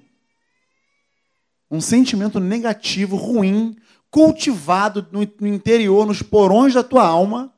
um 1.71 1.81
sentimento 1.81 2.41
negativo, 2.41 3.15
ruim, 3.15 3.77
cultivado 4.11 5.07
no, 5.13 5.23
interior, 5.47 6.07
nos 6.07 6.23
porões 6.23 6.75
da 6.75 6.83
tua 6.83 7.07
alma, 7.07 7.55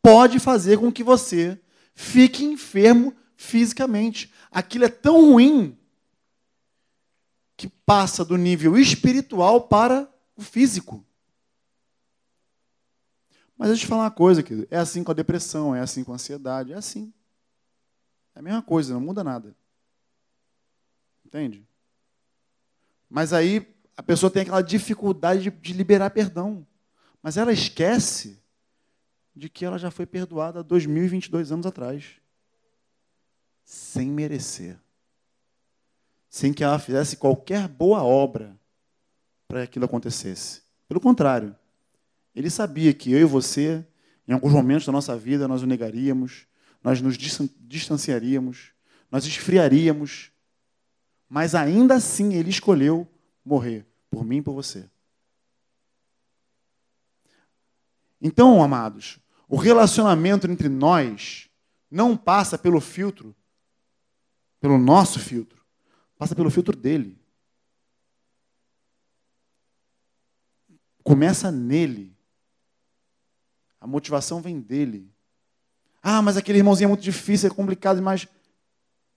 pode 0.00 0.38
fazer 0.38 0.78
com 0.78 0.92
que 0.92 1.02
você 1.02 1.60
fique 1.94 2.44
enfermo 2.44 3.14
fisicamente. 3.36 4.32
Aquilo 4.50 4.84
é 4.84 4.88
tão 4.88 5.32
ruim 5.32 5.76
que 7.56 7.68
passa 7.68 8.24
do 8.24 8.36
nível 8.36 8.78
espiritual 8.78 9.62
para 9.62 10.08
o 10.36 10.42
físico. 10.42 11.04
Mas 13.56 13.70
deixa 13.70 13.82
eu 13.82 13.86
te 13.86 13.90
falar 13.90 14.04
uma 14.04 14.10
coisa, 14.12 14.42
querido. 14.42 14.68
É 14.70 14.78
assim 14.78 15.02
com 15.02 15.10
a 15.10 15.14
depressão, 15.14 15.74
é 15.74 15.80
assim 15.80 16.04
com 16.04 16.12
a 16.12 16.14
ansiedade, 16.14 16.72
é 16.72 16.76
assim. 16.76 17.12
É 18.32 18.38
a 18.38 18.42
mesma 18.42 18.62
coisa, 18.62 18.94
não 18.94 19.00
muda 19.00 19.24
nada. 19.24 19.56
Entende? 21.26 21.66
Mas 23.10 23.32
aí 23.32 23.66
a 23.98 24.02
pessoa 24.02 24.30
tem 24.30 24.42
aquela 24.42 24.62
dificuldade 24.62 25.42
de, 25.42 25.50
de 25.50 25.72
liberar 25.72 26.10
perdão. 26.10 26.64
Mas 27.20 27.36
ela 27.36 27.52
esquece 27.52 28.40
de 29.34 29.48
que 29.48 29.64
ela 29.64 29.76
já 29.76 29.90
foi 29.90 30.06
perdoada 30.06 30.60
há 30.60 30.62
2022 30.62 31.50
anos 31.50 31.66
atrás. 31.66 32.04
Sem 33.64 34.08
merecer. 34.08 34.78
Sem 36.30 36.52
que 36.52 36.62
ela 36.62 36.78
fizesse 36.78 37.16
qualquer 37.16 37.66
boa 37.66 38.04
obra 38.04 38.56
para 39.48 39.62
que 39.62 39.64
aquilo 39.64 39.86
acontecesse. 39.86 40.62
Pelo 40.86 41.00
contrário, 41.00 41.56
ele 42.36 42.50
sabia 42.50 42.94
que 42.94 43.10
eu 43.10 43.18
e 43.18 43.24
você, 43.24 43.84
em 44.28 44.32
alguns 44.32 44.52
momentos 44.52 44.86
da 44.86 44.92
nossa 44.92 45.16
vida, 45.16 45.48
nós 45.48 45.60
o 45.60 45.66
negaríamos, 45.66 46.46
nós 46.84 47.00
nos 47.00 47.18
distanciaríamos, 47.18 48.70
nós 49.10 49.26
esfriaríamos, 49.26 50.30
mas 51.28 51.56
ainda 51.56 51.96
assim 51.96 52.34
ele 52.34 52.50
escolheu 52.50 53.04
morrer 53.44 53.87
por 54.10 54.24
mim 54.24 54.38
e 54.38 54.42
por 54.42 54.54
você. 54.54 54.88
Então, 58.20 58.62
amados, 58.62 59.18
o 59.48 59.56
relacionamento 59.56 60.50
entre 60.50 60.68
nós 60.68 61.48
não 61.90 62.16
passa 62.16 62.58
pelo 62.58 62.80
filtro, 62.80 63.34
pelo 64.60 64.76
nosso 64.76 65.18
filtro, 65.18 65.64
passa 66.16 66.34
pelo 66.34 66.50
filtro 66.50 66.76
dele. 66.76 67.18
Começa 71.02 71.50
nele. 71.50 72.14
A 73.80 73.86
motivação 73.86 74.42
vem 74.42 74.60
dele. 74.60 75.10
Ah, 76.02 76.20
mas 76.20 76.36
aquele 76.36 76.58
irmãozinho 76.58 76.86
é 76.86 76.88
muito 76.88 77.02
difícil, 77.02 77.48
é 77.48 77.54
complicado 77.54 77.96
demais. 77.96 78.26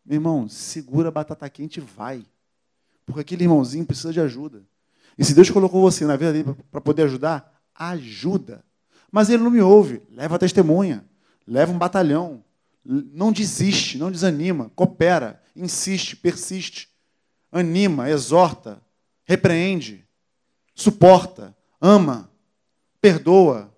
Meu 0.05 0.15
irmão, 0.15 0.47
segura 0.47 1.09
a 1.09 1.11
batata 1.11 1.49
quente 1.49 1.77
e 1.77 1.81
vai. 1.81 2.25
Porque 3.05 3.21
aquele 3.21 3.43
irmãozinho 3.43 3.85
precisa 3.85 4.13
de 4.13 4.21
ajuda. 4.21 4.65
E 5.17 5.25
se 5.25 5.33
Deus 5.33 5.49
colocou 5.49 5.81
você 5.81 6.05
na 6.05 6.15
vida 6.15 6.33
dele 6.33 6.55
para 6.71 6.81
poder 6.81 7.03
ajudar, 7.03 7.61
ajuda. 7.75 8.63
Mas 9.11 9.29
ele 9.29 9.43
não 9.43 9.51
me 9.51 9.61
ouve. 9.61 10.01
Leva 10.09 10.35
a 10.35 10.39
testemunha. 10.39 11.05
Leva 11.45 11.71
um 11.71 11.77
batalhão. 11.77 12.43
Não 12.83 13.31
desiste, 13.31 13.97
não 13.97 14.11
desanima. 14.11 14.71
Coopera, 14.75 15.41
insiste, 15.55 16.15
persiste. 16.15 16.89
Anima, 17.51 18.09
exorta, 18.09 18.81
repreende, 19.25 20.07
suporta, 20.73 21.53
ama, 21.81 22.31
perdoa, 23.01 23.71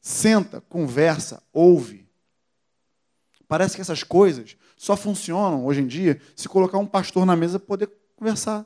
Senta, 0.00 0.62
conversa, 0.62 1.42
ouve. 1.52 2.08
Parece 3.46 3.74
que 3.74 3.82
essas 3.82 4.02
coisas 4.02 4.56
só 4.80 4.96
funcionam 4.96 5.66
hoje 5.66 5.82
em 5.82 5.86
dia 5.86 6.18
se 6.34 6.48
colocar 6.48 6.78
um 6.78 6.86
pastor 6.86 7.26
na 7.26 7.36
mesa 7.36 7.58
para 7.58 7.66
poder 7.66 7.92
conversar. 8.16 8.64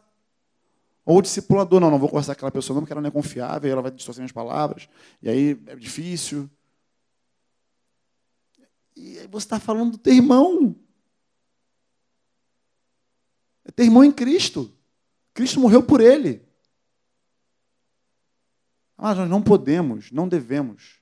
Ou 1.04 1.18
o 1.18 1.20
discipulador, 1.22 1.80
não, 1.80 1.90
não 1.90 1.98
vou 1.98 2.08
conversar 2.08 2.36
com 2.36 2.38
aquela 2.38 2.52
pessoa 2.52 2.76
não, 2.76 2.82
porque 2.82 2.92
ela 2.92 3.02
não 3.02 3.08
é 3.08 3.10
confiável, 3.10 3.72
ela 3.72 3.82
vai 3.82 3.90
distorcer 3.90 4.20
minhas 4.20 4.30
palavras, 4.30 4.88
e 5.20 5.28
aí 5.28 5.60
é 5.66 5.74
difícil. 5.74 6.48
E 8.94 9.18
aí 9.18 9.26
você 9.26 9.44
está 9.44 9.58
falando 9.58 9.90
do 9.90 9.98
teu 9.98 10.14
irmão. 10.14 10.76
É 13.64 13.72
teu 13.72 13.84
irmão 13.84 14.04
em 14.04 14.12
Cristo. 14.12 14.72
Cristo 15.34 15.58
morreu 15.58 15.82
por 15.82 16.00
ele. 16.00 16.46
Mas 18.96 19.16
nós 19.18 19.28
não 19.28 19.42
podemos, 19.42 20.12
não 20.12 20.28
devemos 20.28 21.00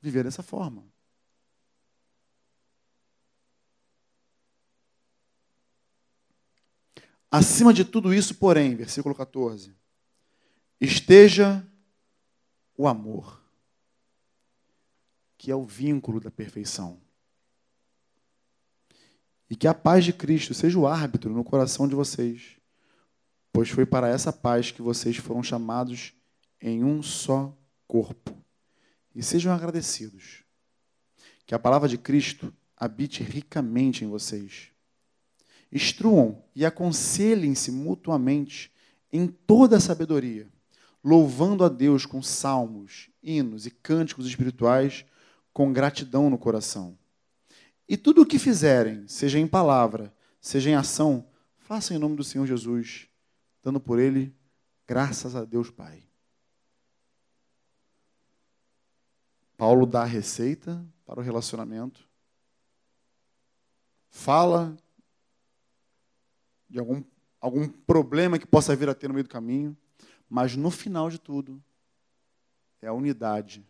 viver 0.00 0.22
dessa 0.22 0.40
forma. 0.40 0.91
Acima 7.34 7.72
de 7.72 7.82
tudo 7.82 8.12
isso, 8.12 8.34
porém, 8.34 8.76
versículo 8.76 9.14
14, 9.14 9.74
esteja 10.78 11.66
o 12.76 12.86
amor, 12.86 13.42
que 15.38 15.50
é 15.50 15.56
o 15.56 15.64
vínculo 15.64 16.20
da 16.20 16.30
perfeição. 16.30 17.00
E 19.48 19.56
que 19.56 19.66
a 19.66 19.72
paz 19.72 20.04
de 20.04 20.12
Cristo 20.12 20.52
seja 20.52 20.78
o 20.78 20.86
árbitro 20.86 21.32
no 21.32 21.42
coração 21.42 21.88
de 21.88 21.94
vocês, 21.94 22.58
pois 23.50 23.70
foi 23.70 23.86
para 23.86 24.08
essa 24.08 24.30
paz 24.30 24.70
que 24.70 24.82
vocês 24.82 25.16
foram 25.16 25.42
chamados 25.42 26.12
em 26.60 26.84
um 26.84 27.02
só 27.02 27.56
corpo 27.88 28.36
e 29.14 29.22
sejam 29.22 29.54
agradecidos. 29.54 30.44
Que 31.46 31.54
a 31.54 31.58
palavra 31.58 31.88
de 31.88 31.96
Cristo 31.96 32.52
habite 32.76 33.22
ricamente 33.22 34.04
em 34.04 34.08
vocês. 34.08 34.71
Instruam 35.72 36.44
e 36.54 36.66
aconselhem-se 36.66 37.72
mutuamente 37.72 38.70
em 39.10 39.26
toda 39.26 39.78
a 39.78 39.80
sabedoria, 39.80 40.48
louvando 41.02 41.64
a 41.64 41.68
Deus 41.68 42.04
com 42.04 42.22
salmos, 42.22 43.08
hinos 43.22 43.66
e 43.66 43.70
cânticos 43.70 44.26
espirituais 44.26 45.04
com 45.52 45.72
gratidão 45.72 46.28
no 46.28 46.38
coração. 46.38 46.98
E 47.88 47.96
tudo 47.96 48.22
o 48.22 48.26
que 48.26 48.38
fizerem, 48.38 49.06
seja 49.08 49.38
em 49.38 49.46
palavra, 49.46 50.14
seja 50.40 50.70
em 50.70 50.74
ação, 50.74 51.26
façam 51.56 51.96
em 51.96 52.00
nome 52.00 52.16
do 52.16 52.24
Senhor 52.24 52.46
Jesus, 52.46 53.08
dando 53.62 53.80
por 53.80 53.98
ele 53.98 54.34
graças 54.86 55.34
a 55.34 55.44
Deus 55.44 55.70
Pai. 55.70 56.02
Paulo 59.56 59.86
dá 59.86 60.02
a 60.02 60.06
receita 60.06 60.84
para 61.04 61.20
o 61.20 61.22
relacionamento, 61.22 62.08
fala 64.10 64.76
de 66.72 66.78
algum, 66.78 67.04
algum 67.38 67.68
problema 67.68 68.38
que 68.38 68.46
possa 68.46 68.74
vir 68.74 68.88
a 68.88 68.94
ter 68.94 69.06
no 69.06 69.14
meio 69.14 69.24
do 69.24 69.30
caminho, 69.30 69.76
mas 70.28 70.56
no 70.56 70.70
final 70.70 71.10
de 71.10 71.18
tudo, 71.18 71.62
é 72.80 72.86
a 72.86 72.94
unidade, 72.94 73.62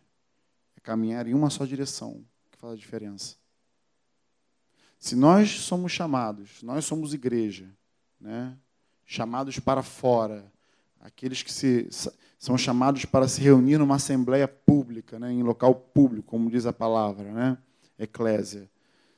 é 0.77 0.79
caminhar 0.79 1.27
em 1.27 1.33
uma 1.33 1.49
só 1.49 1.65
direção 1.65 2.23
que 2.49 2.57
faz 2.57 2.73
a 2.73 2.77
diferença. 2.77 3.35
Se 4.97 5.17
nós 5.17 5.49
somos 5.49 5.91
chamados, 5.91 6.63
nós 6.63 6.85
somos 6.85 7.13
igreja, 7.13 7.69
né? 8.19 8.57
chamados 9.05 9.59
para 9.59 9.83
fora, 9.83 10.49
aqueles 11.01 11.43
que 11.43 11.51
se, 11.51 11.89
são 12.39 12.57
chamados 12.57 13.03
para 13.03 13.27
se 13.27 13.41
reunir 13.41 13.77
numa 13.77 13.95
assembleia 13.95 14.47
pública, 14.47 15.19
né, 15.19 15.29
em 15.29 15.43
local 15.43 15.75
público, 15.75 16.29
como 16.29 16.49
diz 16.49 16.65
a 16.65 16.71
palavra, 16.71 17.33
né, 17.33 17.57
eclésia. 17.99 18.69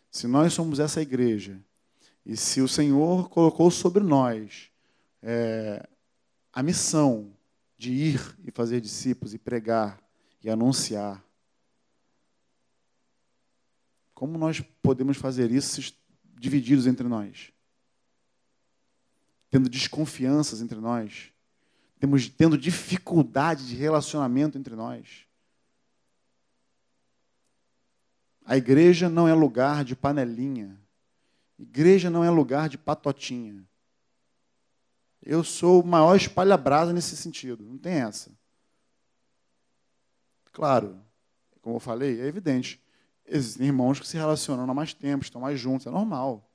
Se 0.10 0.26
nós 0.26 0.54
somos 0.54 0.80
essa 0.80 1.00
igreja, 1.04 1.62
e 2.26 2.36
se 2.36 2.62
o 2.62 2.68
Senhor 2.68 3.30
colocou 3.30 3.70
sobre 3.70 4.04
nós 4.04 4.72
é, 5.22 5.88
a 6.52 6.64
missão 6.64 7.32
de 7.78 7.92
ir 7.92 8.38
e 8.44 8.52
fazer 8.52 8.82
discípulos 8.82 9.34
e 9.34 9.38
pregar 9.38 10.02
e 10.44 10.50
anunciar, 10.50 11.24
como 14.14 14.38
nós 14.38 14.62
podemos 14.82 15.18
fazer 15.18 15.52
isso 15.52 15.94
divididos 16.40 16.88
entre 16.88 17.08
nós? 17.08 17.52
Tendo 19.50 19.70
desconfianças 19.70 20.62
entre 20.62 20.80
nós? 20.80 21.34
temos 22.00 22.30
tendo 22.30 22.58
dificuldade 22.58 23.68
de 23.68 23.76
relacionamento 23.76 24.58
entre 24.58 24.76
nós. 24.76 25.26
A 28.46 28.56
igreja 28.56 29.10
não 29.10 29.28
é 29.28 29.34
lugar 29.34 29.84
de 29.84 29.96
panelinha. 29.96 30.80
Igreja 31.58 32.10
não 32.10 32.24
é 32.24 32.30
lugar 32.30 32.70
de 32.70 32.78
patotinha. 32.78 33.64
Eu 35.22 35.44
sou 35.44 35.82
o 35.82 35.86
maior 35.88 36.16
espalha-brasa 36.16 36.94
nesse 36.94 37.16
sentido. 37.18 37.64
Não 37.64 37.78
tem 37.78 37.94
essa. 37.94 38.32
Claro, 40.52 41.00
como 41.62 41.78
eu 41.78 41.80
falei, 41.80 42.22
é 42.22 42.26
evidente. 42.26 42.82
Existem 43.26 43.68
irmãos 43.68 44.00
que 44.00 44.08
se 44.08 44.16
relacionam 44.16 44.70
há 44.70 44.74
mais 44.74 44.94
tempo, 44.94 45.24
estão 45.24 45.42
mais 45.42 45.60
juntos, 45.60 45.88
é 45.88 45.90
normal. 45.90 46.48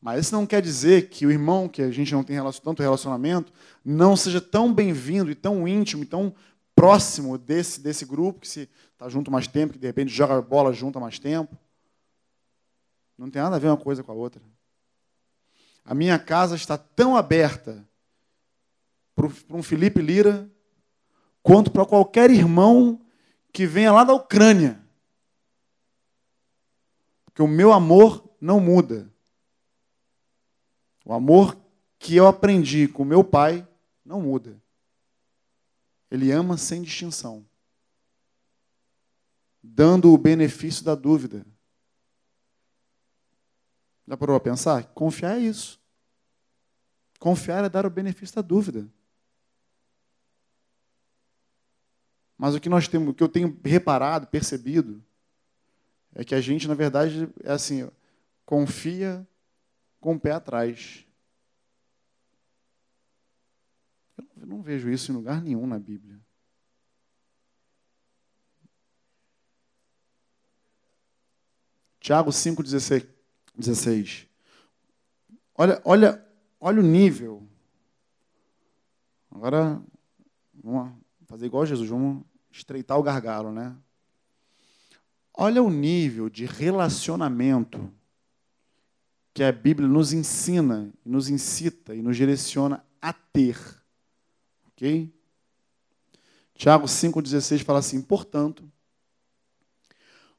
Mas 0.00 0.26
isso 0.26 0.34
não 0.34 0.46
quer 0.46 0.62
dizer 0.62 1.10
que 1.10 1.26
o 1.26 1.30
irmão 1.30 1.68
que 1.68 1.82
a 1.82 1.90
gente 1.90 2.12
não 2.12 2.22
tem 2.22 2.38
tanto 2.62 2.80
relacionamento 2.80 3.52
não 3.84 4.16
seja 4.16 4.40
tão 4.40 4.72
bem-vindo 4.72 5.30
e 5.30 5.34
tão 5.34 5.66
íntimo 5.66 6.04
e 6.04 6.06
tão 6.06 6.34
próximo 6.74 7.36
desse, 7.36 7.80
desse 7.80 8.06
grupo 8.06 8.40
que 8.40 8.48
se 8.48 8.68
está 8.92 9.08
junto 9.08 9.30
mais 9.30 9.46
tempo, 9.46 9.74
que 9.74 9.78
de 9.78 9.86
repente 9.86 10.10
joga 10.10 10.40
bola 10.40 10.72
junto 10.72 10.96
há 10.96 11.00
mais 11.00 11.18
tempo. 11.18 11.54
Não 13.20 13.30
tem 13.30 13.42
nada 13.42 13.56
a 13.56 13.58
ver 13.58 13.66
uma 13.66 13.76
coisa 13.76 14.02
com 14.02 14.10
a 14.10 14.14
outra. 14.14 14.42
A 15.84 15.94
minha 15.94 16.18
casa 16.18 16.56
está 16.56 16.78
tão 16.78 17.14
aberta 17.14 17.86
para 19.14 19.26
um 19.50 19.62
Felipe 19.62 20.00
Lira 20.00 20.50
quanto 21.42 21.70
para 21.70 21.84
qualquer 21.84 22.30
irmão 22.30 22.98
que 23.52 23.66
venha 23.66 23.92
lá 23.92 24.04
da 24.04 24.14
Ucrânia. 24.14 24.82
Porque 27.26 27.42
o 27.42 27.46
meu 27.46 27.74
amor 27.74 28.26
não 28.40 28.58
muda. 28.58 29.12
O 31.04 31.12
amor 31.12 31.60
que 31.98 32.16
eu 32.16 32.26
aprendi 32.26 32.88
com 32.88 33.04
meu 33.04 33.22
pai 33.22 33.68
não 34.02 34.22
muda. 34.22 34.58
Ele 36.10 36.32
ama 36.32 36.56
sem 36.56 36.80
distinção, 36.80 37.46
dando 39.62 40.10
o 40.10 40.16
benefício 40.16 40.82
da 40.82 40.94
dúvida. 40.94 41.44
Já 44.06 44.16
parou 44.16 44.36
a 44.36 44.40
pensar? 44.40 44.84
Confiar 44.94 45.36
é 45.36 45.40
isso. 45.40 45.80
Confiar 47.18 47.64
é 47.64 47.68
dar 47.68 47.86
o 47.86 47.90
benefício 47.90 48.36
da 48.36 48.42
dúvida. 48.42 48.88
Mas 52.36 52.54
o 52.54 52.60
que 52.60 52.70
nós 52.70 52.88
temos, 52.88 53.10
o 53.10 53.14
que 53.14 53.22
eu 53.22 53.28
tenho 53.28 53.60
reparado, 53.62 54.26
percebido, 54.26 55.04
é 56.14 56.24
que 56.24 56.34
a 56.34 56.40
gente, 56.40 56.66
na 56.66 56.74
verdade, 56.74 57.28
é 57.44 57.52
assim, 57.52 57.88
confia 58.46 59.26
com 60.00 60.14
o 60.14 60.20
pé 60.20 60.32
atrás. 60.32 61.06
Eu 64.40 64.46
não 64.46 64.62
vejo 64.62 64.88
isso 64.88 65.12
em 65.12 65.14
lugar 65.14 65.42
nenhum 65.42 65.66
na 65.66 65.78
Bíblia. 65.78 66.18
Tiago 72.00 72.30
5,16. 72.30 73.06
16. 73.60 74.26
Olha, 75.54 75.80
olha, 75.84 76.26
olha 76.60 76.80
o 76.80 76.84
nível. 76.84 77.46
Agora, 79.30 79.80
vamos 80.54 80.92
fazer 81.26 81.46
igual 81.46 81.64
Jesus, 81.64 81.88
vamos 81.88 82.24
estreitar 82.50 82.98
o 82.98 83.02
gargalo, 83.02 83.52
né? 83.52 83.76
Olha 85.32 85.62
o 85.62 85.70
nível 85.70 86.28
de 86.28 86.44
relacionamento 86.44 87.92
que 89.32 89.42
a 89.42 89.52
Bíblia 89.52 89.88
nos 89.88 90.12
ensina, 90.12 90.92
nos 91.04 91.28
incita 91.28 91.94
e 91.94 92.02
nos 92.02 92.16
direciona 92.16 92.84
a 93.00 93.12
ter. 93.12 93.56
Ok? 94.68 95.12
Tiago 96.54 96.86
5,16 96.86 97.64
fala 97.64 97.78
assim: 97.78 98.02
portanto, 98.02 98.70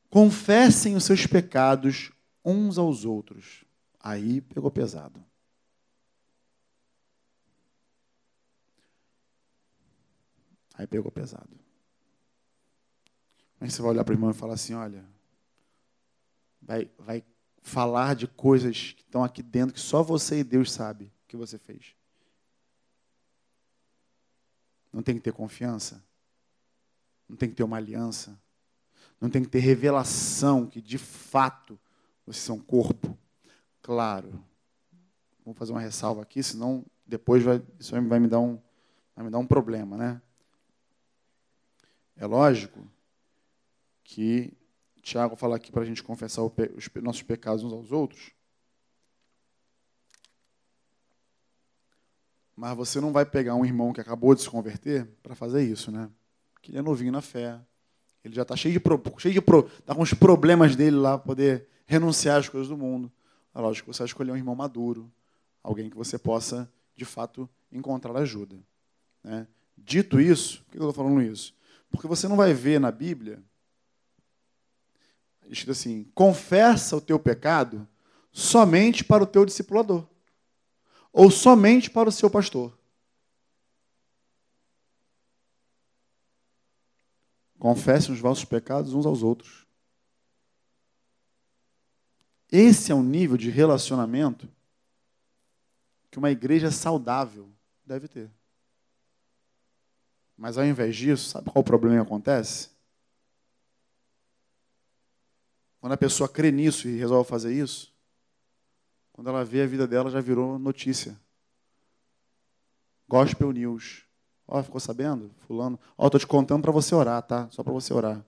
confessem 0.10 0.96
os 0.96 1.04
seus 1.04 1.26
pecados 1.26 2.12
uns 2.44 2.78
aos 2.78 3.06
outros. 3.06 3.64
Aí 4.00 4.42
pegou 4.42 4.72
pesado. 4.72 5.24
Aí 10.74 10.88
pegou 10.88 11.12
pesado. 11.12 11.60
Aí 13.60 13.70
você 13.70 13.82
vai 13.82 13.92
olhar 13.92 14.04
para 14.04 14.14
o 14.14 14.16
irmão 14.16 14.32
e 14.32 14.34
falar 14.34 14.56
assim: 14.56 14.74
olha, 14.74 15.06
vai, 16.62 16.90
vai 16.98 17.24
falar 17.62 18.16
de 18.16 18.28
coisas 18.28 18.94
que 18.94 19.04
estão 19.04 19.24
aqui 19.24 19.44
dentro 19.44 19.76
que 19.76 19.80
só 19.80 20.02
você 20.02 20.40
e 20.40 20.44
Deus 20.44 20.72
sabe 20.72 21.12
que 21.28 21.38
você 21.38 21.58
fez. 21.60 21.96
Não 24.92 25.02
tem 25.02 25.16
que 25.16 25.22
ter 25.22 25.32
confiança. 25.32 26.04
Não 27.30 27.38
tem 27.38 27.50
que 27.50 27.56
ter 27.56 27.64
uma 27.64 27.78
aliança. 27.78 28.38
Não 29.20 29.30
tem 29.30 29.44
que 29.44 29.50
ter 29.50 29.60
revelação 29.60 30.66
que 30.66 30.82
de 30.82 30.98
fato 30.98 31.80
vocês 32.34 32.46
são 32.46 32.60
corpo. 32.60 33.18
Claro. 33.82 34.44
Vou 35.44 35.54
fazer 35.54 35.72
uma 35.72 35.82
ressalva 35.82 36.22
aqui, 36.22 36.42
senão 36.42 36.86
depois 37.06 37.44
vai, 37.44 37.62
isso 37.80 37.92
vai 37.92 38.20
me 38.20 38.28
dar 38.28 38.40
um, 38.40 38.60
vai 39.16 39.26
me 39.26 39.32
dar 39.32 39.40
um 39.40 39.46
problema, 39.46 39.98
né? 39.98 40.22
É 42.16 42.26
lógico 42.26 42.88
que 44.04 44.54
Tiago 45.02 45.36
fala 45.36 45.56
aqui 45.56 45.72
para 45.72 45.82
a 45.82 45.86
gente 45.86 46.04
confessar 46.04 46.44
os 46.44 46.54
nossos 47.02 47.24
pecados 47.24 47.64
uns 47.64 47.74
aos 47.74 47.92
outros. 47.92 48.32
Mas 52.56 52.78
você 52.78 53.02
não 53.02 53.12
vai 53.12 53.26
pegar 53.26 53.56
um 53.56 53.66
irmão 53.66 53.92
que 53.92 54.00
acabou 54.00 54.36
de 54.36 54.42
se 54.42 54.50
converter 54.50 55.08
para 55.24 55.34
fazer 55.34 55.64
isso, 55.64 55.92
né? 55.92 56.10
Porque 56.54 56.72
ele 56.72 56.78
é 56.78 56.82
novinho 56.82 57.12
na 57.12 57.22
fé. 57.22 57.60
Ele 58.24 58.36
já 58.36 58.44
está 58.44 58.56
cheio 58.56 58.74
de, 58.74 58.80
pro, 58.80 59.02
cheio 59.18 59.34
de 59.34 59.42
pro, 59.42 59.64
tá 59.64 59.96
com 59.96 60.04
os 60.04 60.14
problemas 60.14 60.76
dele 60.76 60.98
lá, 60.98 61.18
poder 61.18 61.68
renunciar 61.92 62.40
às 62.40 62.48
coisas 62.48 62.70
do 62.70 62.78
mundo. 62.78 63.12
É 63.54 63.60
lógico 63.60 63.90
que 63.90 63.94
você 63.94 64.04
vai 64.04 64.08
escolher 64.08 64.32
um 64.32 64.38
irmão 64.38 64.56
maduro, 64.56 65.12
alguém 65.62 65.90
que 65.90 65.98
você 65.98 66.18
possa, 66.18 66.72
de 66.96 67.04
fato, 67.04 67.50
encontrar 67.70 68.16
ajuda. 68.16 68.58
Né? 69.22 69.46
Dito 69.78 70.20
isso, 70.20 70.64
por 70.64 70.72
que 70.72 70.78
eu 70.78 70.90
estou 70.90 71.04
falando 71.04 71.22
isso? 71.22 71.54
Porque 71.90 72.08
você 72.08 72.30
não 72.30 72.38
vai 72.38 72.54
ver 72.54 72.80
na 72.80 72.92
Bíblia 72.92 73.44
escrito 75.50 75.72
assim: 75.72 76.10
confessa 76.16 76.96
o 76.96 77.02
teu 77.02 77.20
pecado 77.20 77.86
somente 78.32 79.04
para 79.04 79.24
o 79.24 79.28
teu 79.28 79.46
discipulador, 79.46 80.08
ou 81.12 81.30
somente 81.30 81.90
para 81.90 82.08
o 82.08 82.12
seu 82.12 82.30
pastor. 82.30 82.78
Confessem 87.60 88.14
os 88.14 88.22
vossos 88.22 88.46
pecados 88.46 88.94
uns 88.94 89.06
aos 89.06 89.22
outros. 89.22 89.68
Esse 92.52 92.92
é 92.92 92.96
o 92.96 93.02
nível 93.02 93.38
de 93.38 93.50
relacionamento 93.50 94.50
que 96.12 96.20
uma 96.20 96.30
igreja 96.30 96.70
saudável 96.70 97.50
deve 97.86 98.10
ter. 98.10 98.30
Mas 100.36 100.58
ao 100.58 100.66
invés 100.66 100.96
disso, 100.96 101.30
sabe 101.30 101.50
qual 101.50 101.62
o 101.62 101.66
problema 101.66 101.96
que 101.96 102.02
acontece? 102.02 102.70
Quando 105.80 105.94
a 105.94 105.98
pessoa 105.98 106.28
crê 106.28 106.52
nisso 106.52 106.90
e 106.90 106.98
resolve 106.98 107.30
fazer 107.30 107.54
isso, 107.54 107.94
quando 109.14 109.30
ela 109.30 109.46
vê 109.46 109.62
a 109.62 109.68
vida 109.68 109.88
dela 109.88 110.10
já 110.10 110.20
virou 110.20 110.60
notícia. 110.60 111.18
Gospel 113.08 113.52
News. 113.52 114.04
Ó, 114.48 114.60
oh, 114.60 114.64
ficou 114.64 114.80
sabendo? 114.80 115.32
Fulano. 115.48 115.80
Ó, 115.98 116.06
oh, 116.06 116.10
tô 116.10 116.20
te 116.20 116.28
contando 116.28 116.62
para 116.62 116.72
você 116.72 116.94
orar, 116.94 117.22
tá? 117.24 117.50
Só 117.52 117.64
para 117.64 117.72
você 117.72 117.94
orar. 117.94 118.26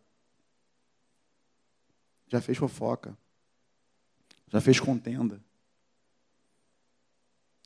Já 2.27 2.39
fez 2.39 2.57
fofoca. 2.57 3.17
Já 4.53 4.61
fez 4.61 4.79
contenda. 4.79 5.43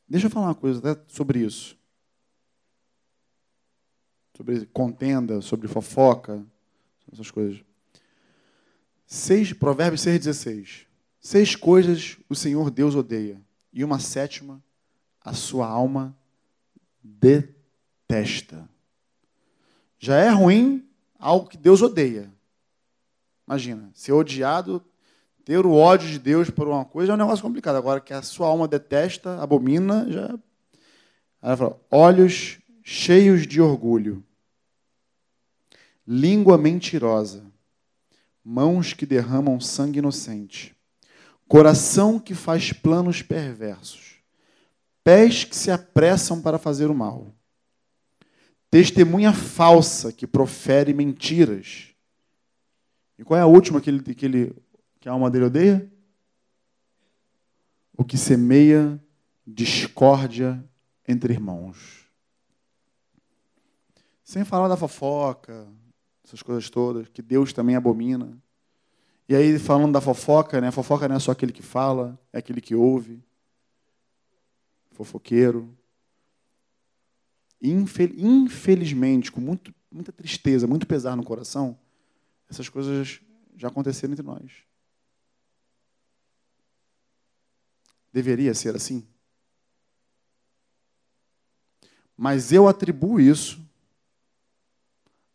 Deixa 0.08 0.26
eu 0.26 0.30
falar 0.30 0.46
uma 0.46 0.54
coisa 0.54 0.78
até 0.78 1.04
sobre 1.12 1.40
isso. 1.40 1.76
Sobre 4.34 4.64
contenda, 4.66 5.42
sobre 5.42 5.68
fofoca, 5.68 6.42
essas 7.12 7.30
coisas. 7.30 7.62
Seis, 9.06 9.52
Provérbios 9.52 10.00
6,16. 10.00 10.86
Seis 11.20 11.54
coisas 11.54 12.16
o 12.26 12.34
Senhor 12.34 12.70
Deus 12.70 12.94
odeia, 12.94 13.38
e 13.70 13.84
uma 13.84 13.98
sétima 13.98 14.64
a 15.20 15.34
sua 15.34 15.66
alma 15.66 16.16
detesta. 17.02 18.66
Já 19.98 20.16
é 20.16 20.30
ruim 20.30 20.88
algo 21.18 21.50
que 21.50 21.58
Deus 21.58 21.82
odeia. 21.82 22.32
Imagina, 23.46 23.90
ser 23.92 24.12
odiado, 24.12 24.82
ter 25.48 25.64
o 25.64 25.72
ódio 25.72 26.10
de 26.10 26.18
Deus 26.18 26.50
por 26.50 26.68
uma 26.68 26.84
coisa 26.84 27.12
é 27.12 27.14
um 27.14 27.18
negócio 27.18 27.42
complicado. 27.42 27.76
Agora, 27.76 28.02
que 28.02 28.12
a 28.12 28.20
sua 28.20 28.46
alma 28.46 28.68
detesta, 28.68 29.40
abomina, 29.40 30.06
já. 30.06 30.38
Ela 31.40 31.56
fala: 31.56 31.80
olhos 31.90 32.58
cheios 32.82 33.46
de 33.46 33.58
orgulho, 33.58 34.22
língua 36.06 36.58
mentirosa 36.58 37.46
mãos 38.44 38.92
que 38.92 39.06
derramam 39.06 39.58
sangue 39.58 40.00
inocente, 40.00 40.76
coração 41.48 42.18
que 42.18 42.34
faz 42.34 42.70
planos 42.70 43.22
perversos, 43.22 44.16
pés 45.02 45.44
que 45.44 45.56
se 45.56 45.70
apressam 45.70 46.42
para 46.42 46.58
fazer 46.58 46.90
o 46.90 46.94
mal, 46.94 47.26
testemunha 48.70 49.32
falsa 49.32 50.12
que 50.12 50.26
profere 50.26 50.92
mentiras. 50.92 51.86
E 53.18 53.24
qual 53.24 53.40
é 53.40 53.42
a 53.42 53.46
última 53.46 53.80
que, 53.80 53.88
ele, 53.88 54.14
que, 54.14 54.26
ele, 54.26 54.54
que 55.00 55.08
a 55.08 55.12
alma 55.12 55.30
dele 55.30 55.46
odeia? 55.46 55.92
O 57.96 58.04
que 58.04 58.16
semeia 58.16 59.00
discórdia 59.46 60.62
entre 61.06 61.32
irmãos. 61.32 62.06
Sem 64.22 64.44
falar 64.44 64.68
da 64.68 64.76
fofoca, 64.76 65.66
essas 66.22 66.42
coisas 66.42 66.68
todas, 66.68 67.08
que 67.08 67.22
Deus 67.22 67.52
também 67.52 67.74
abomina. 67.74 68.38
E 69.26 69.34
aí, 69.34 69.58
falando 69.58 69.94
da 69.94 70.00
fofoca, 70.02 70.60
né? 70.60 70.68
A 70.68 70.72
fofoca 70.72 71.08
não 71.08 71.16
é 71.16 71.18
só 71.18 71.32
aquele 71.32 71.52
que 71.52 71.62
fala, 71.62 72.18
é 72.30 72.38
aquele 72.38 72.60
que 72.60 72.74
ouve. 72.74 73.22
Fofoqueiro. 74.90 75.74
Infelizmente, 77.60 79.32
com 79.32 79.40
muito, 79.40 79.74
muita 79.90 80.12
tristeza, 80.12 80.66
muito 80.66 80.86
pesar 80.86 81.16
no 81.16 81.24
coração, 81.24 81.78
essas 82.48 82.68
coisas 82.68 83.20
já 83.56 83.68
aconteceram 83.68 84.12
entre 84.12 84.24
nós. 84.24 84.67
Deveria 88.18 88.52
ser 88.52 88.74
assim? 88.74 89.06
Mas 92.16 92.50
eu 92.50 92.66
atribuo 92.66 93.20
isso 93.20 93.64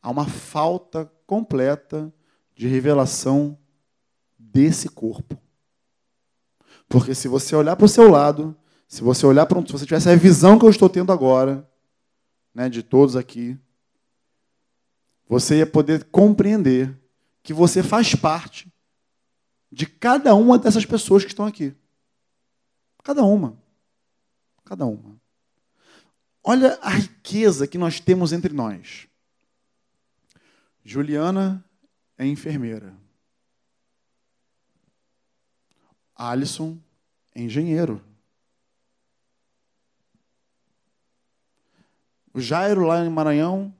a 0.01 0.09
uma 0.09 0.27
falta 0.27 1.09
completa 1.25 2.13
de 2.53 2.67
revelação 2.67 3.57
desse 4.37 4.89
corpo. 4.89 5.41
Porque 6.89 7.15
se 7.15 7.29
você 7.29 7.55
olhar 7.55 7.77
para 7.77 7.85
o 7.85 7.87
seu 7.87 8.11
lado, 8.11 8.53
se 8.85 9.01
você 9.01 9.25
olhar 9.25 9.45
para 9.45 9.65
se 9.65 9.71
você 9.71 9.85
tivesse 9.85 10.09
a 10.09 10.15
visão 10.17 10.59
que 10.59 10.65
eu 10.65 10.69
estou 10.69 10.89
tendo 10.89 11.13
agora, 11.13 11.65
né, 12.53 12.67
de 12.67 12.83
todos 12.83 13.15
aqui, 13.15 13.57
você 15.25 15.59
ia 15.59 15.65
poder 15.65 16.03
compreender 16.03 16.93
que 17.41 17.53
você 17.53 17.81
faz 17.81 18.13
parte 18.13 18.69
de 19.71 19.85
cada 19.85 20.35
uma 20.35 20.59
dessas 20.59 20.85
pessoas 20.85 21.23
que 21.23 21.29
estão 21.29 21.45
aqui. 21.45 21.73
Cada 23.03 23.23
uma. 23.23 23.61
Cada 24.63 24.85
uma. 24.85 25.21
Olha 26.43 26.77
a 26.81 26.89
riqueza 26.89 27.67
que 27.67 27.77
nós 27.77 27.99
temos 27.99 28.33
entre 28.33 28.53
nós. 28.53 29.07
Juliana 30.83 31.63
é 32.17 32.25
enfermeira. 32.25 32.93
Alisson 36.15 36.77
é 37.33 37.41
engenheiro. 37.41 38.01
O 42.33 42.41
Jairo, 42.41 42.85
lá 42.85 43.05
em 43.05 43.09
Maranhão, 43.09 43.73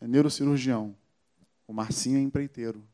é 0.00 0.06
neurocirurgião. 0.06 0.94
O 1.66 1.72
Marcinho 1.72 2.18
é 2.18 2.20
empreiteiro. 2.20 2.86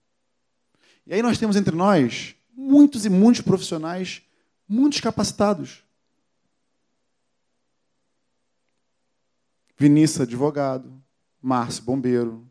E 1.07 1.12
aí 1.12 1.22
nós 1.22 1.39
temos 1.39 1.57
entre 1.57 1.74
nós 1.74 2.37
muitos 2.55 3.05
e 3.05 3.11
muitos 3.11 3.43
profissionais, 3.43 4.22
muitos 4.71 5.01
capacitados. 5.01 5.85
Vinícius, 9.77 10.21
advogado. 10.21 11.03
Márcio, 11.43 11.83
bombeiro. 11.83 12.49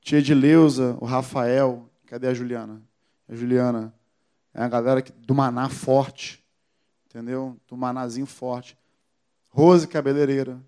Tia 0.00 0.18
Edileuza, 0.18 0.98
o 1.00 1.04
Rafael. 1.04 1.88
Cadê 2.06 2.26
a 2.26 2.34
Juliana? 2.34 2.82
A 3.28 3.34
Juliana 3.34 3.94
é 4.52 4.62
a 4.62 4.68
galera 4.68 5.00
do 5.02 5.34
Maná 5.34 5.68
forte. 5.68 6.44
Entendeu? 7.06 7.56
Do 7.68 7.76
Manazinho 7.76 8.26
forte. 8.26 8.76
Rose, 9.48 9.86
cabeleireira. 9.86 10.60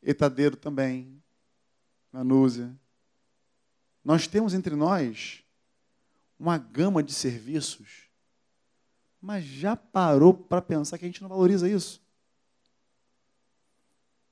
Etadeiro 0.00 0.56
também. 0.56 1.20
Nanúzia. 2.12 2.72
Nós 4.04 4.26
temos 4.26 4.54
entre 4.54 4.76
nós 4.76 5.42
uma 6.38 6.56
gama 6.56 7.02
de 7.02 7.12
serviços, 7.12 8.07
mas 9.20 9.44
já 9.44 9.76
parou 9.76 10.32
para 10.32 10.62
pensar 10.62 10.98
que 10.98 11.04
a 11.04 11.08
gente 11.08 11.22
não 11.22 11.28
valoriza 11.28 11.68
isso? 11.68 12.00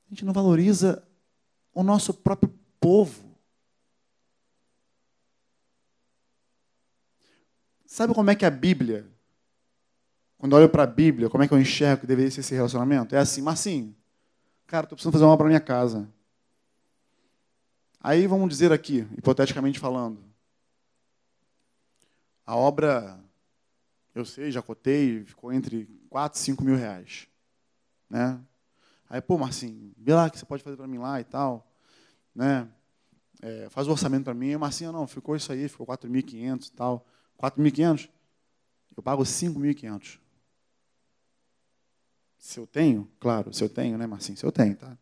A 0.06 0.10
gente 0.10 0.24
não 0.24 0.32
valoriza 0.32 1.06
o 1.74 1.82
nosso 1.82 2.14
próprio 2.14 2.52
povo. 2.80 3.26
Sabe 7.84 8.14
como 8.14 8.30
é 8.30 8.34
que 8.34 8.44
a 8.44 8.50
Bíblia, 8.50 9.06
quando 10.38 10.52
eu 10.52 10.58
olho 10.58 10.68
para 10.68 10.84
a 10.84 10.86
Bíblia, 10.86 11.28
como 11.28 11.42
é 11.42 11.48
que 11.48 11.54
eu 11.54 11.60
enxergo 11.60 12.02
que 12.02 12.06
deveria 12.06 12.30
ser 12.30 12.40
esse 12.40 12.54
relacionamento? 12.54 13.14
É 13.14 13.18
assim, 13.18 13.42
Marcinho, 13.42 13.94
cara, 14.66 14.84
estou 14.84 14.96
precisando 14.96 15.12
fazer 15.12 15.24
uma 15.24 15.32
obra 15.32 15.44
para 15.44 15.48
minha 15.48 15.60
casa. 15.60 16.08
Aí 18.00 18.26
vamos 18.26 18.48
dizer 18.48 18.72
aqui, 18.72 19.06
hipoteticamente 19.18 19.80
falando, 19.80 20.22
a 22.46 22.54
obra, 22.54 23.18
eu 24.16 24.24
sei, 24.24 24.50
já 24.50 24.62
cotei, 24.62 25.22
ficou 25.24 25.52
entre 25.52 25.84
4 26.08 26.40
e 26.40 26.42
5 26.42 26.64
mil 26.64 26.74
reais. 26.74 27.28
Né? 28.08 28.40
Aí, 29.10 29.20
pô, 29.20 29.36
Marcinho, 29.36 29.92
vê 29.94 30.14
lá 30.14 30.26
o 30.26 30.30
que 30.30 30.38
você 30.38 30.46
pode 30.46 30.62
fazer 30.62 30.74
para 30.74 30.86
mim 30.86 30.96
lá 30.96 31.20
e 31.20 31.24
tal. 31.24 31.70
Né? 32.34 32.66
É, 33.42 33.68
faz 33.68 33.86
o 33.86 33.90
orçamento 33.90 34.24
para 34.24 34.32
mim. 34.32 34.48
E 34.48 34.56
Marcinho, 34.56 34.90
não, 34.90 35.06
ficou 35.06 35.36
isso 35.36 35.52
aí, 35.52 35.68
ficou 35.68 35.86
4.500 35.86 36.66
e 36.66 36.72
tal. 36.72 37.06
4.500? 37.38 38.08
Eu 38.96 39.02
pago 39.02 39.22
5.500. 39.22 40.18
Se 42.38 42.58
eu 42.58 42.66
tenho, 42.66 43.06
claro, 43.20 43.52
se 43.52 43.62
eu 43.62 43.68
tenho, 43.68 43.98
né, 43.98 44.06
Marcinho? 44.06 44.38
Se 44.38 44.46
eu 44.46 44.52
tenho, 44.52 44.76
tá? 44.76 44.96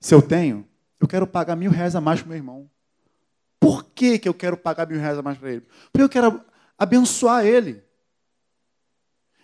Se 0.00 0.12
eu 0.12 0.20
tenho, 0.20 0.68
eu 0.98 1.06
quero 1.06 1.28
pagar 1.28 1.54
mil 1.54 1.70
reais 1.70 1.94
a 1.94 2.00
mais 2.00 2.20
para 2.20 2.30
meu 2.30 2.36
irmão. 2.36 2.68
Por 3.60 3.84
que, 3.84 4.18
que 4.18 4.28
eu 4.28 4.34
quero 4.34 4.56
pagar 4.56 4.88
mil 4.88 4.98
reais 4.98 5.16
a 5.16 5.22
mais 5.22 5.38
para 5.38 5.52
ele? 5.52 5.66
Porque 5.92 6.02
eu 6.02 6.08
quero 6.08 6.44
abençoar 6.76 7.46
ele. 7.46 7.88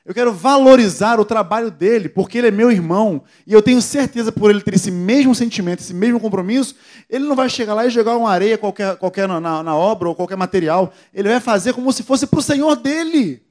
Eu 0.06 0.14
quero 0.14 0.32
valorizar 0.32 1.18
o 1.18 1.24
trabalho 1.24 1.68
dele, 1.68 2.08
porque 2.08 2.38
ele 2.38 2.46
é 2.46 2.50
meu 2.52 2.70
irmão. 2.70 3.24
E 3.44 3.52
eu 3.52 3.60
tenho 3.60 3.82
certeza, 3.82 4.30
por 4.30 4.50
ele 4.50 4.60
ter 4.60 4.72
esse 4.72 4.88
mesmo 4.88 5.34
sentimento, 5.34 5.80
esse 5.80 5.92
mesmo 5.92 6.20
compromisso, 6.20 6.76
ele 7.10 7.24
não 7.24 7.34
vai 7.34 7.48
chegar 7.50 7.74
lá 7.74 7.84
e 7.84 7.90
jogar 7.90 8.16
uma 8.16 8.30
areia 8.30 8.56
qualquer, 8.56 8.96
qualquer 8.98 9.26
na, 9.26 9.40
na, 9.40 9.74
obra 9.74 10.08
ou 10.08 10.14
qualquer 10.14 10.36
material. 10.36 10.92
Ele 11.12 11.28
vai 11.28 11.40
fazer 11.40 11.72
como 11.72 11.92
se 11.92 12.04
fosse 12.04 12.24
para 12.24 12.38
o 12.38 12.42
Senhor 12.42 12.76
dele. 12.76 13.44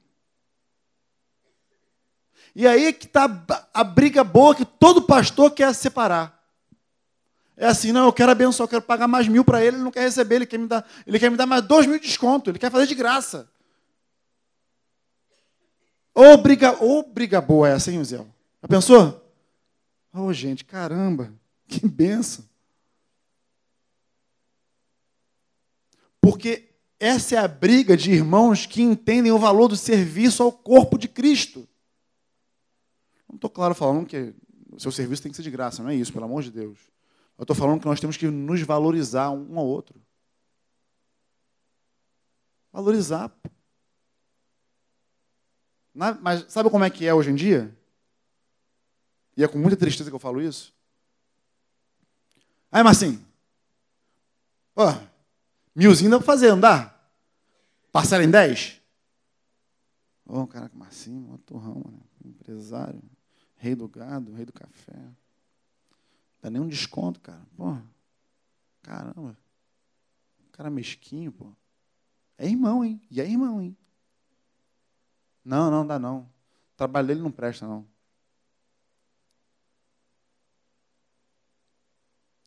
E 2.54 2.66
aí 2.66 2.86
é 2.86 2.92
que 2.92 3.04
está 3.04 3.44
a 3.74 3.84
briga 3.84 4.24
boa 4.24 4.54
que 4.54 4.64
todo 4.64 5.02
pastor 5.02 5.50
quer 5.50 5.74
separar. 5.74 6.40
É 7.54 7.66
assim, 7.66 7.92
não, 7.92 8.06
eu 8.06 8.12
quero 8.14 8.32
abençoar, 8.32 8.64
eu 8.64 8.70
quero 8.70 8.82
pagar 8.82 9.06
mais 9.06 9.28
mil 9.28 9.44
para 9.44 9.62
ele, 9.62 9.76
ele 9.76 9.84
não 9.84 9.90
quer 9.90 10.00
receber, 10.00 10.36
ele 10.36 10.46
quer 10.46 10.58
me 10.58 10.66
dar, 10.66 10.86
ele 11.06 11.18
quer 11.18 11.30
me 11.30 11.36
dar 11.36 11.44
mais 11.44 11.60
dois 11.60 11.86
mil 11.86 11.98
de 11.98 12.06
desconto, 12.06 12.48
ele 12.48 12.58
quer 12.58 12.70
fazer 12.70 12.86
de 12.86 12.94
graça. 12.94 13.46
Ô 16.18 16.34
briga, 16.38 16.82
ô 16.82 17.02
briga 17.02 17.42
boa 17.42 17.68
essa, 17.68 17.92
hein, 17.92 18.02
Zé? 18.02 18.16
Já 18.16 18.68
pensou? 18.68 19.22
Oh, 20.14 20.32
gente, 20.32 20.64
caramba, 20.64 21.30
que 21.68 21.86
benção. 21.86 22.42
Porque 26.18 26.70
essa 26.98 27.34
é 27.34 27.38
a 27.38 27.46
briga 27.46 27.94
de 27.94 28.10
irmãos 28.12 28.64
que 28.64 28.80
entendem 28.80 29.30
o 29.30 29.38
valor 29.38 29.68
do 29.68 29.76
serviço 29.76 30.42
ao 30.42 30.50
corpo 30.50 30.96
de 30.96 31.06
Cristo. 31.06 31.68
Não 33.28 33.34
estou 33.36 33.50
claro 33.50 33.74
falando 33.74 34.06
que 34.06 34.32
o 34.72 34.80
seu 34.80 34.90
serviço 34.90 35.22
tem 35.22 35.30
que 35.30 35.36
ser 35.36 35.42
de 35.42 35.50
graça, 35.50 35.82
não 35.82 35.90
é 35.90 35.94
isso, 35.94 36.14
pelo 36.14 36.24
amor 36.24 36.42
de 36.42 36.50
Deus. 36.50 36.78
Eu 37.36 37.42
estou 37.42 37.54
falando 37.54 37.80
que 37.80 37.86
nós 37.86 38.00
temos 38.00 38.16
que 38.16 38.26
nos 38.26 38.62
valorizar 38.62 39.30
um 39.30 39.58
ao 39.58 39.66
outro. 39.66 40.00
Valorizar. 42.72 43.30
Mas 45.96 46.44
sabe 46.52 46.68
como 46.68 46.84
é 46.84 46.90
que 46.90 47.06
é 47.06 47.14
hoje 47.14 47.30
em 47.30 47.34
dia? 47.34 47.74
E 49.34 49.42
é 49.42 49.48
com 49.48 49.58
muita 49.58 49.78
tristeza 49.78 50.10
que 50.10 50.14
eu 50.14 50.20
falo 50.20 50.42
isso. 50.42 50.74
Aí, 52.70 52.82
Marcinho, 52.82 53.24
ó, 54.74 54.94
milzinho 55.74 56.10
dá 56.10 56.18
para 56.18 56.26
fazer, 56.26 56.50
não 56.50 56.60
dá? 56.60 56.94
Parcela 57.90 58.22
em 58.22 58.30
10? 58.30 58.82
Ô, 60.26 60.40
oh, 60.40 60.46
caraca, 60.46 60.76
Marcinho, 60.76 61.32
um 61.32 61.38
turrão, 61.38 61.82
empresário, 62.22 63.02
rei 63.56 63.74
do 63.74 63.88
gado, 63.88 64.34
rei 64.34 64.44
do 64.44 64.52
café. 64.52 64.98
Dá 66.42 66.50
nem 66.50 66.60
um 66.60 66.68
desconto, 66.68 67.20
cara. 67.20 67.42
Pô, 67.56 67.74
caramba. 68.82 69.34
Cara 70.52 70.68
mesquinho, 70.68 71.32
pô. 71.32 71.50
É 72.36 72.46
irmão, 72.46 72.84
hein? 72.84 73.00
E 73.10 73.18
é 73.18 73.26
irmão, 73.26 73.62
hein? 73.62 73.74
Não, 75.46 75.70
não 75.70 75.86
dá 75.86 75.96
não. 75.96 76.22
O 76.22 76.76
trabalho 76.76 77.06
dele 77.06 77.22
não 77.22 77.30
presta, 77.30 77.68
não. 77.68 77.86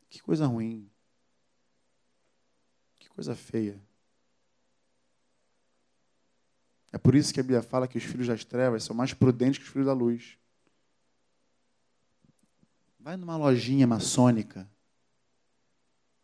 Que 0.10 0.20
coisa 0.22 0.46
ruim. 0.46 0.92
Que 3.00 3.08
coisa 3.08 3.34
feia. 3.38 3.82
É 6.92 6.98
por 6.98 7.16
isso 7.16 7.34
que 7.34 7.40
a 7.40 7.44
Bíblia 7.44 7.64
fala 7.64 7.88
que 7.88 7.98
os 7.98 8.04
filhos 8.04 8.28
das 8.28 8.44
trevas 8.44 8.84
são 8.84 8.94
mais 8.94 9.14
prudentes 9.14 9.60
que 9.60 9.64
os 9.64 9.72
filhos 9.72 9.88
da 9.88 9.94
luz. 9.94 10.38
Vai 13.00 13.16
numa 13.16 13.38
lojinha 13.38 13.88
maçônica. 13.88 14.70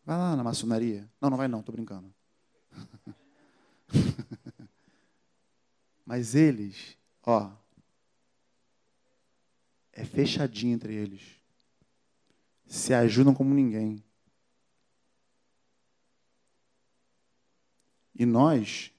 Vai 0.04 0.18
lá 0.18 0.36
na 0.36 0.44
maçonaria. 0.44 1.10
Não, 1.22 1.30
não 1.30 1.38
vai 1.38 1.48
não, 1.48 1.62
estou 1.62 1.74
brincando. 1.74 2.14
Mas 6.06 6.36
eles, 6.36 6.96
ó, 7.24 7.52
é 9.92 10.06
fechadinho 10.06 10.76
entre 10.76 10.94
eles. 10.94 11.22
Se 12.68 12.94
ajudam 12.94 13.34
como 13.34 13.54
ninguém. 13.54 14.04
E 18.14 18.26
nós, 18.26 18.92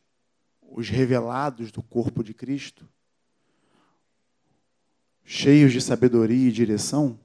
os 0.60 0.88
revelados 0.88 1.70
do 1.70 1.82
corpo 1.82 2.24
de 2.24 2.34
Cristo, 2.34 2.88
cheios 5.24 5.72
de 5.72 5.80
sabedoria 5.80 6.48
e 6.48 6.52
direção, 6.52 7.18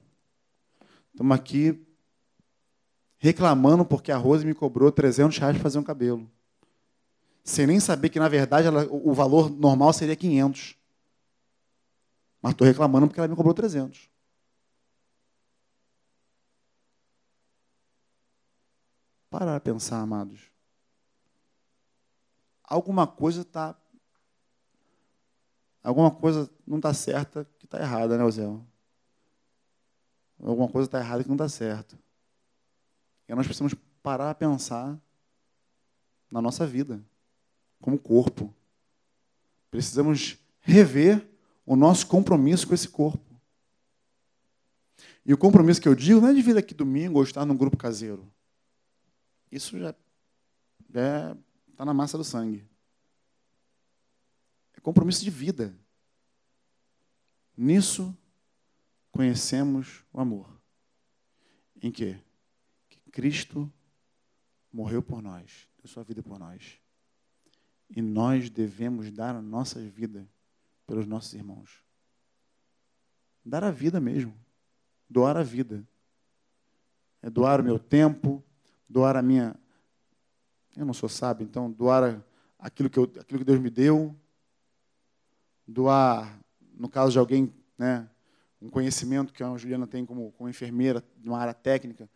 estamos 1.10 1.36
aqui 1.36 1.86
reclamando 3.18 3.84
porque 3.84 4.10
a 4.10 4.16
Rose 4.16 4.44
me 4.44 4.54
cobrou 4.54 4.90
300 4.90 5.38
reais 5.38 5.54
para 5.54 5.62
fazer 5.62 5.78
um 5.78 5.84
cabelo. 5.84 6.30
Sem 7.44 7.66
nem 7.66 7.80
saber 7.80 8.08
que, 8.08 8.18
na 8.18 8.28
verdade, 8.28 8.68
ela, 8.68 8.86
o 8.90 9.12
valor 9.12 9.50
normal 9.50 9.92
seria 9.92 10.16
500. 10.16 10.76
Mas 12.40 12.52
estou 12.52 12.66
reclamando 12.66 13.06
porque 13.06 13.20
ela 13.20 13.28
me 13.28 13.36
cobrou 13.36 13.54
300. 13.54 14.08
Para 19.30 19.58
pensar, 19.60 20.00
amados 20.00 20.52
alguma 22.72 23.06
coisa 23.06 23.42
está. 23.42 23.76
Alguma 25.82 26.10
coisa 26.10 26.50
não 26.66 26.76
está 26.76 26.94
certa 26.94 27.44
que 27.58 27.66
está 27.66 27.78
errada, 27.80 28.16
né, 28.16 28.24
Ozel? 28.24 28.64
Alguma 30.40 30.68
coisa 30.68 30.86
está 30.86 30.98
errada 30.98 31.22
que 31.22 31.28
não 31.28 31.34
está 31.34 31.48
certo. 31.48 31.98
E 33.28 33.34
nós 33.34 33.46
precisamos 33.46 33.74
parar 34.02 34.30
a 34.30 34.34
pensar 34.34 34.98
na 36.30 36.40
nossa 36.40 36.66
vida, 36.66 37.04
como 37.82 37.98
corpo. 37.98 38.54
Precisamos 39.70 40.38
rever 40.60 41.28
o 41.66 41.76
nosso 41.76 42.06
compromisso 42.06 42.66
com 42.66 42.74
esse 42.74 42.88
corpo. 42.88 43.20
E 45.26 45.34
o 45.34 45.38
compromisso 45.38 45.80
que 45.80 45.88
eu 45.88 45.94
digo 45.94 46.20
não 46.20 46.28
é 46.28 46.34
de 46.34 46.40
vir 46.40 46.56
aqui 46.56 46.72
domingo 46.72 47.18
ou 47.18 47.24
estar 47.24 47.44
num 47.44 47.56
grupo 47.56 47.76
caseiro. 47.76 48.26
Isso 49.50 49.78
já 49.78 49.94
é 50.94 51.36
Está 51.82 51.86
na 51.86 51.94
massa 51.94 52.16
do 52.16 52.22
sangue. 52.22 52.64
É 54.74 54.80
compromisso 54.80 55.24
de 55.24 55.30
vida. 55.30 55.76
Nisso 57.56 58.16
conhecemos 59.10 60.04
o 60.12 60.20
amor. 60.20 60.48
Em 61.82 61.90
que? 61.90 62.16
Que 62.88 63.00
Cristo 63.10 63.72
morreu 64.72 65.02
por 65.02 65.20
nós, 65.20 65.68
deu 65.78 65.88
sua 65.88 66.04
vida 66.04 66.22
por 66.22 66.38
nós. 66.38 66.78
E 67.94 68.00
nós 68.00 68.48
devemos 68.48 69.10
dar 69.10 69.36
a 69.36 69.42
nossa 69.42 69.80
vida 69.80 70.28
pelos 70.86 71.06
nossos 71.06 71.34
irmãos. 71.34 71.84
Dar 73.44 73.62
a 73.62 73.70
vida 73.70 74.00
mesmo. 74.00 74.34
Doar 75.08 75.36
a 75.36 75.42
vida. 75.42 75.86
É 77.20 77.30
doar 77.30 77.60
o 77.60 77.64
meu 77.64 77.78
tempo, 77.78 78.42
doar 78.88 79.16
a 79.16 79.22
minha 79.22 79.54
eu 80.76 80.86
não 80.86 80.94
sou 80.94 81.08
sábio, 81.08 81.44
então 81.44 81.70
doar 81.70 82.24
aquilo 82.58 82.88
que, 82.88 82.98
eu, 82.98 83.04
aquilo 83.04 83.40
que 83.40 83.44
Deus 83.44 83.60
me 83.60 83.68
deu, 83.68 84.14
doar, 85.66 86.40
no 86.74 86.88
caso 86.88 87.12
de 87.12 87.18
alguém, 87.18 87.52
né, 87.76 88.08
um 88.60 88.70
conhecimento 88.70 89.32
que 89.32 89.42
a 89.42 89.56
Juliana 89.56 89.86
tem 89.86 90.06
como, 90.06 90.32
como 90.32 90.48
enfermeira 90.48 91.04
de 91.18 91.28
uma 91.28 91.38
área 91.38 91.52
técnica, 91.52 92.08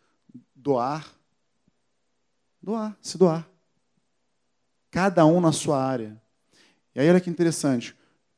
doar, 0.55 1.07
doar, 2.61 2.97
se 3.01 3.17
doar. 3.17 3.47
Cada 4.89 5.25
um 5.25 5.39
na 5.41 5.51
sua 5.51 5.83
área. 5.83 6.21
E 6.95 6.99
aí 6.99 7.09
olha 7.09 7.21
que 7.21 7.29
interessante. 7.29 7.95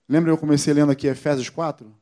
Lembra 0.08 0.32
eu 0.32 0.38
comecei 0.38 0.74
lendo 0.74 0.92
aqui 0.92 1.08
Efésios 1.08 1.50
4? 1.50 1.96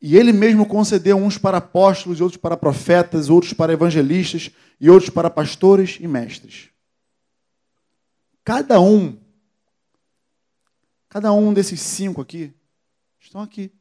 E 0.00 0.16
ele 0.16 0.32
mesmo 0.32 0.66
concedeu 0.66 1.16
uns 1.16 1.38
para 1.38 1.58
apóstolos, 1.58 2.20
outros 2.20 2.40
para 2.40 2.56
profetas, 2.56 3.30
outros 3.30 3.52
para 3.52 3.72
evangelistas 3.72 4.50
e 4.80 4.90
outros 4.90 5.10
para 5.10 5.30
pastores 5.30 5.98
e 6.00 6.06
mestres. 6.06 6.70
Cada 8.44 8.80
um, 8.80 9.18
cada 11.08 11.32
um 11.32 11.52
desses 11.52 11.80
cinco 11.80 12.20
aqui, 12.20 12.54
estão 13.18 13.40
aqui. 13.40 13.72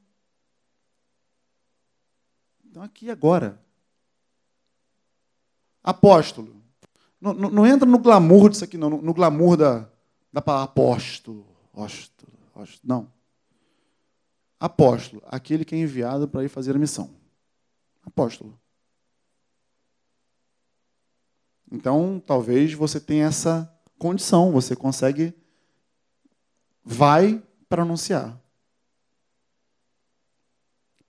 Estão 2.66 2.82
aqui 2.82 3.10
agora. 3.10 3.64
Apóstolo. 5.86 6.64
Não, 7.22 7.32
não, 7.32 7.50
não 7.52 7.68
entra 7.68 7.88
no 7.88 8.00
glamour 8.00 8.50
disso 8.50 8.64
aqui, 8.64 8.76
não, 8.76 8.90
no, 8.90 9.02
no 9.04 9.14
glamour 9.14 9.56
da, 9.56 9.88
da 10.34 10.42
palavra 10.42 10.66
apóstolo. 10.66 11.46
Apóstolo, 11.72 12.34
apóstolo. 12.48 12.82
Não. 12.84 13.12
Apóstolo, 14.60 15.22
aquele 15.28 15.64
que 15.64 15.76
é 15.76 15.78
enviado 15.78 16.28
para 16.28 16.44
ir 16.44 16.50
fazer 16.50 16.76
a 16.76 16.80
missão. 16.80 17.12
Apóstolo. 18.04 18.60
Então, 21.72 22.20
talvez 22.26 22.74
você 22.74 23.00
tenha 23.00 23.28
essa 23.28 23.72
condição, 24.00 24.52
você 24.52 24.76
consegue, 24.76 25.36
vai 26.84 27.44
para 27.70 27.84
anunciar. 27.84 28.40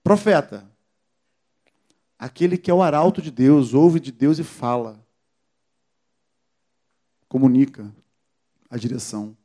Profeta, 0.05 0.71
aquele 2.19 2.57
que 2.57 2.71
é 2.71 2.75
o 2.75 2.83
arauto 2.83 3.21
de 3.21 3.31
Deus, 3.31 3.75
ouve 3.75 4.01
de 4.01 4.11
Deus 4.11 4.39
e 4.39 4.45
fala, 4.45 5.05
comunica 7.29 7.95
a 8.71 8.77
direção. 8.77 9.37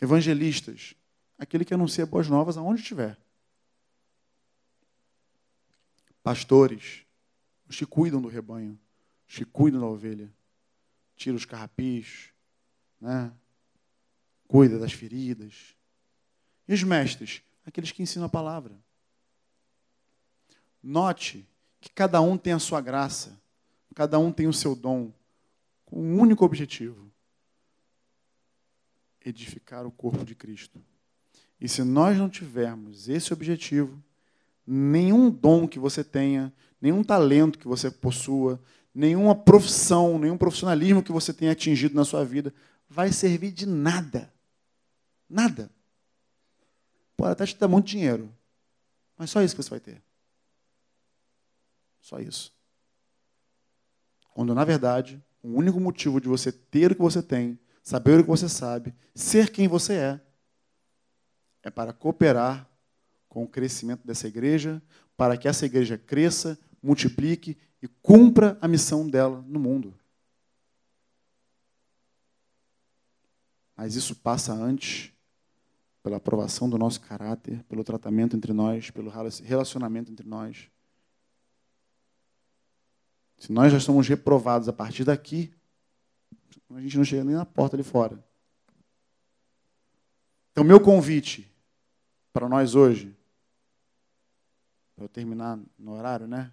Evangelistas, 0.00 0.94
aquele 1.38 1.64
que 1.64 1.74
anuncia 1.74 2.06
boas 2.06 2.28
novas 2.28 2.56
aonde 2.56 2.80
estiver. 2.80 3.18
Pastores, 6.22 7.04
os 7.68 7.76
que 7.76 7.86
cuidam 7.86 8.20
do 8.20 8.28
rebanho, 8.28 8.78
os 9.28 9.36
que 9.36 9.44
cuidam 9.44 9.80
da 9.80 9.86
ovelha. 9.86 10.32
Tira 11.16 11.36
os 11.36 11.44
carrapichos, 11.44 12.32
né? 13.00 13.32
cuida 14.46 14.78
das 14.78 14.92
feridas. 14.92 15.74
E 16.66 16.74
os 16.74 16.82
mestres, 16.82 17.42
aqueles 17.68 17.92
que 17.92 18.02
ensinam 18.02 18.26
a 18.26 18.30
palavra. 18.30 18.74
Note 20.82 21.46
que 21.80 21.90
cada 21.90 22.20
um 22.20 22.36
tem 22.36 22.52
a 22.52 22.58
sua 22.58 22.80
graça, 22.80 23.38
cada 23.94 24.18
um 24.18 24.32
tem 24.32 24.46
o 24.46 24.52
seu 24.52 24.74
dom, 24.74 25.12
com 25.84 26.00
um 26.00 26.18
único 26.18 26.44
objetivo: 26.44 27.10
edificar 29.24 29.86
o 29.86 29.90
corpo 29.90 30.24
de 30.24 30.34
Cristo. 30.34 30.80
E 31.60 31.68
se 31.68 31.82
nós 31.82 32.16
não 32.16 32.28
tivermos 32.28 33.08
esse 33.08 33.32
objetivo, 33.32 34.02
nenhum 34.66 35.30
dom 35.30 35.66
que 35.66 35.78
você 35.78 36.04
tenha, 36.04 36.52
nenhum 36.80 37.02
talento 37.02 37.58
que 37.58 37.66
você 37.66 37.90
possua, 37.90 38.60
nenhuma 38.94 39.34
profissão, 39.34 40.18
nenhum 40.18 40.38
profissionalismo 40.38 41.02
que 41.02 41.12
você 41.12 41.32
tenha 41.32 41.52
atingido 41.52 41.94
na 41.94 42.04
sua 42.04 42.24
vida 42.24 42.54
vai 42.88 43.12
servir 43.12 43.50
de 43.50 43.66
nada. 43.66 44.32
Nada. 45.28 45.70
Pode 47.18 47.32
até 47.32 47.44
te 47.44 47.58
dar 47.58 47.68
muito 47.68 47.86
dinheiro, 47.86 48.34
mas 49.16 49.28
só 49.28 49.42
isso 49.42 49.54
que 49.54 49.62
você 49.62 49.70
vai 49.70 49.80
ter. 49.80 50.00
Só 52.00 52.18
isso. 52.20 52.54
Quando, 54.32 54.54
na 54.54 54.64
verdade, 54.64 55.22
o 55.42 55.48
único 55.48 55.78
motivo 55.78 56.20
de 56.20 56.28
você 56.28 56.50
ter 56.50 56.92
o 56.92 56.94
que 56.94 57.02
você 57.02 57.20
tem 57.20 57.58
saber 57.88 58.20
o 58.20 58.22
que 58.22 58.28
você 58.28 58.50
sabe, 58.50 58.94
ser 59.14 59.50
quem 59.50 59.66
você 59.66 59.94
é, 59.94 60.20
é 61.62 61.70
para 61.70 61.90
cooperar 61.90 62.68
com 63.30 63.44
o 63.44 63.48
crescimento 63.48 64.06
dessa 64.06 64.28
igreja, 64.28 64.82
para 65.16 65.38
que 65.38 65.48
essa 65.48 65.64
igreja 65.64 65.96
cresça, 65.96 66.58
multiplique 66.82 67.56
e 67.82 67.88
cumpra 67.88 68.58
a 68.60 68.68
missão 68.68 69.08
dela 69.08 69.42
no 69.48 69.58
mundo. 69.58 69.98
Mas 73.74 73.94
isso 73.94 74.14
passa 74.16 74.52
antes 74.52 75.10
pela 76.02 76.16
aprovação 76.16 76.68
do 76.68 76.78
nosso 76.78 77.00
caráter, 77.00 77.62
pelo 77.64 77.84
tratamento 77.84 78.36
entre 78.36 78.52
nós, 78.52 78.90
pelo 78.90 79.10
relacionamento 79.42 80.10
entre 80.10 80.26
nós. 80.26 80.70
Se 83.38 83.52
nós 83.52 83.72
já 83.72 83.78
somos 83.78 84.08
reprovados 84.08 84.68
a 84.68 84.72
partir 84.72 85.04
daqui, 85.04 85.52
a 86.70 86.80
gente 86.80 86.96
não 86.96 87.04
chega 87.04 87.24
nem 87.24 87.34
na 87.34 87.46
porta 87.46 87.76
ali 87.76 87.82
fora. 87.82 88.22
Então, 90.52 90.64
meu 90.64 90.80
convite 90.80 91.50
para 92.32 92.48
nós 92.48 92.74
hoje, 92.74 93.16
para 94.94 95.04
eu 95.04 95.08
terminar 95.08 95.58
no 95.78 95.92
horário, 95.92 96.26
né? 96.26 96.52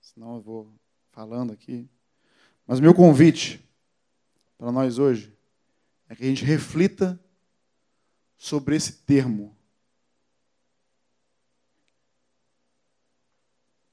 Senão 0.00 0.36
eu 0.36 0.40
vou 0.40 0.72
falando 1.10 1.52
aqui. 1.52 1.88
Mas 2.66 2.78
meu 2.78 2.94
convite 2.94 3.60
para 4.56 4.70
nós 4.70 4.98
hoje 4.98 5.36
é 6.08 6.14
que 6.14 6.22
a 6.22 6.26
gente 6.28 6.44
reflita 6.44 7.18
sobre 8.42 8.74
esse 8.74 8.92
termo. 9.04 9.56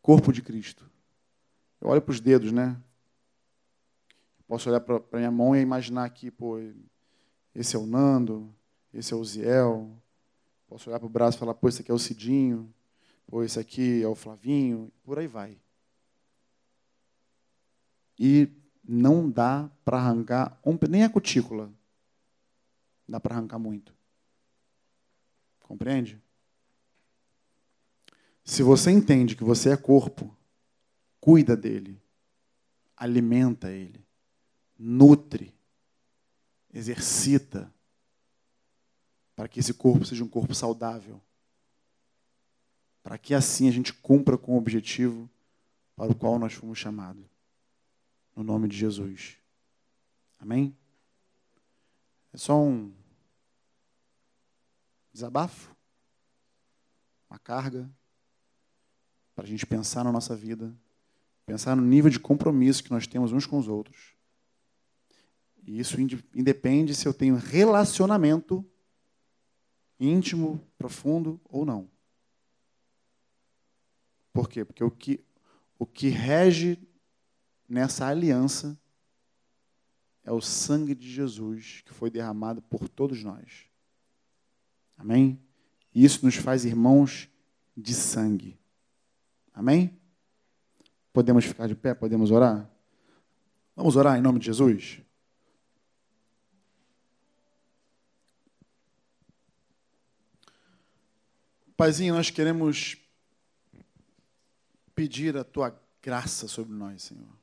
Corpo 0.02 0.34
de 0.34 0.42
Cristo. 0.42 0.90
Eu 1.80 1.90
olho 1.90 2.02
para 2.02 2.12
os 2.12 2.20
dedos, 2.20 2.52
né? 2.52 2.76
Posso 4.48 4.68
olhar 4.68 4.80
para 4.80 5.20
minha 5.20 5.30
mão 5.30 5.56
e 5.56 5.62
imaginar 5.62 6.04
aqui, 6.04 6.32
pô, 6.32 6.58
esse 7.54 7.76
é 7.76 7.80
o 7.80 7.86
Nando, 7.86 8.52
esse 8.92 9.14
é 9.14 9.16
o 9.16 9.24
Ziel. 9.24 9.96
Posso 10.68 10.90
olhar 10.90 10.98
para 10.98 11.06
o 11.06 11.12
braço 11.12 11.38
e 11.38 11.40
falar, 11.40 11.54
pô, 11.54 11.70
esse 11.70 11.84
aqui 11.84 11.92
é 11.92 11.94
o 11.94 12.00
Cidinho, 12.00 12.74
pô, 13.28 13.44
esse 13.44 13.60
aqui 13.60 14.02
é 14.02 14.08
o 14.08 14.16
Flavinho, 14.16 14.92
por 15.04 15.20
aí 15.20 15.28
vai. 15.28 15.62
E 18.18 18.52
não 18.84 19.30
dá 19.30 19.70
para 19.86 19.98
arrancar 19.98 20.60
nem 20.90 21.04
a 21.04 21.10
cutícula. 21.10 21.72
Dá 23.08 23.20
para 23.20 23.36
arrancar 23.36 23.60
muito. 23.60 23.99
Compreende? 25.70 26.20
Se 28.44 28.64
você 28.64 28.90
entende 28.90 29.36
que 29.36 29.44
você 29.44 29.70
é 29.70 29.78
corpo, 29.78 30.36
cuida 31.22 31.56
dele, 31.56 32.02
alimenta 32.98 33.70
ele, 33.70 34.04
nutre, 34.80 35.54
exercita, 36.74 37.72
para 39.36 39.48
que 39.48 39.60
esse 39.60 39.76
corpo 39.76 40.04
seja 40.04 40.24
um 40.24 40.28
corpo 40.28 40.56
saudável. 40.56 41.22
Para 43.04 43.20
que 43.20 43.36
assim 43.36 43.68
a 43.70 43.72
gente 43.72 43.94
cumpra 43.94 44.40
com 44.40 44.56
o 44.56 44.58
objetivo 44.58 45.30
para 45.96 46.12
o 46.12 46.16
qual 46.16 46.40
nós 46.40 46.54
fomos 46.54 46.80
chamados. 46.80 47.24
No 48.36 48.44
nome 48.44 48.68
de 48.68 48.76
Jesus. 48.76 49.38
Amém? 50.40 50.76
É 52.34 52.38
só 52.38 52.60
um 52.60 52.92
desabafo, 55.20 55.76
uma 57.30 57.38
carga, 57.38 57.90
para 59.36 59.44
a 59.44 59.48
gente 59.48 59.66
pensar 59.66 60.04
na 60.04 60.12
nossa 60.14 60.34
vida, 60.34 60.74
pensar 61.46 61.76
no 61.76 61.82
nível 61.82 62.10
de 62.10 62.20
compromisso 62.20 62.84
que 62.84 62.92
nós 62.92 63.06
temos 63.06 63.34
uns 63.34 63.46
com 63.46 63.58
os 63.60 63.68
outros. 63.68 64.16
E 65.66 65.78
isso 65.78 65.98
independe 66.34 66.96
se 66.96 67.06
eu 67.06 67.14
tenho 67.14 67.36
relacionamento 67.36 68.66
íntimo, 70.00 70.66
profundo 70.78 71.40
ou 71.44 71.66
não. 71.66 71.92
Por 74.32 74.48
quê? 74.48 74.64
Porque 74.64 74.84
o 74.84 74.90
que, 74.90 75.20
o 75.78 75.86
que 75.86 76.08
rege 76.08 76.80
nessa 77.68 78.08
aliança 78.08 78.80
é 80.24 80.32
o 80.32 80.40
sangue 80.40 80.96
de 80.96 81.10
Jesus 81.10 81.82
que 81.86 81.94
foi 81.94 82.10
derramado 82.10 82.62
por 82.62 82.88
todos 82.88 83.22
nós. 83.22 83.69
Amém? 85.00 85.42
E 85.96 86.04
isso 86.04 86.26
nos 86.26 86.36
faz 86.36 86.66
irmãos 86.66 87.30
de 87.76 87.94
sangue. 87.94 88.60
Amém? 89.54 89.98
Podemos 91.14 91.46
ficar 91.46 91.68
de 91.68 91.76
pé? 91.76 91.94
Podemos 91.94 92.32
orar? 92.32 92.70
Vamos 93.76 93.96
orar 93.96 94.18
em 94.18 94.22
nome 94.22 94.40
de 94.40 94.48
Jesus? 94.48 95.02
Paizinho, 101.78 102.14
nós 102.14 102.30
queremos 102.30 102.98
pedir 104.94 105.38
a 105.38 105.46
tua 105.46 105.82
graça 106.04 106.46
sobre 106.46 106.74
nós, 106.74 107.04
Senhor. 107.04 107.40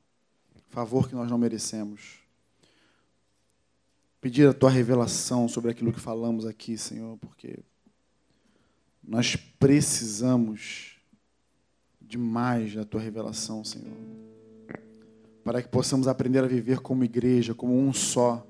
Favor 0.69 1.09
que 1.09 1.15
nós 1.15 1.27
não 1.27 1.39
merecemos. 1.39 2.19
Pedir 4.19 4.47
a 4.47 4.53
tua 4.53 4.69
revelação 4.69 5.47
sobre 5.47 5.71
aquilo 5.71 5.93
que 5.93 5.99
falamos 5.99 6.45
aqui, 6.45 6.77
Senhor, 6.77 7.17
porque 7.17 7.59
nós 9.03 9.35
precisamos 9.35 10.97
demais 12.01 12.73
da 12.73 12.83
tua 12.83 13.01
revelação, 13.01 13.63
Senhor. 13.63 13.97
Para 15.43 15.61
que 15.61 15.69
possamos 15.69 16.07
aprender 16.07 16.43
a 16.43 16.47
viver 16.47 16.79
como 16.79 17.03
igreja, 17.03 17.53
como 17.53 17.77
um 17.77 17.93
só. 17.93 18.45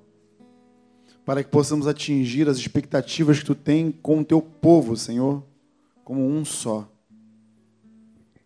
Para 1.25 1.43
que 1.43 1.49
possamos 1.49 1.87
atingir 1.87 2.47
as 2.47 2.57
expectativas 2.57 3.39
que 3.39 3.45
tu 3.45 3.55
tem 3.55 3.91
com 3.91 4.21
o 4.21 4.25
teu 4.25 4.41
povo, 4.41 4.95
Senhor 4.95 5.43
como 6.07 6.25
um 6.25 6.45
só. 6.45 6.89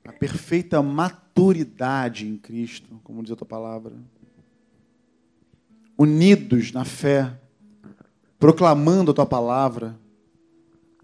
A 0.04 0.12
perfeita 0.12 0.82
maturidade 0.82 2.28
em 2.28 2.36
Cristo, 2.36 3.00
como 3.04 3.22
diz 3.22 3.32
a 3.32 3.36
tua 3.36 3.46
palavra. 3.46 3.94
Unidos 6.02 6.72
na 6.72 6.84
fé, 6.84 7.32
proclamando 8.40 9.12
a 9.12 9.14
tua 9.14 9.26
palavra, 9.28 9.96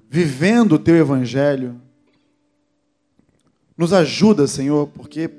vivendo 0.09 0.73
o 0.73 0.79
teu 0.79 0.95
evangelho. 0.95 1.79
Nos 3.77 3.93
ajuda, 3.93 4.47
Senhor, 4.47 4.87
porque 4.87 5.29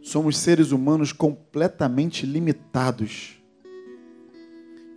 somos 0.00 0.38
seres 0.38 0.70
humanos 0.70 1.12
completamente 1.12 2.24
limitados. 2.24 3.42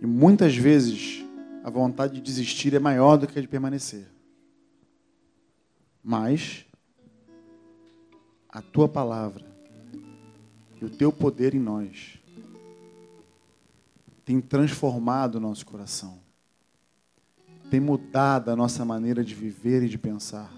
E 0.00 0.06
muitas 0.06 0.54
vezes 0.54 1.24
a 1.64 1.68
vontade 1.68 2.14
de 2.14 2.20
desistir 2.20 2.74
é 2.74 2.78
maior 2.78 3.16
do 3.16 3.26
que 3.26 3.36
a 3.36 3.42
de 3.42 3.48
permanecer. 3.48 4.06
Mas 6.00 6.64
a 8.48 8.62
tua 8.62 8.88
palavra 8.88 9.44
e 10.80 10.84
o 10.84 10.90
teu 10.90 11.10
poder 11.10 11.56
em 11.56 11.58
nós 11.58 12.22
tem 14.24 14.40
transformado 14.40 15.36
o 15.36 15.40
nosso 15.40 15.66
coração, 15.66 16.18
tem 17.70 17.78
mudado 17.78 18.50
a 18.50 18.56
nossa 18.56 18.84
maneira 18.84 19.22
de 19.22 19.34
viver 19.34 19.82
e 19.82 19.88
de 19.88 19.98
pensar. 19.98 20.50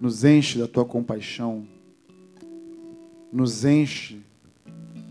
Nos 0.00 0.24
enche 0.24 0.58
da 0.58 0.68
tua 0.68 0.84
compaixão, 0.84 1.66
nos 3.32 3.64
enche 3.64 4.20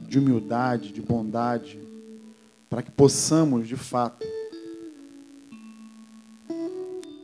de 0.08 0.20
humildade, 0.20 0.92
de 0.92 1.02
bondade, 1.02 1.80
para 2.70 2.82
que 2.82 2.92
possamos, 2.92 3.68
de 3.68 3.76
fato, 3.76 4.26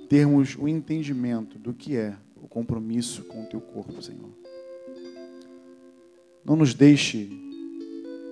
termos 0.10 0.56
o 0.58 0.68
entendimento 0.68 1.58
do 1.58 1.74
que 1.74 1.96
é 1.96 2.16
o 2.42 2.48
compromisso 2.48 3.24
com 3.24 3.44
o 3.44 3.46
teu 3.46 3.60
corpo, 3.60 4.02
Senhor. 4.02 4.30
Não 6.44 6.56
nos 6.56 6.74
deixe 6.74 7.47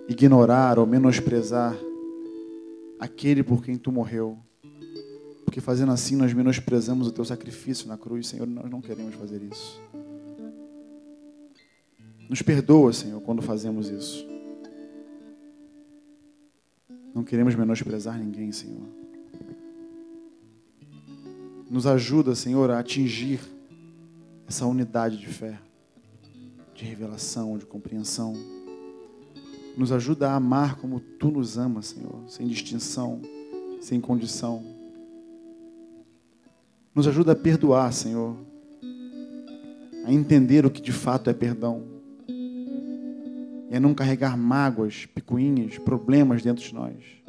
ignorar 0.07 0.77
ou 0.77 0.85
menosprezar 0.85 1.75
aquele 2.99 3.43
por 3.43 3.63
quem 3.63 3.77
tu 3.77 3.91
morreu. 3.91 4.37
Porque 5.43 5.61
fazendo 5.61 5.91
assim 5.91 6.15
nós 6.15 6.33
menosprezamos 6.33 7.07
o 7.07 7.11
teu 7.11 7.23
sacrifício 7.23 7.87
na 7.87 7.97
cruz, 7.97 8.27
Senhor, 8.27 8.47
nós 8.47 8.69
não 8.69 8.81
queremos 8.81 9.15
fazer 9.15 9.41
isso. 9.41 9.81
Nos 12.29 12.41
perdoa, 12.41 12.91
Senhor, 12.91 13.21
quando 13.21 13.41
fazemos 13.41 13.89
isso. 13.89 14.25
Não 17.13 17.23
queremos 17.23 17.55
menosprezar 17.55 18.19
ninguém, 18.19 18.51
Senhor. 18.51 18.87
Nos 21.69 21.87
ajuda, 21.87 22.35
Senhor, 22.35 22.69
a 22.69 22.79
atingir 22.79 23.39
essa 24.47 24.65
unidade 24.65 25.17
de 25.17 25.27
fé, 25.27 25.59
de 26.73 26.83
revelação, 26.83 27.57
de 27.57 27.65
compreensão. 27.65 28.35
Nos 29.77 29.91
ajuda 29.91 30.29
a 30.29 30.35
amar 30.35 30.75
como 30.77 30.99
Tu 30.99 31.29
nos 31.29 31.57
amas, 31.57 31.87
Senhor, 31.87 32.23
sem 32.27 32.47
distinção, 32.47 33.21
sem 33.81 33.99
condição. 33.99 34.63
Nos 36.93 37.07
ajuda 37.07 37.33
a 37.33 37.35
perdoar, 37.35 37.91
Senhor, 37.91 38.37
a 40.05 40.13
entender 40.13 40.65
o 40.65 40.71
que 40.71 40.81
de 40.81 40.93
fato 40.93 41.29
é 41.29 41.33
perdão. 41.33 41.83
E 43.69 43.75
a 43.75 43.79
não 43.79 43.93
carregar 43.93 44.37
mágoas, 44.37 45.05
picuinhas, 45.05 45.77
problemas 45.77 46.41
dentro 46.41 46.63
de 46.63 46.73
nós 46.73 47.25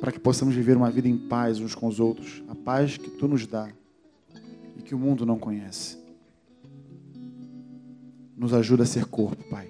para 0.00 0.10
que 0.10 0.18
possamos 0.18 0.54
viver 0.54 0.76
uma 0.76 0.90
vida 0.90 1.06
em 1.06 1.16
paz 1.16 1.60
uns 1.60 1.74
com 1.74 1.86
os 1.86 2.00
outros, 2.00 2.42
a 2.48 2.54
paz 2.54 2.96
que 2.96 3.10
tu 3.10 3.28
nos 3.28 3.46
dá 3.46 3.68
e 4.78 4.82
que 4.82 4.94
o 4.94 4.98
mundo 4.98 5.26
não 5.26 5.38
conhece. 5.38 5.98
Nos 8.34 8.54
ajuda 8.54 8.84
a 8.84 8.86
ser 8.86 9.04
corpo, 9.04 9.44
Pai, 9.50 9.68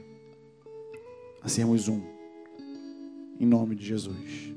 a 1.42 1.48
sermos 1.48 1.88
um, 1.88 2.00
em 3.38 3.46
nome 3.46 3.74
de 3.74 3.84
Jesus. 3.84 4.49